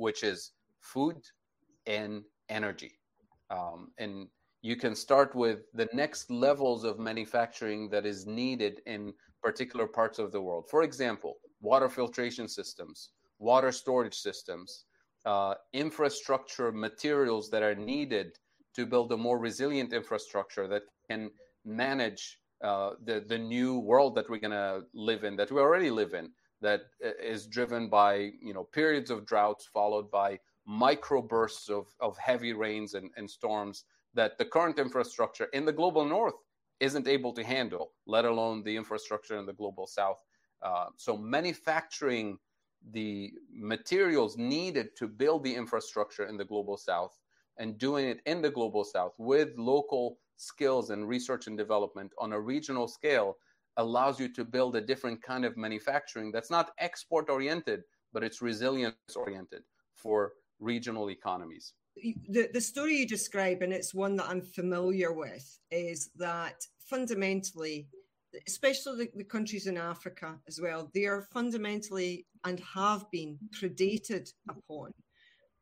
which 0.00 0.22
is 0.22 0.52
food 0.80 1.18
and 1.86 2.22
energy. 2.48 2.92
Um, 3.50 3.80
and 3.98 4.28
you 4.62 4.76
can 4.76 4.94
start 4.94 5.34
with 5.34 5.58
the 5.74 5.88
next 5.92 6.30
levels 6.30 6.84
of 6.84 6.98
manufacturing 6.98 7.90
that 7.90 8.06
is 8.06 8.26
needed 8.26 8.80
in 8.86 9.12
particular 9.42 9.86
parts 9.86 10.18
of 10.18 10.32
the 10.32 10.40
world. 10.40 10.64
For 10.70 10.82
example, 10.82 11.32
water 11.60 11.88
filtration 11.88 12.48
systems, 12.48 13.10
water 13.38 13.72
storage 13.72 14.18
systems, 14.28 14.84
uh, 15.26 15.54
infrastructure 15.72 16.72
materials 16.72 17.50
that 17.50 17.62
are 17.62 17.74
needed 17.74 18.28
to 18.76 18.86
build 18.86 19.12
a 19.12 19.16
more 19.16 19.38
resilient 19.38 19.92
infrastructure 19.92 20.66
that 20.68 20.84
can 21.10 21.30
manage 21.64 22.22
uh, 22.68 22.90
the 23.04 23.16
the 23.32 23.38
new 23.38 23.78
world 23.90 24.14
that 24.14 24.28
we're 24.30 24.44
gonna 24.46 24.80
live 24.94 25.24
in, 25.24 25.36
that 25.36 25.50
we 25.50 25.58
already 25.60 25.90
live 25.90 26.14
in, 26.20 26.26
that 26.60 26.82
is 27.22 27.46
driven 27.46 27.88
by 27.88 28.32
you 28.42 28.52
know 28.52 28.64
periods 28.64 29.10
of 29.10 29.26
droughts 29.26 29.66
followed 29.66 30.10
by 30.10 30.38
microbursts 30.68 31.68
of, 31.68 31.86
of 32.00 32.16
heavy 32.18 32.52
rains 32.52 32.94
and, 32.94 33.10
and 33.16 33.28
storms 33.30 33.84
that 34.14 34.38
the 34.38 34.44
current 34.44 34.78
infrastructure 34.78 35.46
in 35.52 35.64
the 35.64 35.72
global 35.72 36.04
north 36.04 36.34
isn't 36.80 37.06
able 37.06 37.32
to 37.32 37.44
handle, 37.44 37.92
let 38.06 38.24
alone 38.24 38.62
the 38.62 38.76
infrastructure 38.76 39.36
in 39.36 39.46
the 39.46 39.52
global 39.52 39.86
south. 39.86 40.24
Uh, 40.62 40.86
so 40.96 41.16
manufacturing 41.16 42.38
the 42.92 43.32
materials 43.52 44.36
needed 44.36 44.96
to 44.96 45.06
build 45.06 45.44
the 45.44 45.54
infrastructure 45.54 46.26
in 46.26 46.36
the 46.36 46.44
global 46.44 46.76
south 46.76 47.18
and 47.58 47.78
doing 47.78 48.06
it 48.06 48.20
in 48.24 48.40
the 48.40 48.50
global 48.50 48.84
south 48.84 49.12
with 49.18 49.50
local 49.58 50.18
skills 50.36 50.88
and 50.88 51.06
research 51.06 51.46
and 51.46 51.58
development 51.58 52.10
on 52.18 52.32
a 52.32 52.40
regional 52.40 52.88
scale 52.88 53.36
allows 53.80 54.20
you 54.20 54.28
to 54.28 54.44
build 54.44 54.76
a 54.76 54.80
different 54.80 55.22
kind 55.22 55.44
of 55.44 55.56
manufacturing 55.56 56.30
that's 56.32 56.50
not 56.50 56.70
export 56.78 57.28
oriented, 57.28 57.80
but 58.12 58.22
it's 58.22 58.40
resilience 58.40 58.94
oriented 59.16 59.62
for 59.94 60.32
regional 60.58 61.10
economies. 61.10 61.72
The, 62.28 62.48
the 62.52 62.60
story 62.60 62.94
you 62.98 63.06
describe, 63.06 63.62
and 63.62 63.72
it's 63.72 63.92
one 63.94 64.16
that 64.16 64.28
I'm 64.28 64.42
familiar 64.42 65.12
with, 65.12 65.46
is 65.70 66.10
that 66.16 66.58
fundamentally, 66.78 67.88
especially 68.46 68.96
the, 69.04 69.10
the 69.16 69.24
countries 69.24 69.66
in 69.66 69.76
Africa 69.76 70.38
as 70.46 70.60
well, 70.60 70.90
they 70.94 71.06
are 71.06 71.22
fundamentally 71.32 72.26
and 72.44 72.60
have 72.60 73.10
been 73.10 73.38
predated 73.58 74.32
upon 74.48 74.92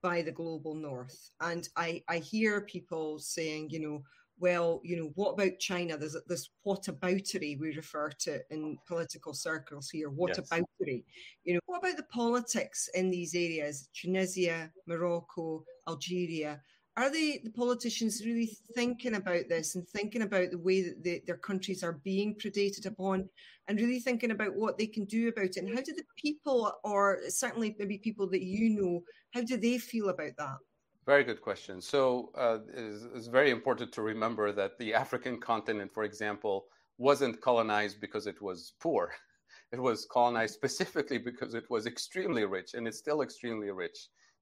by 0.03 0.23
the 0.23 0.33
global 0.33 0.75
north. 0.75 1.31
And 1.41 1.69
I, 1.77 2.03
I 2.09 2.19
hear 2.19 2.61
people 2.61 3.19
saying, 3.19 3.71
you 3.71 3.81
know, 3.81 4.03
well, 4.41 4.81
you 4.85 4.97
know, 4.97 5.11
what 5.15 5.33
about 5.33 5.59
China? 5.59 5.97
There's 5.97 6.17
this 6.27 6.51
whataboutery 6.67 7.59
we 7.59 7.75
refer 7.75 8.11
to 8.21 8.41
in 8.51 8.79
political 8.87 9.35
circles 9.35 9.91
here. 9.91 10.11
Whataboutery. 10.11 10.65
Yes. 10.81 11.03
You 11.45 11.55
know, 11.55 11.61
what 11.67 11.79
about 11.79 11.97
the 11.97 12.05
politics 12.05 12.89
in 12.95 13.11
these 13.11 13.35
areas? 13.35 13.89
Tunisia, 13.95 14.71
Morocco, 14.87 15.65
Algeria. 15.89 16.61
Are 16.97 17.11
they 17.11 17.41
the 17.45 17.51
politicians 17.51 18.27
really 18.27 18.57
thinking 18.75 19.15
about 19.15 19.49
this 19.49 19.77
and 19.77 19.87
thinking 19.89 20.23
about 20.23 20.51
the 20.51 20.59
way 20.59 20.83
that 20.83 21.05
they, 21.05 21.23
their 21.27 21.37
countries 21.37 21.85
are 21.85 22.01
being 22.03 22.35
predated 22.35 22.87
upon, 22.87 23.29
and 23.69 23.79
really 23.79 24.01
thinking 24.01 24.33
about 24.33 24.57
what 24.57 24.79
they 24.79 24.87
can 24.87 25.05
do 25.05 25.29
about 25.29 25.45
it? 25.45 25.59
And 25.59 25.69
how 25.69 25.83
do 25.83 25.93
the 25.93 26.03
people, 26.17 26.73
or 26.83 27.21
certainly 27.29 27.77
maybe 27.79 27.99
people 27.99 28.29
that 28.31 28.43
you 28.43 28.71
know, 28.71 29.03
how 29.33 29.43
do 29.43 29.57
they 29.57 29.79
feel 29.79 30.09
about 30.09 30.33
that? 30.39 30.57
Very 31.09 31.25
good 31.25 31.41
question. 31.41 31.81
So 31.81 32.29
uh, 32.37 32.59
it's, 32.77 33.07
it's, 33.15 33.29
very 33.29 33.51
important 33.51 33.93
to 33.93 34.03
remember 34.03 34.53
that 34.53 34.77
the 34.79 34.93
African 34.93 35.41
continent, 35.41 35.91
for 35.91 36.05
example, 36.05 36.67
wasn't 36.99 37.41
colonized 37.41 37.99
because 37.99 38.27
it 38.27 38.43
was 38.43 38.75
poor. 38.79 39.13
It 39.73 39.81
was 39.81 40.07
colonized 40.07 40.55
specifically 40.55 41.17
because 41.17 41.55
it 41.55 41.65
was 41.71 41.87
extremely 41.87 42.45
rich, 42.45 42.75
and 42.75 42.87
it's 42.87 42.99
still 42.99 43.23
extremely 43.23 43.71
rich. 43.71 43.99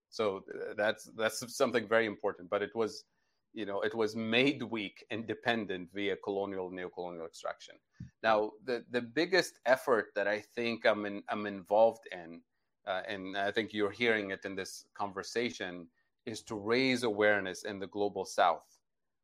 So 0.09 0.25
uh, 0.55 0.75
that's 0.77 1.05
that's 1.17 1.57
something 1.57 1.87
very 1.89 2.07
important. 2.07 2.51
But 2.51 2.63
it 2.63 2.75
was, 2.75 3.05
you 3.53 3.67
know, 3.67 3.81
it 3.83 3.95
was 3.95 4.17
made 4.17 4.63
weak, 4.63 5.05
independent 5.11 5.91
via 5.93 6.17
colonial, 6.17 6.71
neo-colonial 6.71 7.27
extraction. 7.27 7.77
Now, 8.23 8.53
the 8.65 8.85
the 8.91 9.03
biggest 9.03 9.55
effort 9.67 10.07
that 10.17 10.29
I 10.29 10.39
think 10.57 10.85
I'm 10.85 11.07
in, 11.07 11.23
I'm 11.29 11.47
involved 11.47 12.05
in, 12.13 12.41
uh, 12.87 13.03
and 13.09 13.37
I 13.37 13.51
think 13.53 13.73
you're 13.73 13.99
hearing 14.03 14.31
it 14.31 14.45
in 14.45 14.55
this 14.57 14.85
conversation 14.95 15.89
is 16.27 16.43
to 16.43 16.55
raise 16.55 17.03
awareness 17.03 17.65
in 17.65 17.79
the 17.79 17.87
global 17.87 18.25
south 18.25 18.79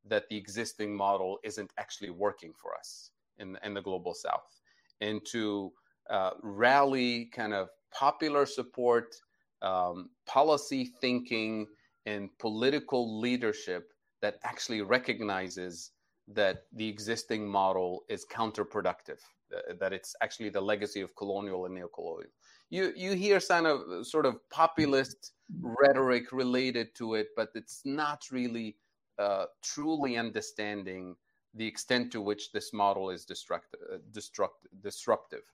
that 0.05 0.29
the 0.29 0.37
existing 0.37 0.97
model 0.97 1.39
isn't 1.45 1.73
actually 1.79 2.11
working 2.11 2.53
for 2.61 2.75
us 2.75 3.11
in, 3.39 3.59
in 3.65 3.75
the 3.75 3.83
global 3.83 4.15
south 4.15 4.61
and 5.01 5.21
to 5.25 5.73
uh, 6.11 6.31
rally 6.43 7.27
kind 7.27 7.53
of 7.53 7.69
popular 7.93 8.47
support 8.47 9.15
um, 9.63 10.11
policy 10.27 10.93
thinking 11.01 11.67
and 12.07 12.29
political 12.39 13.21
leadership 13.21 13.93
that 14.21 14.39
actually 14.45 14.83
recognizes 14.83 15.93
that 16.29 16.65
the 16.73 16.89
existing 16.89 17.47
model 17.47 18.03
is 18.09 18.25
counterproductive 18.31 19.19
that 19.79 19.93
it's 19.93 20.15
actually 20.23 20.49
the 20.49 20.61
legacy 20.61 21.01
of 21.01 21.15
colonial 21.17 21.67
and 21.67 21.77
neocolonial. 21.77 22.31
You 22.73 22.85
you 22.97 23.13
hear 23.13 23.39
kind 23.39 23.67
of 23.67 24.07
sort 24.07 24.25
of 24.25 24.35
populist 24.49 25.33
rhetoric 25.61 26.33
related 26.33 26.95
to 26.95 27.15
it, 27.21 27.27
but 27.37 27.51
it's 27.55 27.83
not 27.85 28.21
really 28.31 28.77
uh, 29.19 29.45
truly 29.63 30.17
understanding 30.17 31.15
the 31.55 31.67
extent 31.67 32.11
to 32.13 32.23
which 32.23 32.51
this 32.53 32.73
model 32.73 33.11
is 33.11 33.27
destructive. 33.27 33.81
Uh, 33.93 33.99
destruct, 34.11 34.61
disruptive. 34.83 35.45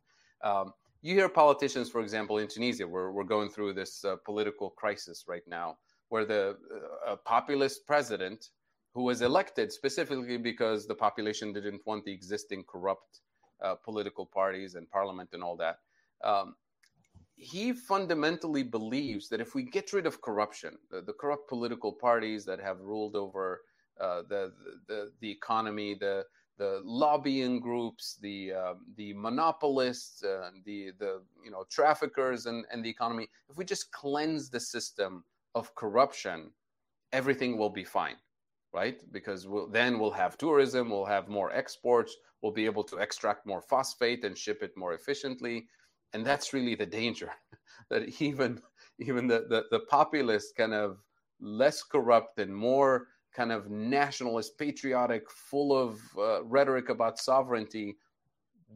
Um, 0.45 0.73
you 1.03 1.14
hear 1.14 1.29
politicians, 1.29 1.91
for 1.91 2.01
example, 2.01 2.39
in 2.39 2.47
Tunisia, 2.47 2.87
we're, 2.87 3.11
we're 3.11 3.25
going 3.37 3.49
through 3.49 3.73
this 3.73 4.05
uh, 4.05 4.14
political 4.25 4.71
crisis 4.71 5.25
right 5.27 5.47
now, 5.49 5.79
where 6.11 6.25
the 6.25 6.57
uh, 7.05 7.16
populist 7.25 7.85
president, 7.85 8.51
who 8.95 9.03
was 9.03 9.23
elected 9.23 9.73
specifically 9.73 10.37
because 10.37 10.87
the 10.87 10.95
population 10.95 11.53
didn't 11.53 11.83
want 11.85 12.05
the 12.05 12.12
existing 12.12 12.62
corrupt 12.69 13.21
uh, 13.64 13.75
political 13.75 14.25
parties 14.25 14.77
and 14.77 14.89
parliament 14.89 15.31
and 15.33 15.43
all 15.43 15.57
that, 15.57 15.79
um, 16.23 16.55
he 17.39 17.72
fundamentally 17.72 18.64
believes 18.64 19.28
that 19.28 19.41
if 19.41 19.55
we 19.55 19.62
get 19.62 19.93
rid 19.93 20.07
of 20.07 20.20
corruption, 20.20 20.76
the, 20.91 21.01
the 21.01 21.12
corrupt 21.12 21.49
political 21.49 21.93
parties 21.93 22.45
that 22.45 22.61
have 22.61 22.80
ruled 22.80 23.14
over 23.14 23.62
uh, 24.01 24.22
the, 24.28 24.53
the 24.89 25.12
the 25.20 25.30
economy, 25.30 25.95
the 25.95 26.24
the 26.59 26.82
lobbying 26.84 27.61
groups, 27.61 28.18
the 28.20 28.53
um, 28.53 28.86
the 28.97 29.12
monopolists, 29.12 30.24
uh, 30.24 30.51
the 30.64 30.91
the 30.99 31.22
you 31.45 31.51
know 31.51 31.64
traffickers, 31.70 32.47
and 32.47 32.64
and 32.72 32.84
the 32.84 32.91
economy. 32.91 33.28
If 33.49 33.57
we 33.57 33.64
just 33.64 33.93
cleanse 33.93 34.51
the 34.51 34.61
system 34.61 35.24
of 35.55 35.74
corruption, 35.76 36.51
everything 37.12 37.57
will 37.57 37.70
be 37.70 37.84
fine, 37.84 38.16
right? 38.72 39.01
Because 39.12 39.47
we'll, 39.47 39.68
then 39.68 39.99
we'll 39.99 40.11
have 40.11 40.36
tourism, 40.39 40.91
we'll 40.91 41.05
have 41.07 41.28
more 41.28 41.53
exports, 41.53 42.16
we'll 42.43 42.53
be 42.53 42.66
able 42.66 42.84
to 42.84 42.97
extract 42.97 43.47
more 43.47 43.62
phosphate 43.62 44.24
and 44.24 44.36
ship 44.36 44.62
it 44.62 44.76
more 44.76 44.95
efficiently 44.95 45.68
and 46.12 46.24
that's 46.24 46.52
really 46.52 46.74
the 46.74 46.86
danger 46.86 47.30
that 47.90 48.20
even 48.20 48.61
even 49.00 49.26
the, 49.28 49.46
the, 49.48 49.64
the 49.70 49.80
populist 49.80 50.56
kind 50.56 50.74
of 50.74 50.98
less 51.40 51.82
corrupt 51.82 52.38
and 52.38 52.54
more 52.54 53.09
kind 53.34 53.52
of 53.52 53.70
nationalist 53.70 54.59
patriotic 54.59 55.30
full 55.30 55.76
of 55.76 56.00
uh, 56.18 56.42
rhetoric 56.44 56.88
about 56.88 57.18
sovereignty 57.18 57.96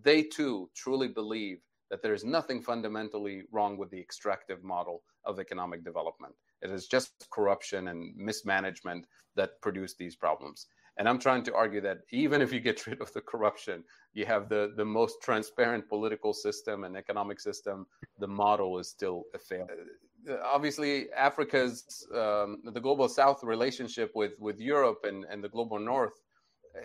they 0.02 0.22
too 0.22 0.70
truly 0.74 1.08
believe 1.08 1.58
that 1.90 2.02
there 2.02 2.14
is 2.14 2.24
nothing 2.24 2.62
fundamentally 2.62 3.42
wrong 3.52 3.76
with 3.76 3.90
the 3.90 4.00
extractive 4.00 4.64
model 4.64 5.02
of 5.26 5.38
economic 5.38 5.84
development. 5.84 6.34
It 6.62 6.70
is 6.70 6.86
just 6.86 7.26
corruption 7.30 7.88
and 7.88 8.16
mismanagement 8.16 9.06
that 9.36 9.60
produce 9.60 9.94
these 9.94 10.16
problems 10.16 10.68
and 10.98 11.08
I'm 11.08 11.18
trying 11.18 11.42
to 11.44 11.54
argue 11.54 11.80
that 11.82 11.98
even 12.10 12.42
if 12.42 12.52
you 12.52 12.60
get 12.60 12.86
rid 12.86 13.00
of 13.00 13.12
the 13.12 13.20
corruption, 13.20 13.82
you 14.12 14.26
have 14.26 14.48
the, 14.48 14.72
the 14.76 14.84
most 14.84 15.22
transparent 15.22 15.88
political 15.88 16.32
system 16.32 16.84
and 16.84 16.96
economic 16.96 17.40
system, 17.40 17.86
the 18.18 18.28
model 18.28 18.78
is 18.78 18.88
still 18.88 19.24
a 19.34 19.38
fail. 19.38 19.66
Uh, 20.28 20.36
obviously, 20.44 21.10
Africa's, 21.12 22.06
um, 22.14 22.58
the 22.64 22.80
global 22.80 23.08
south 23.08 23.42
relationship 23.42 24.12
with, 24.14 24.32
with 24.38 24.60
Europe 24.60 25.00
and, 25.04 25.24
and 25.30 25.42
the 25.42 25.48
global 25.48 25.78
north 25.78 26.20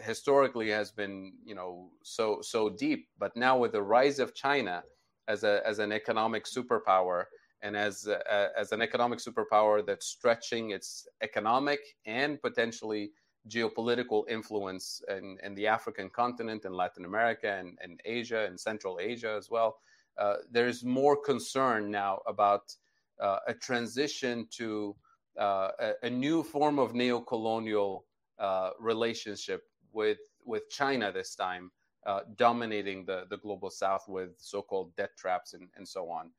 historically 0.01 0.69
has 0.69 0.91
been, 0.91 1.33
you 1.45 1.55
know, 1.55 1.89
so, 2.03 2.39
so 2.41 2.69
deep. 2.69 3.07
But 3.19 3.35
now 3.35 3.57
with 3.57 3.73
the 3.73 3.83
rise 3.83 4.19
of 4.19 4.33
China 4.33 4.83
as, 5.27 5.43
a, 5.43 5.61
as 5.65 5.79
an 5.79 5.91
economic 5.91 6.45
superpower, 6.45 7.25
and 7.63 7.75
as, 7.75 8.07
a, 8.07 8.49
as 8.57 8.71
an 8.71 8.81
economic 8.81 9.19
superpower 9.19 9.85
that's 9.85 10.05
stretching 10.05 10.71
its 10.71 11.07
economic 11.23 11.79
and 12.05 12.41
potentially 12.41 13.11
geopolitical 13.47 14.23
influence 14.29 15.01
in, 15.09 15.37
in 15.43 15.55
the 15.55 15.67
African 15.67 16.09
continent 16.09 16.65
and 16.65 16.75
Latin 16.75 17.05
America 17.05 17.51
and, 17.51 17.77
and 17.81 17.99
Asia 18.05 18.45
and 18.45 18.59
Central 18.59 18.99
Asia 19.01 19.35
as 19.37 19.49
well. 19.49 19.77
Uh, 20.17 20.35
there's 20.51 20.83
more 20.83 21.15
concern 21.15 21.91
now 21.91 22.19
about 22.27 22.73
uh, 23.21 23.39
a 23.47 23.53
transition 23.53 24.47
to 24.51 24.95
uh, 25.39 25.69
a, 25.79 25.91
a, 26.03 26.09
new 26.09 26.43
form 26.43 26.79
of 26.79 26.95
neo-colonial 26.95 28.05
uh, 28.39 28.71
relationship 28.79 29.63
with 29.93 30.17
with 30.45 30.67
China 30.69 31.11
this 31.11 31.35
time, 31.35 31.71
uh, 32.07 32.21
dominating 32.37 33.05
the, 33.05 33.25
the 33.29 33.37
global 33.37 33.69
south 33.69 34.05
with 34.07 34.31
so-called 34.37 34.95
debt 34.95 35.11
traps 35.17 35.53
and, 35.53 35.67
and 35.75 35.87
so 35.87 36.09
on. 36.09 36.31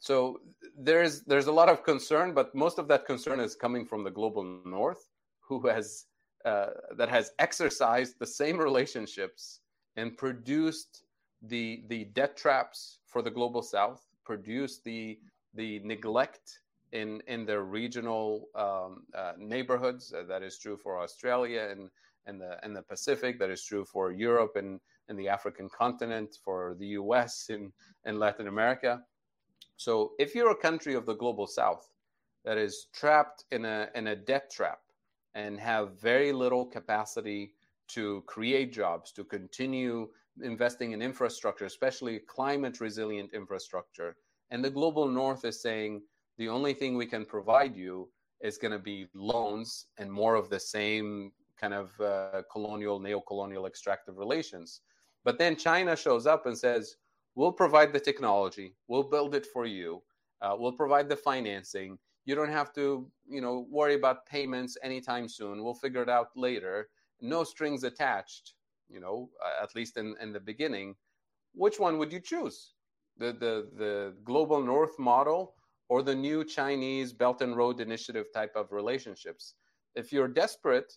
So 0.00 0.40
there's 0.76 1.22
there's 1.22 1.46
a 1.46 1.52
lot 1.52 1.68
of 1.68 1.84
concern, 1.84 2.34
but 2.34 2.54
most 2.54 2.78
of 2.78 2.88
that 2.88 3.06
concern 3.06 3.40
is 3.40 3.54
coming 3.54 3.86
from 3.86 4.04
the 4.04 4.10
global 4.10 4.42
north, 4.66 5.08
who 5.40 5.66
has 5.68 6.06
uh, 6.44 6.70
that 6.96 7.08
has 7.08 7.32
exercised 7.38 8.18
the 8.18 8.26
same 8.26 8.58
relationships 8.58 9.60
and 9.96 10.16
produced 10.16 11.04
the 11.42 11.82
the 11.88 12.04
debt 12.06 12.36
traps 12.36 12.98
for 13.06 13.22
the 13.22 13.30
global 13.30 13.62
south, 13.62 14.06
produced 14.24 14.84
the 14.84 15.18
the 15.54 15.80
neglect 15.80 16.60
in 16.92 17.20
in 17.26 17.44
their 17.44 17.62
regional 17.62 18.48
um, 18.54 19.04
uh, 19.14 19.32
neighborhoods. 19.38 20.12
Uh, 20.12 20.22
that 20.24 20.42
is 20.42 20.58
true 20.58 20.76
for 20.76 21.00
Australia 21.00 21.68
and 21.70 21.90
and 22.26 22.40
the 22.40 22.62
and 22.64 22.74
the 22.76 22.82
Pacific. 22.82 23.38
That 23.38 23.50
is 23.50 23.64
true 23.64 23.84
for 23.84 24.12
Europe 24.12 24.56
and 24.56 24.80
and 25.08 25.18
the 25.18 25.28
African 25.28 25.68
continent, 25.68 26.36
for 26.44 26.76
the 26.78 26.86
U.S. 26.98 27.46
and 27.50 27.72
and 28.04 28.18
Latin 28.18 28.48
America. 28.48 29.02
So, 29.76 30.12
if 30.18 30.34
you're 30.34 30.50
a 30.50 30.56
country 30.56 30.94
of 30.94 31.06
the 31.06 31.14
global 31.14 31.46
south 31.46 31.88
that 32.44 32.58
is 32.58 32.86
trapped 32.92 33.44
in 33.50 33.64
a 33.64 33.88
in 33.94 34.08
a 34.08 34.16
debt 34.16 34.50
trap 34.50 34.81
and 35.34 35.58
have 35.58 36.00
very 36.00 36.32
little 36.32 36.64
capacity 36.64 37.52
to 37.88 38.22
create 38.26 38.72
jobs, 38.72 39.12
to 39.12 39.24
continue 39.24 40.08
investing 40.42 40.92
in 40.92 41.02
infrastructure, 41.02 41.66
especially 41.66 42.18
climate 42.20 42.80
resilient 42.80 43.30
infrastructure. 43.34 44.16
And 44.50 44.64
the 44.64 44.70
global 44.70 45.08
north 45.08 45.44
is 45.44 45.60
saying 45.60 46.02
the 46.38 46.48
only 46.48 46.74
thing 46.74 46.96
we 46.96 47.06
can 47.06 47.24
provide 47.24 47.76
you 47.76 48.08
is 48.40 48.58
going 48.58 48.72
to 48.72 48.78
be 48.78 49.06
loans 49.14 49.86
and 49.98 50.10
more 50.10 50.34
of 50.34 50.48
the 50.48 50.60
same 50.60 51.32
kind 51.60 51.74
of 51.74 52.00
uh, 52.00 52.42
colonial, 52.50 52.98
neo 52.98 53.20
colonial 53.20 53.66
extractive 53.66 54.18
relations. 54.18 54.80
But 55.24 55.38
then 55.38 55.56
China 55.56 55.94
shows 55.96 56.26
up 56.26 56.46
and 56.46 56.58
says, 56.58 56.96
We'll 57.34 57.52
provide 57.52 57.94
the 57.94 58.00
technology, 58.00 58.74
we'll 58.88 59.04
build 59.04 59.34
it 59.34 59.46
for 59.46 59.64
you, 59.64 60.02
uh, 60.42 60.54
we'll 60.58 60.72
provide 60.72 61.08
the 61.08 61.16
financing, 61.16 61.98
you 62.24 62.34
don't 62.34 62.50
have 62.50 62.72
to, 62.74 63.10
you 63.28 63.40
know, 63.40 63.66
worry 63.70 63.94
about 63.94 64.26
payments 64.26 64.76
anytime 64.82 65.28
soon. 65.28 65.62
We'll 65.62 65.74
figure 65.74 66.02
it 66.02 66.08
out 66.08 66.28
later. 66.36 66.88
No 67.20 67.44
strings 67.44 67.84
attached, 67.84 68.54
you 68.88 69.00
know, 69.00 69.30
uh, 69.44 69.62
at 69.62 69.74
least 69.74 69.96
in, 69.96 70.14
in 70.20 70.32
the 70.32 70.40
beginning. 70.40 70.94
Which 71.54 71.78
one 71.78 71.98
would 71.98 72.12
you 72.12 72.20
choose? 72.20 72.74
The, 73.18 73.32
the, 73.32 73.68
the 73.76 74.14
global 74.24 74.62
north 74.62 74.98
model 74.98 75.54
or 75.88 76.02
the 76.02 76.14
new 76.14 76.44
Chinese 76.44 77.12
Belt 77.12 77.42
and 77.42 77.56
Road 77.56 77.80
Initiative 77.80 78.26
type 78.32 78.52
of 78.56 78.72
relationships? 78.72 79.54
If 79.94 80.12
you're 80.12 80.28
desperate, 80.28 80.96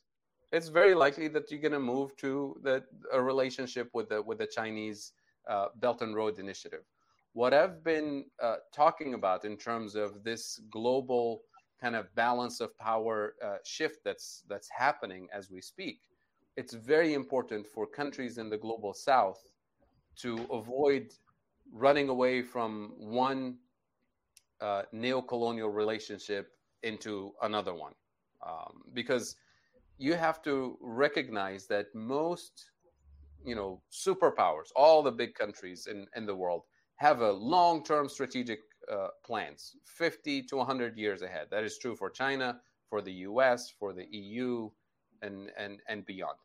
it's 0.52 0.70
very 0.70 0.94
likely 0.94 1.28
that 1.30 1.52
you're 1.52 1.60
going 1.60 1.74
to 1.74 1.80
move 1.80 2.16
to 2.18 2.56
the, 2.64 2.84
a 3.12 3.22
relationship 3.22 3.90
with 3.94 4.10
the, 4.10 4.22
with 4.22 4.38
the 4.38 4.48
Chinese 4.48 5.12
uh, 5.50 5.68
Belt 5.76 6.02
and 6.02 6.16
Road 6.16 6.40
Initiative 6.40 6.84
what 7.36 7.54
I've 7.54 7.84
been 7.84 8.24
uh, 8.42 8.56
talking 8.74 9.14
about 9.14 9.44
in 9.44 9.58
terms 9.58 9.96
of 9.96 10.24
this 10.24 10.62
global 10.72 11.42
kind 11.82 11.94
of 11.94 12.06
balance 12.16 12.62
of 12.62 12.76
power 12.78 13.34
uh, 13.44 13.58
shift 13.66 14.00
that's 14.06 14.44
that's 14.48 14.70
happening 14.70 15.28
as 15.34 15.52
we 15.52 15.60
speak, 15.60 16.00
it's 16.56 16.74
very 16.74 17.14
important 17.14 17.68
for 17.68 17.86
countries 17.86 18.38
in 18.38 18.50
the 18.50 18.58
global 18.58 18.94
south 18.94 19.42
to 20.22 20.48
avoid 20.50 21.12
running 21.74 22.08
away 22.08 22.42
from 22.42 22.94
one 22.98 23.58
uh, 24.62 24.84
neo-colonial 24.94 25.70
relationship 25.70 26.54
into 26.84 27.34
another 27.42 27.74
one, 27.74 27.96
um, 28.48 28.82
because 28.94 29.36
you 29.98 30.14
have 30.14 30.42
to 30.42 30.78
recognize 30.80 31.68
that 31.68 31.88
most 31.94 32.72
you 33.44 33.56
know 33.56 33.82
superpowers, 33.92 34.70
all 34.74 35.04
the 35.04 35.12
big 35.12 35.34
countries 35.36 35.88
in, 35.88 36.08
in 36.16 36.26
the 36.26 36.34
world 36.34 36.64
have 36.98 37.22
a 37.22 37.32
long-term 37.32 38.10
strategic 38.10 38.60
uh, 38.92 39.08
plans, 39.26 39.76
50 39.86 40.44
to 40.44 40.58
100 40.58 40.98
years 40.98 41.22
ahead. 41.22 41.48
That 41.52 41.64
is 41.64 41.78
true 41.78 41.96
for 41.96 42.10
China, 42.10 42.60
for 42.90 43.02
the 43.02 43.14
U.S., 43.14 43.74
for 43.78 43.94
the 43.94 44.06
EU, 44.12 44.70
and 45.22 45.52
and 45.58 45.80
and 45.88 46.06
beyond. 46.06 46.38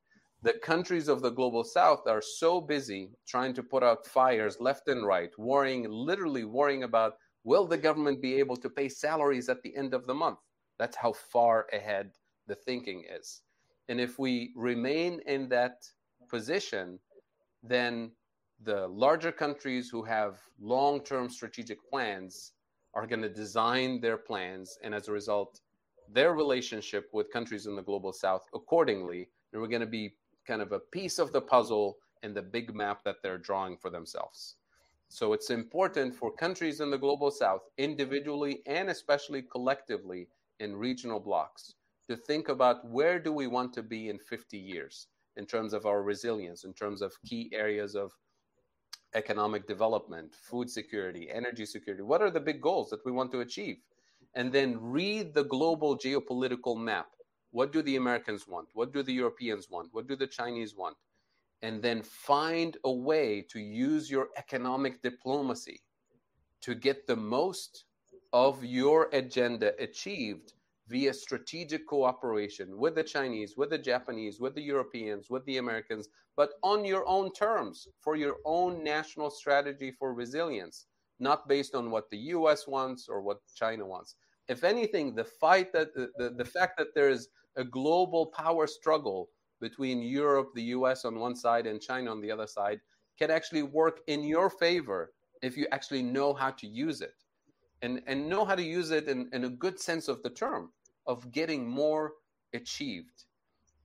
The 0.43 0.55
countries 0.55 1.09
of 1.09 1.21
the 1.21 1.31
global 1.31 1.65
south 1.65 2.07
are 2.07 2.23
so 2.23 2.61
busy 2.63 3.11
trying 3.29 3.53
to 3.55 3.63
put 3.63 3.83
out 3.83 4.07
fires 4.07 4.57
left 4.59 4.89
and 4.89 5.07
right, 5.07 5.31
worrying, 5.39 5.87
literally 5.91 6.45
worrying 6.45 6.85
about 6.85 7.15
will 7.45 7.67
the 7.67 7.77
government 7.77 8.23
be 8.23 8.35
able 8.37 8.57
to 8.57 8.71
pay 8.71 8.89
salaries 8.89 9.49
at 9.51 9.63
the 9.63 9.77
end 9.77 9.93
of 9.93 10.07
the 10.07 10.15
month? 10.15 10.39
That's 10.79 10.97
how 10.97 11.13
far 11.13 11.67
ahead 11.75 12.13
the 12.47 12.55
thinking 12.55 13.05
is. 13.11 13.43
And 13.89 14.01
if 14.01 14.19
we 14.19 14.53
remain 14.57 15.21
in 15.27 15.49
that 15.51 15.85
position, 16.29 16.99
then 17.63 18.13
the 18.65 18.89
larger 18.89 19.33
countries 19.33 19.89
who 19.89 20.03
have 20.03 20.39
long 20.61 21.01
term 21.01 21.29
strategic 21.31 21.79
plans 21.89 22.53
are 22.95 23.07
going 23.07 23.23
to 23.23 23.29
design 23.29 24.01
their 24.01 24.17
plans. 24.17 24.79
And 24.83 24.95
as 24.95 25.09
a 25.09 25.13
result, 25.13 25.61
their 26.13 26.35
relationship 26.35 27.09
with 27.13 27.33
countries 27.33 27.67
in 27.67 27.77
the 27.77 27.83
global 27.83 28.13
south 28.13 28.47
accordingly. 28.55 29.29
And 29.53 29.63
we're 29.63 29.69
going 29.69 29.81
to 29.81 29.87
be 29.87 30.15
kind 30.47 30.61
of 30.61 30.73
a 30.73 30.79
piece 30.79 31.19
of 31.19 31.33
the 31.33 31.41
puzzle 31.41 31.99
in 32.23 32.35
the 32.35 32.43
big 32.43 32.75
map 32.75 33.03
that 33.05 33.17
they're 33.23 33.39
drawing 33.39 33.77
for 33.77 33.91
themselves. 33.91 34.57
So 35.09 35.33
it's 35.33 35.51
important 35.51 36.15
for 36.15 36.33
countries 36.33 36.81
in 36.81 36.91
the 36.91 36.99
global 36.99 37.31
south, 37.31 37.63
individually 37.79 38.61
and 38.67 38.91
especially 38.91 39.43
collectively 39.43 40.29
in 40.61 40.77
regional 40.77 41.19
blocks, 41.19 41.75
to 42.09 42.17
think 42.17 42.49
about 42.49 42.87
where 42.87 43.19
do 43.19 43.33
we 43.33 43.47
want 43.47 43.73
to 43.75 43.83
be 43.83 44.09
in 44.09 44.19
50 44.19 44.59
years 44.59 45.09
in 45.37 45.47
terms 45.47 45.73
of 45.73 45.87
our 45.87 46.03
resilience, 46.03 46.65
in 46.65 46.73
terms 46.75 47.03
of 47.03 47.13
key 47.27 47.51
areas 47.53 47.95
of 47.97 48.13
economic 49.15 49.67
development, 49.67 50.35
food 50.35 50.71
security, 50.71 51.29
energy 51.31 51.67
security. 51.67 52.03
What 52.03 52.23
are 52.23 52.31
the 52.31 52.41
big 52.41 52.61
goals 52.61 52.91
that 52.91 53.05
we 53.05 53.13
want 53.13 53.33
to 53.33 53.41
achieve? 53.41 53.79
And 54.35 54.53
then 54.53 54.79
read 54.81 55.35
the 55.35 55.45
global 55.45 55.99
geopolitical 55.99 56.77
map. 56.77 57.09
What 57.51 57.73
do 57.73 57.83
the 57.83 57.97
Americans 57.97 58.47
want? 58.47 58.69
What 58.75 58.93
do 58.93 59.03
the 59.03 59.13
Europeans 59.13 59.69
want? 59.69 59.89
What 59.93 60.07
do 60.07 60.15
the 60.15 60.27
Chinese 60.27 60.77
want? 60.77 60.97
And 61.63 61.83
then 61.83 62.03
find 62.03 62.77
a 62.85 62.93
way 62.93 63.45
to 63.51 63.59
use 63.59 64.11
your 64.11 64.29
economic 64.37 65.03
diplomacy 65.03 65.81
to 66.63 66.75
get 66.75 67.07
the 67.07 67.17
most 67.17 67.85
of 68.33 68.65
your 68.65 69.09
agenda 69.13 69.75
achieved 69.83 70.53
via 70.91 71.15
strategic 71.15 71.87
cooperation 71.87 72.77
with 72.77 72.97
the 72.97 73.03
Chinese, 73.03 73.57
with 73.57 73.71
the 73.71 73.79
Japanese, 73.79 74.41
with 74.41 74.57
the 74.57 74.63
Europeans, 74.63 75.31
with 75.31 75.45
the 75.45 75.59
Americans, 75.59 76.09
but 76.37 76.55
on 76.65 76.85
your 76.85 77.07
own 77.07 77.33
terms 77.33 77.87
for 78.01 78.17
your 78.17 78.37
own 78.45 78.83
national 78.83 79.31
strategy 79.31 79.93
for 79.97 80.13
resilience, 80.13 80.87
not 81.21 81.47
based 81.47 81.77
on 81.77 81.93
what 81.93 82.11
the 82.11 82.19
US 82.35 82.67
wants 82.67 83.09
or 83.09 83.23
what 83.23 83.39
China 83.55 83.87
wants. 83.87 84.17
If 84.49 84.65
anything, 84.65 85.15
the 85.15 85.25
fight 85.25 85.73
that 85.75 85.95
the, 85.95 86.11
the, 86.19 86.31
the 86.31 86.45
fact 86.45 86.77
that 86.79 86.93
there 86.93 87.09
is 87.09 87.29
a 87.55 87.63
global 87.63 88.27
power 88.27 88.67
struggle 88.67 89.29
between 89.61 90.03
Europe, 90.03 90.51
the 90.57 90.75
US 90.79 91.05
on 91.05 91.21
one 91.21 91.37
side, 91.37 91.69
and 91.69 91.81
China 91.81 92.11
on 92.11 92.21
the 92.21 92.33
other 92.33 92.49
side 92.49 92.81
can 93.17 93.31
actually 93.31 93.63
work 93.63 94.01
in 94.09 94.25
your 94.25 94.51
favor 94.51 95.13
if 95.41 95.57
you 95.57 95.69
actually 95.71 96.03
know 96.03 96.35
how 96.35 96.51
to 96.51 96.67
use 96.67 97.01
it 97.01 97.15
and, 97.83 98.03
and 98.09 98.29
know 98.29 98.45
how 98.45 98.57
to 98.57 98.63
use 98.63 98.91
it 98.91 99.07
in, 99.07 99.29
in 99.33 99.45
a 99.45 99.49
good 99.49 99.79
sense 99.79 100.09
of 100.09 100.21
the 100.25 100.31
term 100.31 100.71
of 101.11 101.33
getting 101.33 101.69
more 101.69 102.13
achieved. 102.55 103.25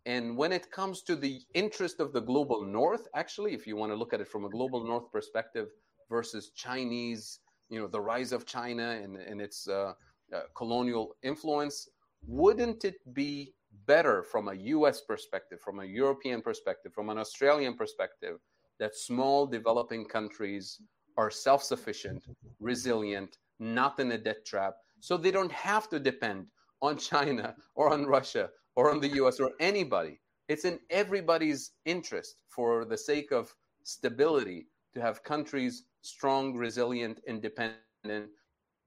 And 0.06 0.38
when 0.38 0.52
it 0.52 0.70
comes 0.70 1.02
to 1.10 1.16
the 1.16 1.42
interest 1.56 2.00
of 2.00 2.14
the 2.14 2.22
global 2.22 2.64
north, 2.64 3.08
actually, 3.16 3.54
if 3.56 3.66
you 3.66 3.76
want 3.76 3.92
to 3.92 3.96
look 3.96 4.14
at 4.14 4.22
it 4.22 4.28
from 4.28 4.46
a 4.46 4.50
global 4.58 4.86
north 4.86 5.12
perspective 5.12 5.70
versus 6.08 6.52
Chinese, 6.66 7.40
you 7.72 7.80
know, 7.80 7.88
the 7.88 8.00
rise 8.00 8.32
of 8.32 8.46
China 8.46 8.88
and, 9.04 9.18
and 9.18 9.42
its 9.42 9.68
uh, 9.68 9.94
uh, 10.36 10.42
colonial 10.56 11.16
influence, 11.24 11.90
wouldn't 12.28 12.86
it 12.86 12.98
be 13.16 13.56
better 13.88 14.22
from 14.22 14.48
a 14.50 14.54
US 14.76 15.02
perspective, 15.02 15.60
from 15.60 15.80
a 15.80 15.86
European 15.86 16.44
perspective, 16.44 16.94
from 16.94 17.10
an 17.10 17.18
Australian 17.18 17.76
perspective, 17.76 18.36
that 18.80 18.96
small 18.96 19.48
developing 19.48 20.06
countries 20.06 20.80
are 21.18 21.32
self 21.32 21.64
sufficient, 21.64 22.22
resilient, 22.60 23.40
not 23.60 24.00
in 24.00 24.12
a 24.12 24.18
debt 24.28 24.46
trap, 24.46 24.76
so 25.00 25.18
they 25.18 25.32
don't 25.32 25.52
have 25.52 25.90
to 25.90 26.00
depend 26.00 26.46
on 26.86 26.98
China 26.98 27.56
or 27.76 27.92
on 27.92 28.06
Russia 28.06 28.50
or 28.76 28.92
on 28.92 29.00
the 29.00 29.10
US 29.22 29.40
or 29.40 29.52
anybody. 29.60 30.20
It's 30.48 30.66
in 30.66 30.80
everybody's 30.90 31.72
interest 31.86 32.36
for 32.50 32.86
the 32.86 32.98
sake 32.98 33.32
of 33.32 33.54
stability 33.84 34.68
to 34.94 35.02
have 35.02 35.24
countries 35.24 35.84
strong, 36.02 36.56
resilient, 36.56 37.20
independent, 37.28 38.30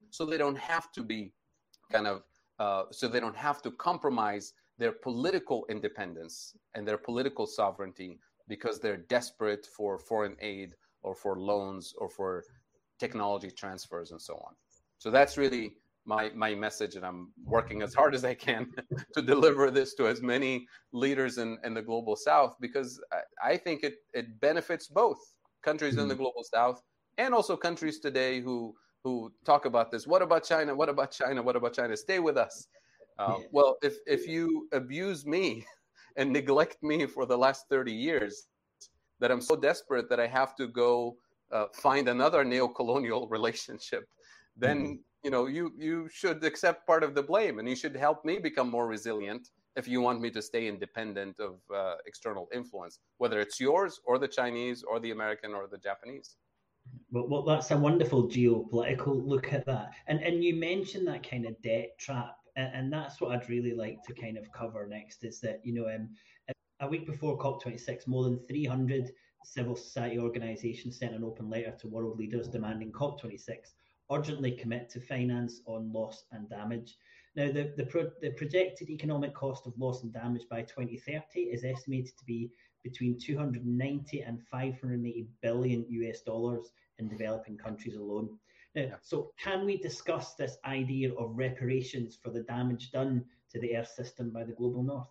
so 0.09 0.25
they 0.25 0.37
don't 0.37 0.57
have 0.57 0.91
to 0.93 1.03
be 1.03 1.33
kind 1.91 2.07
of, 2.07 2.23
uh, 2.59 2.83
so 2.91 3.07
they 3.07 3.19
don't 3.19 3.35
have 3.35 3.61
to 3.61 3.71
compromise 3.71 4.53
their 4.77 4.93
political 4.93 5.65
independence 5.69 6.55
and 6.75 6.87
their 6.87 6.97
political 6.97 7.45
sovereignty 7.45 8.19
because 8.47 8.79
they're 8.79 8.97
desperate 8.97 9.65
for 9.65 9.99
foreign 9.99 10.37
aid 10.39 10.75
or 11.01 11.13
for 11.13 11.37
loans 11.37 11.93
or 11.97 12.09
for 12.09 12.43
technology 12.99 13.51
transfers 13.51 14.11
and 14.11 14.21
so 14.21 14.35
on. 14.47 14.53
So 14.97 15.11
that's 15.11 15.37
really 15.37 15.73
my 16.05 16.31
my 16.35 16.55
message, 16.55 16.95
and 16.95 17.05
I'm 17.05 17.31
working 17.45 17.81
as 17.81 17.93
hard 17.93 18.15
as 18.15 18.25
I 18.25 18.33
can 18.33 18.71
to 19.13 19.21
deliver 19.21 19.71
this 19.71 19.93
to 19.95 20.07
as 20.07 20.21
many 20.21 20.65
leaders 20.91 21.37
in, 21.37 21.57
in 21.63 21.73
the 21.73 21.81
global 21.81 22.15
South 22.15 22.55
because 22.59 22.99
I, 23.11 23.51
I 23.51 23.57
think 23.57 23.83
it 23.83 23.95
it 24.13 24.39
benefits 24.39 24.87
both 24.87 25.19
countries 25.61 25.93
mm-hmm. 25.93 26.03
in 26.03 26.07
the 26.07 26.13
mm-hmm. 26.15 26.23
global 26.23 26.43
South 26.43 26.81
and 27.17 27.33
also 27.33 27.55
countries 27.55 27.99
today 27.99 28.41
who 28.41 28.73
who 29.03 29.31
talk 29.45 29.65
about 29.65 29.91
this. 29.91 30.07
What 30.07 30.21
about 30.21 30.43
China? 30.43 30.75
What 30.75 30.89
about 30.89 31.11
China? 31.11 31.41
What 31.41 31.55
about 31.55 31.73
China? 31.73 31.95
Stay 31.95 32.19
with 32.19 32.37
us. 32.37 32.67
Uh, 33.17 33.35
yeah. 33.39 33.45
Well, 33.51 33.77
if 33.81 33.97
if 34.07 34.27
you 34.27 34.67
abuse 34.71 35.25
me 35.25 35.65
and 36.17 36.31
neglect 36.31 36.81
me 36.81 37.05
for 37.05 37.25
the 37.25 37.37
last 37.37 37.65
thirty 37.69 37.93
years, 37.93 38.47
that 39.19 39.31
I'm 39.31 39.41
so 39.41 39.55
desperate 39.55 40.09
that 40.09 40.19
I 40.19 40.27
have 40.27 40.55
to 40.55 40.67
go 40.67 41.17
uh, 41.51 41.65
find 41.73 42.07
another 42.07 42.43
neo-colonial 42.43 43.27
relationship, 43.37 44.05
then 44.55 44.77
mm-hmm 44.77 45.01
you 45.23 45.31
know 45.31 45.47
you 45.47 45.73
you 45.77 46.07
should 46.09 46.43
accept 46.43 46.87
part 46.87 47.03
of 47.03 47.13
the 47.13 47.23
blame 47.23 47.59
and 47.59 47.67
you 47.67 47.75
should 47.75 47.95
help 47.95 48.23
me 48.23 48.39
become 48.39 48.69
more 48.69 48.87
resilient 48.87 49.49
if 49.75 49.87
you 49.87 50.01
want 50.01 50.21
me 50.21 50.29
to 50.31 50.41
stay 50.41 50.67
independent 50.67 51.39
of 51.39 51.59
uh, 51.73 51.95
external 52.05 52.47
influence 52.53 52.99
whether 53.17 53.39
it's 53.39 53.59
yours 53.59 53.99
or 54.05 54.17
the 54.17 54.27
chinese 54.27 54.83
or 54.83 54.99
the 54.99 55.11
american 55.11 55.53
or 55.53 55.67
the 55.67 55.77
japanese. 55.77 56.37
Well, 57.11 57.27
well 57.27 57.43
that's 57.43 57.71
a 57.71 57.77
wonderful 57.77 58.27
geopolitical 58.29 59.23
look 59.25 59.53
at 59.53 59.65
that. 59.65 59.91
And 60.07 60.21
and 60.21 60.43
you 60.43 60.55
mentioned 60.55 61.07
that 61.07 61.29
kind 61.29 61.45
of 61.45 61.61
debt 61.61 61.97
trap 61.99 62.37
and, 62.55 62.71
and 62.73 62.93
that's 62.93 63.19
what 63.19 63.31
i'd 63.31 63.49
really 63.49 63.73
like 63.73 64.03
to 64.03 64.13
kind 64.13 64.37
of 64.37 64.51
cover 64.51 64.87
next 64.87 65.23
is 65.23 65.39
that 65.41 65.59
you 65.63 65.73
know 65.73 65.87
um, 65.93 66.09
a 66.81 66.87
week 66.87 67.05
before 67.05 67.37
cop26 67.37 68.07
more 68.07 68.23
than 68.23 68.39
300 68.47 69.11
civil 69.43 69.75
society 69.75 70.19
organizations 70.19 70.97
sent 70.97 71.13
an 71.13 71.23
open 71.23 71.49
letter 71.49 71.73
to 71.79 71.87
world 71.87 72.17
leaders 72.17 72.47
demanding 72.47 72.91
cop26 72.91 73.73
urgently 74.11 74.51
commit 74.51 74.89
to 74.89 74.99
finance 74.99 75.61
on 75.65 75.91
loss 75.91 76.25
and 76.31 76.49
damage. 76.49 76.97
Now, 77.35 77.51
the, 77.51 77.73
the, 77.77 77.85
pro, 77.85 78.09
the 78.21 78.31
projected 78.31 78.89
economic 78.89 79.33
cost 79.33 79.67
of 79.67 79.77
loss 79.77 80.03
and 80.03 80.11
damage 80.11 80.43
by 80.49 80.61
2030 80.63 81.41
is 81.41 81.63
estimated 81.63 82.17
to 82.17 82.25
be 82.25 82.49
between 82.83 83.19
290 83.19 84.21
and 84.21 84.41
580 84.41 85.27
billion 85.41 85.85
US 85.89 86.21
dollars 86.21 86.71
in 86.97 87.07
developing 87.07 87.57
countries 87.57 87.95
alone. 87.95 88.29
Now, 88.75 88.97
so 89.01 89.31
can 89.39 89.65
we 89.65 89.77
discuss 89.77 90.35
this 90.35 90.57
idea 90.65 91.13
of 91.15 91.37
reparations 91.37 92.17
for 92.21 92.29
the 92.29 92.43
damage 92.43 92.91
done 92.91 93.25
to 93.51 93.59
the 93.59 93.75
Earth 93.75 93.89
system 93.89 94.31
by 94.31 94.43
the 94.43 94.53
global 94.53 94.83
North? 94.83 95.09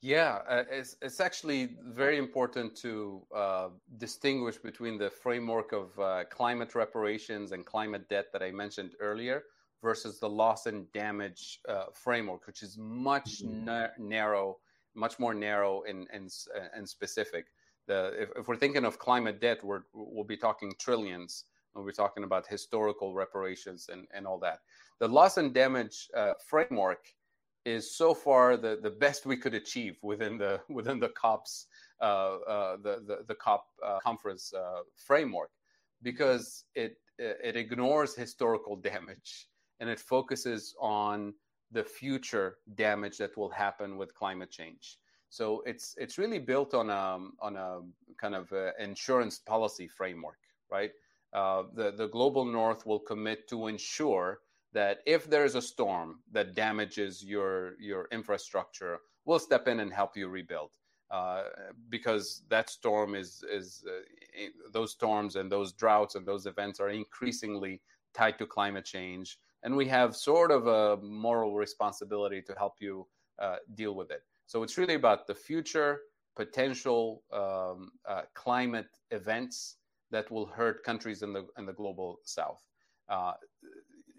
Yeah, 0.00 0.38
uh, 0.48 0.62
it's, 0.70 0.96
it's 1.02 1.18
actually 1.18 1.70
very 1.88 2.18
important 2.18 2.76
to 2.76 3.22
uh, 3.34 3.68
distinguish 3.96 4.56
between 4.56 4.96
the 4.96 5.10
framework 5.10 5.72
of 5.72 5.98
uh, 5.98 6.24
climate 6.30 6.76
reparations 6.76 7.50
and 7.50 7.66
climate 7.66 8.08
debt 8.08 8.26
that 8.32 8.42
I 8.42 8.52
mentioned 8.52 8.92
earlier 9.00 9.42
versus 9.82 10.20
the 10.20 10.28
loss 10.28 10.66
and 10.66 10.90
damage 10.92 11.60
uh, 11.68 11.86
framework, 11.92 12.46
which 12.46 12.62
is 12.62 12.78
much 12.78 13.42
mm-hmm. 13.42 13.64
na- 13.64 13.88
narrow, 13.98 14.58
much 14.94 15.18
more 15.18 15.34
narrow 15.34 15.82
and, 15.88 16.06
and, 16.12 16.32
and 16.74 16.88
specific. 16.88 17.46
The, 17.88 18.12
if, 18.20 18.28
if, 18.36 18.48
we're 18.48 18.56
thinking 18.56 18.84
of 18.84 19.00
climate 19.00 19.40
debt, 19.40 19.64
we're, 19.64 19.82
we'll 19.92 20.24
be 20.24 20.36
talking 20.36 20.72
trillions. 20.78 21.44
We'll 21.74 21.86
be 21.86 21.92
talking 21.92 22.22
about 22.22 22.46
historical 22.46 23.14
reparations 23.14 23.88
and, 23.90 24.06
and 24.14 24.26
all 24.28 24.38
that. 24.40 24.60
The 25.00 25.08
loss 25.08 25.38
and 25.38 25.52
damage 25.52 26.08
uh, 26.16 26.34
framework 26.46 27.06
is 27.68 27.96
so 27.96 28.14
far 28.14 28.56
the, 28.56 28.78
the 28.82 28.90
best 28.90 29.26
we 29.26 29.36
could 29.36 29.54
achieve 29.54 29.96
within 30.02 30.38
the 30.38 30.60
within 30.68 30.98
the 30.98 31.10
COPs 31.10 31.66
uh, 32.00 32.04
uh, 32.54 32.76
the, 32.82 33.02
the, 33.06 33.16
the 33.28 33.34
COP 33.34 33.64
uh, 33.84 33.98
conference 34.02 34.52
uh, 34.54 34.80
framework 34.96 35.50
because 36.02 36.64
it 36.74 36.96
it 37.18 37.56
ignores 37.56 38.14
historical 38.14 38.76
damage 38.76 39.48
and 39.80 39.90
it 39.90 39.98
focuses 39.98 40.74
on 40.80 41.34
the 41.72 41.84
future 41.84 42.58
damage 42.74 43.18
that 43.18 43.36
will 43.36 43.50
happen 43.50 43.96
with 43.96 44.14
climate 44.14 44.50
change. 44.50 44.98
So 45.28 45.62
it's 45.66 45.94
it's 45.98 46.16
really 46.16 46.38
built 46.38 46.72
on 46.74 46.88
a 46.88 47.18
on 47.40 47.56
a 47.56 47.80
kind 48.16 48.34
of 48.34 48.50
a 48.52 48.72
insurance 48.78 49.38
policy 49.38 49.88
framework, 49.88 50.38
right? 50.70 50.92
Uh, 51.32 51.64
the 51.74 51.90
the 51.92 52.08
global 52.08 52.44
north 52.44 52.86
will 52.86 53.00
commit 53.00 53.48
to 53.48 53.66
ensure 53.66 54.40
that 54.72 54.98
if 55.06 55.28
there's 55.28 55.54
a 55.54 55.62
storm 55.62 56.20
that 56.32 56.54
damages 56.54 57.24
your 57.24 57.80
your 57.80 58.08
infrastructure, 58.12 58.98
we'll 59.24 59.38
step 59.38 59.68
in 59.68 59.80
and 59.80 59.92
help 59.92 60.16
you 60.16 60.28
rebuild. 60.28 60.70
Uh, 61.10 61.44
because 61.88 62.42
that 62.50 62.68
storm 62.68 63.14
is 63.14 63.42
is 63.50 63.82
uh, 63.88 64.02
those 64.72 64.92
storms 64.92 65.36
and 65.36 65.50
those 65.50 65.72
droughts 65.72 66.16
and 66.16 66.26
those 66.26 66.44
events 66.44 66.80
are 66.80 66.90
increasingly 66.90 67.80
tied 68.12 68.38
to 68.38 68.44
climate 68.46 68.84
change, 68.84 69.38
and 69.62 69.74
we 69.74 69.86
have 69.86 70.14
sort 70.14 70.50
of 70.50 70.66
a 70.66 70.98
moral 71.02 71.54
responsibility 71.54 72.42
to 72.42 72.54
help 72.58 72.74
you 72.78 73.06
uh, 73.38 73.56
deal 73.74 73.94
with 73.94 74.10
it. 74.10 74.22
So 74.46 74.62
it's 74.62 74.76
really 74.76 74.94
about 74.94 75.26
the 75.26 75.34
future 75.34 76.00
potential 76.36 77.22
um, 77.32 77.90
uh, 78.06 78.22
climate 78.34 78.98
events 79.10 79.76
that 80.10 80.30
will 80.30 80.46
hurt 80.46 80.84
countries 80.84 81.22
in 81.22 81.32
the 81.32 81.46
in 81.56 81.64
the 81.64 81.72
global 81.72 82.20
south. 82.24 82.62
Uh, 83.08 83.32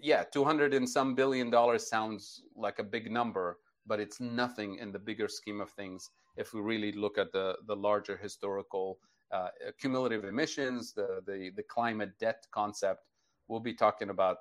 yeah, 0.02 0.24
200 0.24 0.74
and 0.74 0.88
some 0.88 1.16
billion 1.16 1.50
dollars 1.50 1.90
sounds 1.90 2.44
like 2.56 2.80
a 2.80 2.84
big 2.84 3.12
number, 3.12 3.58
but 3.86 4.00
it's 4.00 4.20
nothing 4.20 4.78
in 4.78 4.92
the 4.92 5.00
bigger 5.00 5.28
scheme 5.28 5.62
of 5.62 5.70
things 5.72 6.10
if 6.38 6.54
we 6.54 6.62
really 6.62 6.94
look 6.94 7.18
at 7.18 7.32
the, 7.34 7.56
the 7.68 7.76
larger 7.76 8.18
historical 8.18 8.98
uh, 9.32 9.50
cumulative 9.80 10.24
emissions, 10.24 10.94
the, 10.94 11.22
the, 11.28 11.52
the 11.56 11.64
climate 11.64 12.12
debt 12.20 12.48
concept, 12.52 13.04
we'll 13.48 13.60
be 13.60 13.74
talking 13.74 14.10
about 14.10 14.38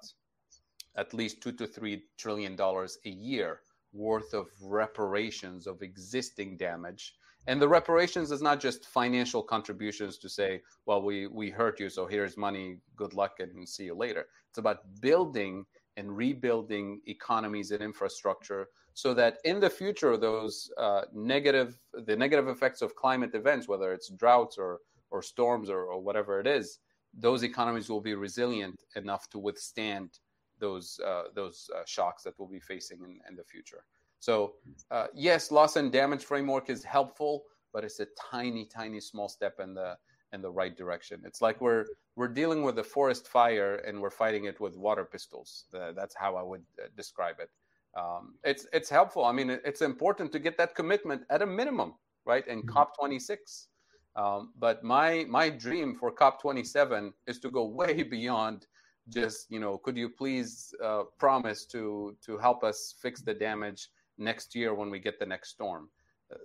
at 0.96 1.12
least 1.12 1.42
two 1.42 1.52
to 1.52 1.66
three 1.66 2.04
trillion 2.16 2.56
dollars 2.56 2.98
a 3.04 3.10
year 3.10 3.60
worth 3.92 4.32
of 4.32 4.46
reparations 4.62 5.66
of 5.66 5.82
existing 5.82 6.56
damage. 6.56 7.14
And 7.48 7.62
the 7.62 7.68
reparations 7.68 8.30
is 8.30 8.42
not 8.42 8.60
just 8.60 8.84
financial 8.84 9.42
contributions 9.42 10.18
to 10.18 10.28
say, 10.28 10.60
well, 10.84 11.00
we, 11.00 11.26
we 11.26 11.48
hurt 11.48 11.80
you, 11.80 11.88
so 11.88 12.06
here's 12.06 12.36
money, 12.36 12.76
good 12.94 13.14
luck, 13.14 13.40
and 13.40 13.66
see 13.66 13.84
you 13.84 13.94
later. 13.94 14.26
It's 14.50 14.58
about 14.58 14.80
building 15.00 15.64
and 15.96 16.14
rebuilding 16.14 17.00
economies 17.06 17.70
and 17.70 17.80
infrastructure 17.80 18.68
so 18.92 19.14
that 19.14 19.38
in 19.44 19.60
the 19.60 19.70
future, 19.70 20.18
those 20.18 20.70
uh, 20.76 21.02
negative, 21.14 21.78
the 21.94 22.14
negative 22.14 22.48
effects 22.48 22.82
of 22.82 22.94
climate 22.94 23.34
events, 23.34 23.66
whether 23.66 23.94
it's 23.94 24.10
droughts 24.10 24.58
or, 24.58 24.80
or 25.10 25.22
storms 25.22 25.70
or, 25.70 25.84
or 25.84 26.02
whatever 26.02 26.40
it 26.40 26.46
is, 26.46 26.80
those 27.14 27.44
economies 27.44 27.88
will 27.88 28.02
be 28.02 28.14
resilient 28.14 28.78
enough 28.94 29.30
to 29.30 29.38
withstand 29.38 30.18
those 30.58 31.00
uh, 31.06 31.24
those 31.34 31.70
uh, 31.74 31.80
shocks 31.86 32.24
that 32.24 32.34
we'll 32.38 32.48
be 32.48 32.60
facing 32.60 32.98
in, 32.98 33.20
in 33.26 33.36
the 33.36 33.44
future. 33.44 33.84
So 34.20 34.54
uh, 34.90 35.06
yes, 35.14 35.50
loss 35.50 35.76
and 35.76 35.92
damage 35.92 36.24
framework 36.24 36.70
is 36.70 36.82
helpful, 36.84 37.44
but 37.72 37.84
it's 37.84 38.00
a 38.00 38.06
tiny, 38.30 38.64
tiny, 38.64 39.00
small 39.00 39.28
step 39.28 39.60
in 39.60 39.74
the 39.74 39.96
in 40.32 40.42
the 40.42 40.50
right 40.50 40.76
direction. 40.76 41.22
It's 41.24 41.40
like 41.40 41.60
we're 41.60 41.84
we're 42.16 42.28
dealing 42.28 42.62
with 42.62 42.78
a 42.78 42.84
forest 42.84 43.28
fire 43.28 43.76
and 43.86 44.00
we're 44.00 44.10
fighting 44.10 44.44
it 44.44 44.60
with 44.60 44.76
water 44.76 45.04
pistols. 45.04 45.64
that's 45.72 46.14
how 46.14 46.36
I 46.36 46.42
would 46.42 46.64
uh, 46.82 46.88
describe 46.96 47.36
it. 47.40 47.50
Um, 47.96 48.34
it's 48.44 48.66
it's 48.72 48.90
helpful. 48.90 49.24
I 49.24 49.32
mean, 49.32 49.50
it's 49.64 49.82
important 49.82 50.32
to 50.32 50.38
get 50.38 50.58
that 50.58 50.74
commitment 50.74 51.22
at 51.30 51.42
a 51.42 51.46
minimum, 51.46 51.94
right? 52.26 52.46
In 52.46 52.60
mm-hmm. 52.60 52.70
COP 52.70 52.96
26. 52.96 53.68
Um, 54.16 54.52
but 54.58 54.82
my 54.82 55.24
my 55.28 55.48
dream 55.48 55.94
for 55.94 56.10
COP 56.10 56.40
27 56.40 57.12
is 57.26 57.38
to 57.40 57.50
go 57.50 57.64
way 57.64 58.02
beyond 58.16 58.66
just 59.08 59.50
you 59.50 59.58
know 59.58 59.78
could 59.78 59.96
you 59.96 60.08
please 60.08 60.74
uh, 60.84 61.04
promise 61.18 61.64
to 61.64 62.14
to 62.20 62.36
help 62.36 62.62
us 62.62 62.94
fix 63.00 63.22
the 63.22 63.32
damage 63.32 63.88
next 64.18 64.54
year 64.54 64.74
when 64.74 64.90
we 64.90 64.98
get 64.98 65.18
the 65.18 65.26
next 65.26 65.50
storm 65.50 65.88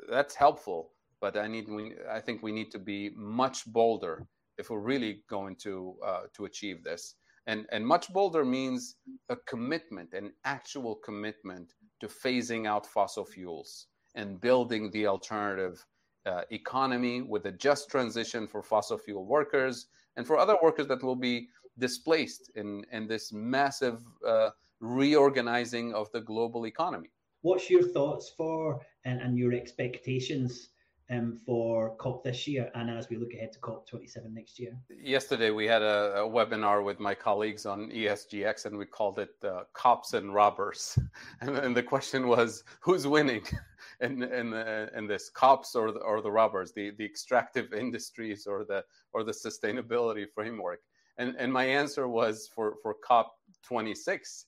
that's 0.09 0.35
helpful 0.35 0.91
but 1.21 1.37
i 1.37 1.47
need 1.47 1.67
we 1.67 1.93
i 2.11 2.19
think 2.19 2.41
we 2.41 2.51
need 2.51 2.71
to 2.71 2.79
be 2.79 3.11
much 3.15 3.65
bolder 3.65 4.25
if 4.57 4.69
we're 4.69 4.79
really 4.79 5.23
going 5.29 5.55
to 5.55 5.95
uh, 6.05 6.21
to 6.33 6.45
achieve 6.45 6.83
this 6.83 7.15
and 7.47 7.65
and 7.71 7.85
much 7.85 8.11
bolder 8.13 8.45
means 8.45 8.97
a 9.29 9.35
commitment 9.35 10.13
an 10.13 10.31
actual 10.45 10.95
commitment 10.95 11.73
to 11.99 12.07
phasing 12.07 12.67
out 12.67 12.85
fossil 12.85 13.25
fuels 13.25 13.87
and 14.15 14.39
building 14.39 14.91
the 14.91 15.07
alternative 15.07 15.85
uh, 16.25 16.41
economy 16.51 17.21
with 17.21 17.45
a 17.45 17.51
just 17.51 17.89
transition 17.89 18.47
for 18.47 18.61
fossil 18.61 18.97
fuel 18.97 19.25
workers 19.25 19.87
and 20.15 20.25
for 20.25 20.37
other 20.37 20.57
workers 20.61 20.87
that 20.87 21.03
will 21.03 21.15
be 21.15 21.47
displaced 21.79 22.51
in, 22.55 22.85
in 22.91 23.07
this 23.07 23.33
massive 23.33 24.03
uh, 24.27 24.49
reorganizing 24.79 25.93
of 25.93 26.11
the 26.11 26.21
global 26.21 26.67
economy. 26.67 27.09
What's 27.43 27.69
your 27.69 27.83
thoughts 27.83 28.29
for 28.29 28.79
and, 29.03 29.19
and 29.19 29.37
your 29.37 29.51
expectations 29.51 30.69
um, 31.09 31.41
for 31.45 31.93
COP 31.97 32.23
this 32.23 32.47
year 32.47 32.71
and 32.73 32.89
as 32.89 33.09
we 33.09 33.17
look 33.17 33.33
ahead 33.33 33.51
to 33.51 33.59
COP 33.59 33.85
27 33.85 34.33
next 34.33 34.57
year? 34.57 34.77
Yesterday, 34.89 35.51
we 35.51 35.65
had 35.65 35.81
a, 35.81 36.21
a 36.21 36.29
webinar 36.29 36.85
with 36.85 37.01
my 37.01 37.13
colleagues 37.13 37.65
on 37.65 37.91
ESGX 37.91 38.65
and 38.65 38.77
we 38.77 38.85
called 38.85 39.19
it 39.19 39.35
uh, 39.43 39.63
Cops 39.73 40.13
and 40.13 40.33
Robbers. 40.33 40.97
And, 41.41 41.57
and, 41.57 41.75
the 41.75 41.83
question 41.83 42.29
was 42.29 42.63
who's 42.79 43.05
winning 43.05 43.43
in, 43.99 44.23
in, 44.23 44.53
uh, 44.53 44.87
in 44.95 45.05
this, 45.05 45.29
cops 45.29 45.75
or 45.75 45.91
the, 45.91 45.99
or 45.99 46.21
the 46.21 46.31
robbers, 46.31 46.71
the, 46.71 46.91
the 46.91 47.03
extractive 47.03 47.73
industries 47.73 48.47
or 48.47 48.63
the, 48.63 48.85
or 49.11 49.25
the 49.25 49.33
sustainability 49.33 50.25
framework? 50.33 50.79
And, 51.17 51.35
and 51.37 51.51
my 51.51 51.65
answer 51.65 52.07
was 52.07 52.49
for, 52.55 52.75
for 52.81 52.95
COP 53.05 53.35
26 53.63 54.45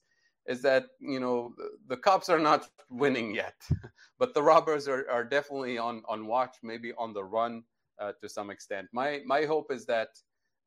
is 0.48 0.62
that 0.62 0.86
you 1.00 1.20
know 1.20 1.54
the, 1.88 1.96
cops 1.96 2.28
are 2.28 2.38
not 2.38 2.68
winning 2.90 3.34
yet, 3.34 3.54
but 4.18 4.34
the 4.34 4.42
robbers 4.42 4.88
are, 4.88 5.06
are 5.10 5.24
definitely 5.24 5.78
on, 5.78 6.02
on 6.08 6.26
watch, 6.26 6.56
maybe 6.62 6.92
on 6.98 7.12
the 7.12 7.24
run 7.24 7.62
uh, 8.00 8.12
to 8.20 8.28
some 8.28 8.50
extent. 8.50 8.88
My 8.92 9.22
my 9.26 9.44
hope 9.44 9.72
is 9.72 9.86
that 9.86 10.08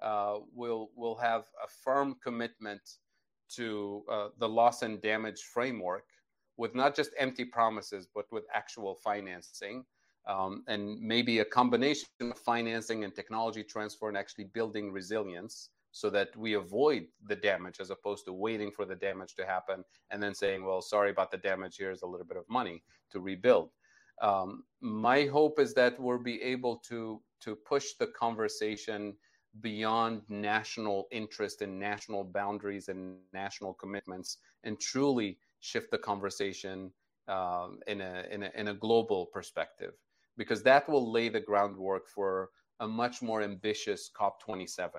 uh, 0.02 0.38
we'll 0.54 0.90
we'll 0.96 1.16
have 1.16 1.44
a 1.64 1.68
firm 1.84 2.16
commitment 2.24 2.82
to 3.56 4.04
uh, 4.12 4.28
the 4.38 4.48
loss 4.48 4.84
and 4.84 5.02
damage 5.02 5.42
framework 5.42 6.06
with 6.58 6.76
not 6.76 6.96
just 6.96 7.12
empty 7.18 7.46
promises, 7.46 8.08
but 8.14 8.26
with 8.32 8.44
actual 8.54 8.96
financing. 8.96 9.86
Um, 10.28 10.64
and 10.68 11.02
maybe 11.02 11.40
a 11.40 11.46
combination 11.46 12.08
of 12.20 12.38
financing 12.38 13.04
and 13.04 13.16
technology 13.16 13.64
transfer 13.64 14.10
and 14.10 14.18
actually 14.18 14.44
building 14.44 14.92
resilience 14.92 15.70
so 15.92 16.10
that 16.10 16.36
we 16.36 16.54
avoid 16.54 17.08
the 17.28 17.36
damage 17.36 17.80
as 17.80 17.90
opposed 17.90 18.26
to 18.26 18.34
waiting 18.34 18.72
for 18.72 18.86
the 18.86 18.96
damage 18.96 19.36
to 19.36 19.46
happen 19.46 19.84
and 20.12 20.22
then 20.22 20.34
saying, 20.34 20.64
well, 20.64 20.82
sorry 20.82 21.10
about 21.10 21.32
the 21.32 21.38
damage, 21.38 21.78
here's 21.78 22.04
a 22.04 22.08
little 22.08 22.26
bit 22.26 22.38
of 22.38 22.44
money 22.50 22.84
to 23.12 23.20
rebuild. 23.20 23.70
Um, 24.22 24.64
my 24.82 25.26
hope 25.26 25.60
is 25.60 25.74
that 25.76 26.00
we'll 26.00 26.20
be 26.20 26.42
able 26.42 26.78
to, 26.90 27.22
to 27.42 27.56
push 27.56 27.94
the 28.00 28.08
conversation 28.08 29.16
beyond 29.62 30.22
national 30.30 31.08
interest 31.12 31.62
and 31.62 31.80
national 31.80 32.24
boundaries 32.24 32.88
and 32.88 33.18
national 33.34 33.74
commitments 33.74 34.38
and 34.64 34.80
truly 34.80 35.38
shift 35.60 35.90
the 35.92 35.98
conversation 35.98 36.92
um, 37.28 37.80
in, 37.88 38.02
a, 38.02 38.26
in, 38.32 38.44
a, 38.44 38.52
in 38.56 38.68
a 38.70 38.74
global 38.74 39.26
perspective 39.28 39.94
because 40.38 40.64
that 40.64 40.88
will 40.88 41.12
lay 41.12 41.30
the 41.30 41.40
groundwork 41.40 42.08
for 42.08 42.50
a 42.80 42.88
much 42.88 43.22
more 43.22 43.42
ambitious 43.42 44.10
COP27. 44.18 44.90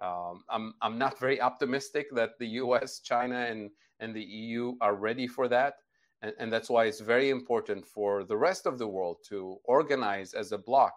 Um, 0.00 0.44
I'm, 0.48 0.74
I'm 0.80 0.98
not 0.98 1.18
very 1.18 1.40
optimistic 1.40 2.06
that 2.12 2.38
the 2.38 2.46
US, 2.62 3.00
China, 3.00 3.46
and, 3.48 3.70
and 4.00 4.14
the 4.14 4.22
EU 4.22 4.74
are 4.80 4.94
ready 4.94 5.26
for 5.26 5.48
that. 5.48 5.74
And, 6.22 6.32
and 6.38 6.52
that's 6.52 6.70
why 6.70 6.84
it's 6.84 7.00
very 7.00 7.30
important 7.30 7.86
for 7.86 8.24
the 8.24 8.36
rest 8.36 8.66
of 8.66 8.78
the 8.78 8.88
world 8.88 9.18
to 9.28 9.58
organize 9.64 10.34
as 10.34 10.52
a 10.52 10.58
bloc 10.58 10.94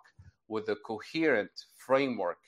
with 0.48 0.70
a 0.70 0.76
coherent 0.76 1.52
framework 1.76 2.40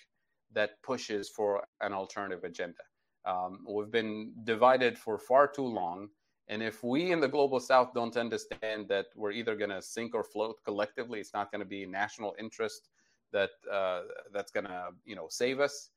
that 0.53 0.81
pushes 0.83 1.29
for 1.29 1.63
an 1.81 1.93
alternative 1.93 2.43
agenda. 2.43 2.83
Um, 3.25 3.65
we've 3.67 3.91
been 3.91 4.33
divided 4.43 4.97
for 4.97 5.17
far 5.17 5.47
too 5.47 5.65
long. 5.65 6.09
And 6.49 6.61
if 6.61 6.83
we 6.83 7.11
in 7.11 7.21
the 7.21 7.27
global 7.27 7.59
south 7.59 7.93
don't 7.93 8.17
understand 8.17 8.89
that 8.89 9.05
we're 9.15 9.31
either 9.31 9.55
going 9.55 9.69
to 9.69 9.81
sink 9.81 10.13
or 10.13 10.23
float 10.23 10.57
collectively, 10.65 11.19
it's 11.19 11.33
not 11.33 11.51
going 11.51 11.61
to 11.61 11.65
be 11.65 11.85
national 11.85 12.35
interest 12.37 12.89
that 13.31 13.51
uh, 13.71 14.01
that's 14.31 14.51
going 14.51 14.65
to 14.65 14.89
you 15.05 15.15
know 15.15 15.27
save 15.29 15.59
us 15.59 15.89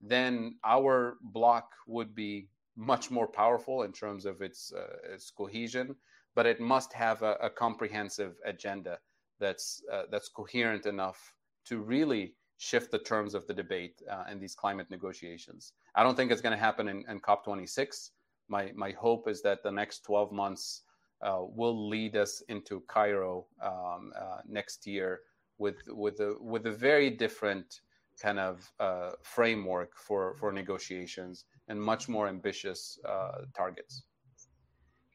then 0.00 0.56
our 0.64 1.16
block 1.22 1.72
would 1.86 2.14
be 2.14 2.48
much 2.76 3.10
more 3.10 3.26
powerful 3.26 3.82
in 3.82 3.92
terms 3.92 4.26
of 4.26 4.42
its, 4.42 4.72
uh, 4.72 5.14
its 5.14 5.30
cohesion, 5.30 5.94
but 6.34 6.46
it 6.46 6.60
must 6.60 6.92
have 6.92 7.22
a, 7.22 7.36
a 7.40 7.50
comprehensive 7.50 8.36
agenda 8.44 8.98
that's, 9.38 9.82
uh, 9.92 10.02
that's 10.10 10.28
coherent 10.28 10.86
enough 10.86 11.34
to 11.66 11.78
really 11.78 12.34
shift 12.58 12.90
the 12.90 12.98
terms 12.98 13.34
of 13.34 13.46
the 13.46 13.54
debate 13.54 14.02
uh, 14.10 14.24
in 14.30 14.38
these 14.38 14.54
climate 14.54 14.90
negotiations. 14.90 15.72
I 15.94 16.02
don't 16.02 16.16
think 16.16 16.30
it's 16.30 16.40
going 16.40 16.56
to 16.56 16.62
happen 16.62 16.88
in, 16.88 17.04
in, 17.08 17.20
COP26. 17.20 18.10
My, 18.48 18.72
my 18.74 18.92
hope 18.92 19.28
is 19.28 19.42
that 19.42 19.62
the 19.62 19.70
next 19.70 20.00
12 20.04 20.32
months 20.32 20.82
uh, 21.22 21.40
will 21.40 21.88
lead 21.88 22.16
us 22.16 22.42
into 22.48 22.82
Cairo 22.88 23.46
um, 23.62 24.12
uh, 24.18 24.38
next 24.46 24.86
year 24.86 25.20
with, 25.58 25.76
with, 25.88 26.20
a, 26.20 26.34
with 26.40 26.66
a 26.66 26.72
very 26.72 27.10
different 27.10 27.80
kind 28.20 28.38
of 28.38 28.70
uh, 28.80 29.10
framework 29.22 29.96
for, 29.96 30.36
for 30.38 30.52
negotiations 30.52 31.44
and 31.68 31.80
much 31.80 32.08
more 32.08 32.28
ambitious 32.28 32.98
uh, 33.08 33.42
targets. 33.56 34.04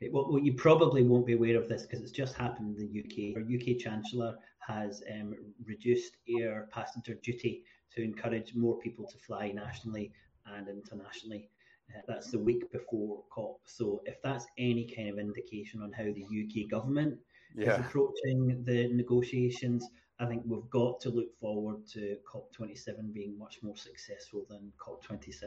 Okay, 0.01 0.09
well, 0.11 0.31
well, 0.31 0.41
you 0.41 0.53
probably 0.53 1.03
won't 1.03 1.25
be 1.25 1.33
aware 1.33 1.57
of 1.57 1.67
this 1.67 1.83
because 1.83 2.01
it's 2.01 2.11
just 2.11 2.35
happened 2.35 2.77
in 2.77 2.89
the 2.91 2.99
UK. 2.99 3.35
Our 3.35 3.43
UK 3.43 3.77
Chancellor 3.77 4.35
has 4.65 5.03
um, 5.13 5.33
reduced 5.65 6.17
air 6.39 6.69
passenger 6.71 7.15
duty 7.15 7.63
to 7.95 8.03
encourage 8.03 8.55
more 8.55 8.79
people 8.79 9.05
to 9.07 9.17
fly 9.17 9.51
nationally 9.51 10.11
and 10.45 10.67
internationally. 10.69 11.49
Uh, 11.93 12.01
that's 12.07 12.29
the 12.31 12.39
week 12.39 12.71
before 12.71 13.23
COP. 13.31 13.59
So, 13.65 14.01
if 14.05 14.21
that's 14.21 14.45
any 14.57 14.85
kind 14.85 15.09
of 15.09 15.19
indication 15.19 15.81
on 15.81 15.91
how 15.91 16.03
the 16.03 16.23
UK 16.23 16.69
government 16.69 17.17
yeah. 17.55 17.73
is 17.73 17.79
approaching 17.79 18.63
the 18.63 18.89
negotiations, 18.93 19.87
I 20.19 20.25
think 20.25 20.43
we've 20.45 20.69
got 20.69 20.99
to 21.01 21.09
look 21.09 21.33
forward 21.39 21.87
to 21.93 22.17
COP27 22.31 23.13
being 23.13 23.37
much 23.37 23.59
more 23.63 23.77
successful 23.77 24.45
than 24.49 24.71
COP26. 24.77 25.45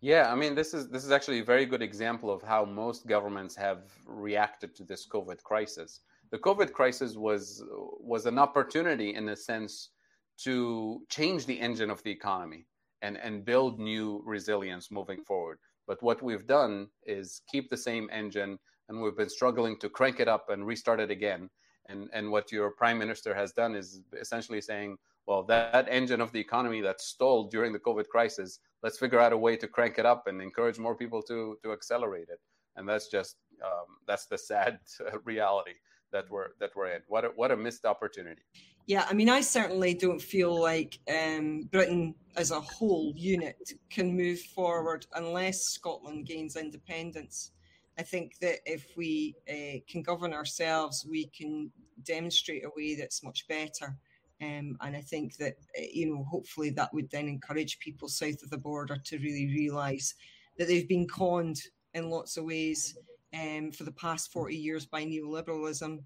Yeah, 0.00 0.32
I 0.32 0.36
mean, 0.36 0.54
this 0.54 0.74
is 0.74 0.88
this 0.88 1.04
is 1.04 1.10
actually 1.10 1.40
a 1.40 1.44
very 1.44 1.66
good 1.66 1.82
example 1.82 2.30
of 2.30 2.42
how 2.42 2.64
most 2.64 3.06
governments 3.06 3.54
have 3.56 3.82
reacted 4.06 4.74
to 4.76 4.84
this 4.84 5.06
COVID 5.06 5.42
crisis. 5.42 6.00
The 6.30 6.38
COVID 6.38 6.72
crisis 6.72 7.16
was 7.16 7.62
was 8.00 8.26
an 8.26 8.38
opportunity, 8.38 9.14
in 9.14 9.28
a 9.28 9.36
sense, 9.36 9.90
to 10.38 11.02
change 11.08 11.46
the 11.46 11.60
engine 11.60 11.90
of 11.90 12.02
the 12.02 12.10
economy 12.10 12.66
and 13.00 13.16
and 13.16 13.44
build 13.44 13.78
new 13.78 14.22
resilience 14.24 14.90
moving 14.90 15.22
forward. 15.22 15.58
But 15.86 16.02
what 16.02 16.22
we've 16.22 16.46
done 16.46 16.88
is 17.06 17.42
keep 17.50 17.70
the 17.70 17.76
same 17.76 18.08
engine, 18.12 18.58
and 18.88 19.00
we've 19.00 19.16
been 19.16 19.28
struggling 19.28 19.78
to 19.80 19.88
crank 19.88 20.20
it 20.20 20.28
up 20.28 20.48
and 20.48 20.66
restart 20.66 21.00
it 21.00 21.10
again 21.10 21.48
and 21.88 22.08
and 22.12 22.30
what 22.30 22.52
your 22.52 22.70
prime 22.70 22.98
minister 22.98 23.34
has 23.34 23.52
done 23.52 23.74
is 23.74 24.00
essentially 24.20 24.60
saying, 24.60 24.98
well, 25.26 25.42
that, 25.44 25.72
that 25.72 25.88
engine 25.88 26.20
of 26.20 26.32
the 26.32 26.40
economy 26.40 26.80
that 26.80 27.00
stalled 27.00 27.50
during 27.50 27.72
the 27.72 27.78
COVID 27.78 28.08
crisis, 28.08 28.58
let's 28.82 28.98
figure 28.98 29.20
out 29.20 29.32
a 29.32 29.38
way 29.38 29.56
to 29.56 29.68
crank 29.68 29.98
it 29.98 30.06
up 30.06 30.26
and 30.26 30.42
encourage 30.42 30.78
more 30.78 30.96
people 30.96 31.22
to 31.22 31.58
to 31.62 31.72
accelerate 31.72 32.28
it. 32.28 32.40
And 32.76 32.88
that's 32.88 33.08
just 33.08 33.36
um, 33.64 33.96
that's 34.06 34.26
the 34.26 34.38
sad 34.50 34.78
reality 35.24 35.74
that 36.12 36.30
we're 36.30 36.48
that 36.60 36.70
we're 36.76 36.88
in. 36.88 37.02
What 37.08 37.24
a, 37.24 37.28
what 37.28 37.50
a 37.50 37.56
missed 37.56 37.84
opportunity. 37.84 38.42
Yeah, 38.86 39.06
I 39.08 39.12
mean, 39.14 39.28
I 39.28 39.40
certainly 39.40 39.94
don't 39.94 40.20
feel 40.20 40.60
like 40.60 40.98
um, 41.08 41.68
Britain 41.70 42.14
as 42.36 42.50
a 42.50 42.60
whole 42.60 43.12
unit 43.16 43.72
can 43.90 44.16
move 44.16 44.40
forward 44.40 45.06
unless 45.14 45.66
Scotland 45.66 46.26
gains 46.26 46.56
independence. 46.56 47.52
I 47.98 48.02
think 48.02 48.38
that 48.40 48.60
if 48.64 48.86
we 48.96 49.34
uh, 49.48 49.80
can 49.88 50.02
govern 50.02 50.32
ourselves, 50.32 51.06
we 51.08 51.26
can 51.26 51.70
demonstrate 52.02 52.64
a 52.64 52.70
way 52.76 52.94
that's 52.94 53.22
much 53.22 53.46
better. 53.48 53.96
Um, 54.40 54.76
and 54.80 54.96
I 54.96 55.00
think 55.00 55.36
that, 55.36 55.54
uh, 55.78 55.82
you 55.92 56.12
know, 56.12 56.24
hopefully 56.24 56.70
that 56.70 56.92
would 56.92 57.10
then 57.10 57.28
encourage 57.28 57.78
people 57.78 58.08
south 58.08 58.42
of 58.42 58.50
the 58.50 58.58
border 58.58 58.96
to 58.96 59.18
really 59.18 59.46
realise 59.46 60.14
that 60.58 60.68
they've 60.68 60.88
been 60.88 61.06
conned 61.06 61.60
in 61.94 62.10
lots 62.10 62.36
of 62.36 62.44
ways 62.44 62.96
um, 63.38 63.70
for 63.70 63.84
the 63.84 63.92
past 63.92 64.32
40 64.32 64.56
years 64.56 64.86
by 64.86 65.04
neoliberalism. 65.04 65.98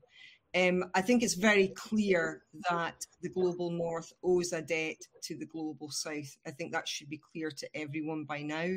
Um, 0.54 0.84
I 0.94 1.02
think 1.02 1.22
it's 1.22 1.34
very 1.34 1.68
clear 1.68 2.42
that 2.70 3.06
the 3.20 3.28
global 3.28 3.70
north 3.70 4.12
owes 4.24 4.52
a 4.52 4.62
debt 4.62 4.96
to 5.24 5.36
the 5.36 5.44
global 5.44 5.90
south. 5.90 6.36
I 6.46 6.50
think 6.50 6.72
that 6.72 6.88
should 6.88 7.10
be 7.10 7.20
clear 7.32 7.50
to 7.50 7.68
everyone 7.76 8.24
by 8.24 8.42
now. 8.42 8.76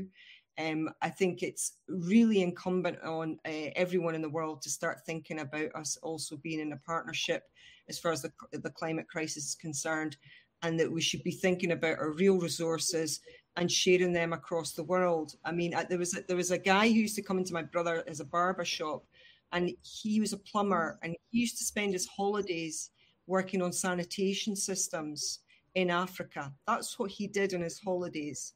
Um, 0.60 0.90
I 1.02 1.10
think 1.10 1.42
it's 1.42 1.78
really 1.88 2.42
incumbent 2.42 3.02
on 3.02 3.40
uh, 3.48 3.72
everyone 3.76 4.14
in 4.14 4.22
the 4.22 4.30
world 4.30 4.62
to 4.64 4.70
start 4.70 5.06
thinking 5.06 5.40
about 5.40 5.74
us 5.74 5.98
also 6.04 6.36
being 6.36 6.60
in 6.60 6.74
a 6.74 6.78
partnership 6.78 7.44
as 7.88 7.98
far 7.98 8.12
as 8.12 8.22
the, 8.22 8.32
the 8.52 8.70
climate 8.70 9.08
crisis 9.08 9.46
is 9.46 9.56
concerned, 9.56 10.18
and 10.62 10.78
that 10.80 10.92
we 10.92 11.02
should 11.02 11.24
be 11.24 11.32
thinking 11.32 11.72
about 11.72 11.98
our 11.98 12.12
real 12.12 12.38
resources 12.38 13.22
and 13.56 13.72
sharing 13.72 14.12
them 14.12 14.34
across 14.34 14.74
the 14.74 14.84
world. 14.84 15.36
I 15.46 15.54
mean, 15.54 15.74
there 15.90 15.98
was 15.98 16.16
a, 16.16 16.22
there 16.28 16.38
was 16.38 16.52
a 16.52 16.58
guy 16.58 16.88
who 16.88 16.96
used 16.96 17.16
to 17.16 17.24
come 17.24 17.38
into 17.38 17.54
my 17.54 17.64
brother 17.64 18.04
as 18.08 18.20
a 18.20 18.26
barber 18.26 18.66
shop, 18.66 19.06
and 19.54 19.72
he 19.82 20.20
was 20.20 20.34
a 20.34 20.38
plumber, 20.38 21.00
and 21.04 21.16
he 21.32 21.40
used 21.40 21.58
to 21.60 21.64
spend 21.64 21.94
his 21.94 22.08
holidays 22.08 22.92
working 23.28 23.62
on 23.62 23.72
sanitation 23.72 24.56
systems 24.56 25.40
in 25.76 25.90
Africa. 25.90 26.52
That's 26.68 27.00
what 27.00 27.12
he 27.12 27.28
did 27.28 27.54
on 27.54 27.62
his 27.62 27.80
holidays. 27.80 28.54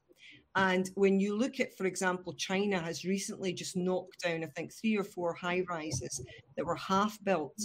And 0.55 0.89
when 0.95 1.19
you 1.19 1.35
look 1.35 1.59
at, 1.59 1.75
for 1.75 1.85
example, 1.85 2.33
China 2.33 2.79
has 2.79 3.05
recently 3.05 3.53
just 3.53 3.75
knocked 3.75 4.21
down, 4.23 4.43
I 4.43 4.47
think, 4.47 4.71
three 4.71 4.97
or 4.97 5.03
four 5.03 5.33
high 5.33 5.63
rises 5.67 6.23
that 6.55 6.65
were 6.65 6.75
half 6.75 7.17
built 7.23 7.59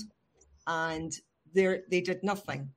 and 0.66 1.12
they 1.55 2.01
did 2.01 2.22
nothing. 2.22 2.70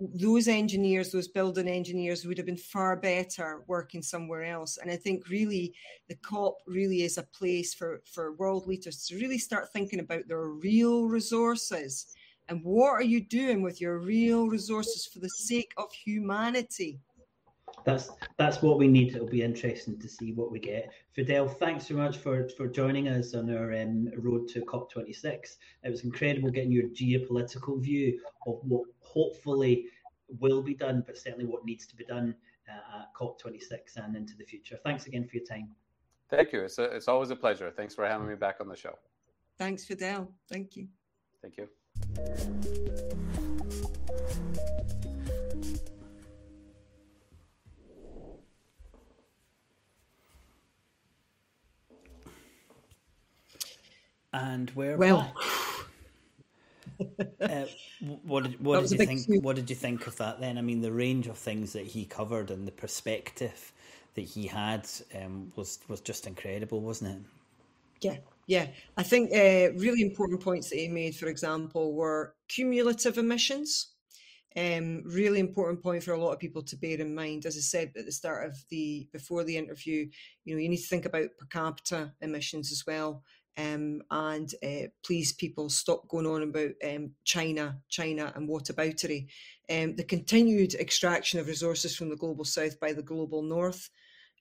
Those 0.00 0.48
engineers, 0.48 1.12
those 1.12 1.28
building 1.28 1.68
engineers, 1.68 2.26
would 2.26 2.36
have 2.36 2.46
been 2.46 2.56
far 2.56 2.96
better 2.96 3.62
working 3.66 4.02
somewhere 4.02 4.44
else. 4.44 4.78
And 4.78 4.90
I 4.90 4.96
think 4.96 5.28
really 5.28 5.74
the 6.08 6.16
COP 6.16 6.56
really 6.66 7.02
is 7.02 7.16
a 7.16 7.22
place 7.22 7.74
for, 7.74 8.02
for 8.12 8.32
world 8.32 8.66
leaders 8.66 9.06
to 9.06 9.16
really 9.16 9.38
start 9.38 9.72
thinking 9.72 10.00
about 10.00 10.26
their 10.26 10.46
real 10.48 11.04
resources 11.04 12.06
and 12.48 12.62
what 12.62 12.90
are 12.92 13.02
you 13.02 13.20
doing 13.20 13.62
with 13.62 13.80
your 13.80 13.98
real 13.98 14.48
resources 14.48 15.06
for 15.06 15.18
the 15.18 15.30
sake 15.30 15.72
of 15.78 15.90
humanity 15.92 16.98
that's 17.84 18.10
that's 18.38 18.62
what 18.62 18.78
we 18.78 18.88
need. 18.88 19.14
It'll 19.14 19.26
be 19.26 19.42
interesting 19.42 19.98
to 19.98 20.08
see 20.08 20.32
what 20.32 20.50
we 20.50 20.58
get. 20.58 20.90
Fadhel, 21.16 21.54
thanks 21.58 21.88
so 21.88 21.94
much 21.94 22.16
for 22.16 22.48
for 22.50 22.66
joining 22.66 23.08
us 23.08 23.34
on 23.34 23.54
our 23.54 23.72
um, 23.74 24.10
road 24.18 24.48
to 24.48 24.60
COP26. 24.62 25.56
It 25.82 25.90
was 25.90 26.04
incredible 26.04 26.50
getting 26.50 26.72
your 26.72 26.88
geopolitical 26.88 27.80
view 27.80 28.20
of 28.46 28.58
what 28.62 28.84
hopefully 29.00 29.86
will 30.40 30.62
be 30.62 30.74
done, 30.74 31.04
but 31.06 31.18
certainly 31.18 31.44
what 31.44 31.64
needs 31.64 31.86
to 31.86 31.96
be 31.96 32.04
done 32.04 32.34
uh, 32.68 33.02
at 33.02 33.14
COP26 33.14 33.96
and 33.96 34.16
into 34.16 34.36
the 34.36 34.44
future. 34.44 34.78
Thanks 34.82 35.06
again 35.06 35.26
for 35.26 35.36
your 35.36 35.44
time. 35.44 35.68
Thank 36.30 36.52
you. 36.52 36.62
It's 36.62 36.78
a, 36.78 36.84
it's 36.84 37.08
always 37.08 37.30
a 37.30 37.36
pleasure. 37.36 37.70
Thanks 37.70 37.94
for 37.94 38.06
having 38.06 38.26
me 38.26 38.34
back 38.34 38.56
on 38.60 38.68
the 38.68 38.76
show. 38.76 38.98
Thanks, 39.58 39.84
Fadhel. 39.84 40.28
Thank 40.48 40.76
you. 40.76 40.88
Thank 41.42 41.58
you. 41.58 43.43
And 54.34 54.72
we're 54.74 54.96
well. 54.96 55.32
uh, 57.40 57.66
what 58.24 58.42
did, 58.42 58.60
what 58.60 58.80
did 58.80 58.98
you 58.98 59.06
think? 59.06 59.44
What 59.44 59.54
did 59.54 59.70
you 59.70 59.76
think 59.76 60.08
of 60.08 60.16
that? 60.16 60.40
Then, 60.40 60.58
I 60.58 60.60
mean, 60.60 60.80
the 60.80 60.90
range 60.90 61.28
of 61.28 61.38
things 61.38 61.72
that 61.74 61.86
he 61.86 62.04
covered 62.04 62.50
and 62.50 62.66
the 62.66 62.72
perspective 62.72 63.72
that 64.16 64.22
he 64.22 64.48
had 64.48 64.88
um, 65.22 65.52
was 65.54 65.78
was 65.86 66.00
just 66.00 66.26
incredible, 66.26 66.80
wasn't 66.80 67.12
it? 67.12 67.22
Yeah, 68.00 68.16
yeah. 68.48 68.66
I 68.96 69.04
think 69.04 69.30
uh, 69.32 69.72
really 69.78 70.02
important 70.02 70.40
points 70.40 70.68
that 70.70 70.78
he 70.78 70.88
made, 70.88 71.14
for 71.14 71.28
example, 71.28 71.94
were 71.94 72.34
cumulative 72.48 73.18
emissions. 73.18 73.92
Um, 74.56 75.02
really 75.04 75.40
important 75.40 75.80
point 75.80 76.02
for 76.02 76.12
a 76.12 76.20
lot 76.20 76.32
of 76.32 76.40
people 76.40 76.62
to 76.64 76.76
bear 76.76 76.98
in 76.98 77.14
mind. 77.14 77.46
As 77.46 77.56
I 77.56 77.60
said 77.60 77.92
at 77.96 78.04
the 78.04 78.12
start 78.12 78.48
of 78.48 78.56
the 78.68 79.08
before 79.12 79.44
the 79.44 79.56
interview, 79.56 80.08
you 80.44 80.54
know, 80.56 80.60
you 80.60 80.68
need 80.68 80.78
to 80.78 80.88
think 80.88 81.06
about 81.06 81.28
per 81.38 81.46
capita 81.46 82.12
emissions 82.20 82.72
as 82.72 82.84
well 82.84 83.22
um, 83.56 84.02
and 84.10 84.52
uh, 84.62 84.88
please 85.04 85.32
people 85.32 85.68
stop 85.68 86.08
going 86.08 86.26
on 86.26 86.42
about 86.42 86.72
um, 86.84 87.10
China, 87.24 87.78
China 87.88 88.32
and 88.34 88.48
whataboutery. 88.48 89.26
Um, 89.70 89.96
the 89.96 90.04
continued 90.04 90.74
extraction 90.74 91.38
of 91.40 91.46
resources 91.46 91.96
from 91.96 92.08
the 92.08 92.16
global 92.16 92.44
south 92.44 92.78
by 92.80 92.92
the 92.92 93.02
global 93.02 93.42
north. 93.42 93.90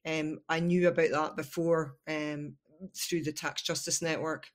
Um, 0.05 0.39
I 0.49 0.59
knew 0.59 0.87
about 0.87 1.11
that 1.11 1.35
before 1.35 1.95
um, 2.07 2.55
through 2.95 3.23
the 3.23 3.31
Tax 3.31 3.61
Justice 3.61 4.01
Network. 4.01 4.47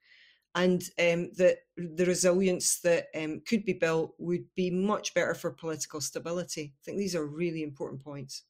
And 0.54 0.82
um, 0.98 1.30
that 1.36 1.58
the 1.76 2.06
resilience 2.06 2.80
that 2.80 3.06
could 3.46 3.64
be 3.64 3.74
built 3.74 4.14
would 4.18 4.44
be 4.56 4.70
much 4.70 5.14
better 5.14 5.34
for 5.34 5.50
political 5.52 6.00
stability. 6.00 6.72
I 6.74 6.80
think 6.84 6.98
these 6.98 7.14
are 7.14 7.24
really 7.24 7.62
important 7.62 8.02
points. 8.02 8.42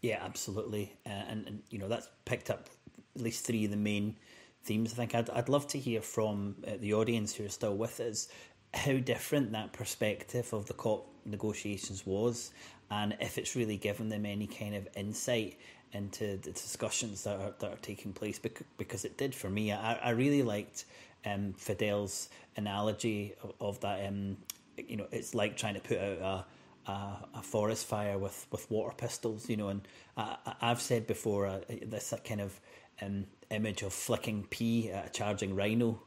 Yeah, 0.00 0.18
absolutely. 0.24 0.98
Uh, 1.06 1.10
and, 1.10 1.46
and, 1.46 1.62
you 1.70 1.78
know, 1.78 1.88
that's 1.88 2.08
picked 2.24 2.50
up 2.50 2.68
at 3.14 3.22
least 3.22 3.46
three 3.46 3.66
of 3.66 3.70
the 3.70 3.76
main 3.76 4.16
themes. 4.64 4.92
I 4.92 4.96
think 4.96 5.14
I'd, 5.14 5.30
I'd 5.30 5.48
love 5.48 5.66
to 5.68 5.78
hear 5.78 6.00
from 6.00 6.56
uh, 6.66 6.72
the 6.78 6.94
audience 6.94 7.34
who 7.34 7.44
are 7.44 7.50
still 7.50 7.76
with 7.76 8.00
us 8.00 8.28
how 8.74 8.94
different 8.94 9.52
that 9.52 9.72
perspective 9.72 10.52
of 10.52 10.66
the 10.66 10.74
COP 10.74 11.06
negotiations 11.26 12.06
was, 12.06 12.52
and 12.90 13.16
if 13.20 13.38
it's 13.38 13.54
really 13.54 13.76
given 13.76 14.08
them 14.08 14.24
any 14.24 14.46
kind 14.46 14.74
of 14.74 14.88
insight 14.96 15.58
into 15.92 16.38
the 16.38 16.52
discussions 16.52 17.24
that 17.24 17.38
are, 17.38 17.52
that 17.58 17.72
are 17.72 17.76
taking 17.82 18.12
place, 18.12 18.40
because 18.78 19.04
it 19.04 19.18
did 19.18 19.34
for 19.34 19.50
me. 19.50 19.72
I, 19.72 19.94
I 19.94 20.10
really 20.10 20.42
liked 20.42 20.86
um, 21.26 21.54
Fadhel's 21.58 22.30
analogy 22.56 23.34
of, 23.42 23.52
of 23.60 23.80
that. 23.80 24.06
Um, 24.06 24.38
you 24.76 24.96
know, 24.96 25.06
it's 25.12 25.34
like 25.34 25.56
trying 25.56 25.74
to 25.74 25.80
put 25.80 25.98
out 25.98 26.46
a, 26.86 26.92
a, 27.38 27.42
forest 27.42 27.86
fire 27.86 28.18
with, 28.18 28.46
with 28.50 28.70
water 28.70 28.94
pistols, 28.96 29.48
you 29.48 29.56
know, 29.56 29.68
and 29.68 29.86
I, 30.16 30.36
have 30.60 30.80
said 30.80 31.06
before 31.06 31.46
uh, 31.46 31.60
this 31.68 32.14
kind 32.24 32.40
of 32.40 32.58
um, 33.00 33.26
image 33.52 33.82
of 33.82 33.92
flicking 33.92 34.44
pee 34.50 34.90
at 34.90 35.06
a 35.06 35.10
charging 35.10 35.54
rhino 35.54 36.00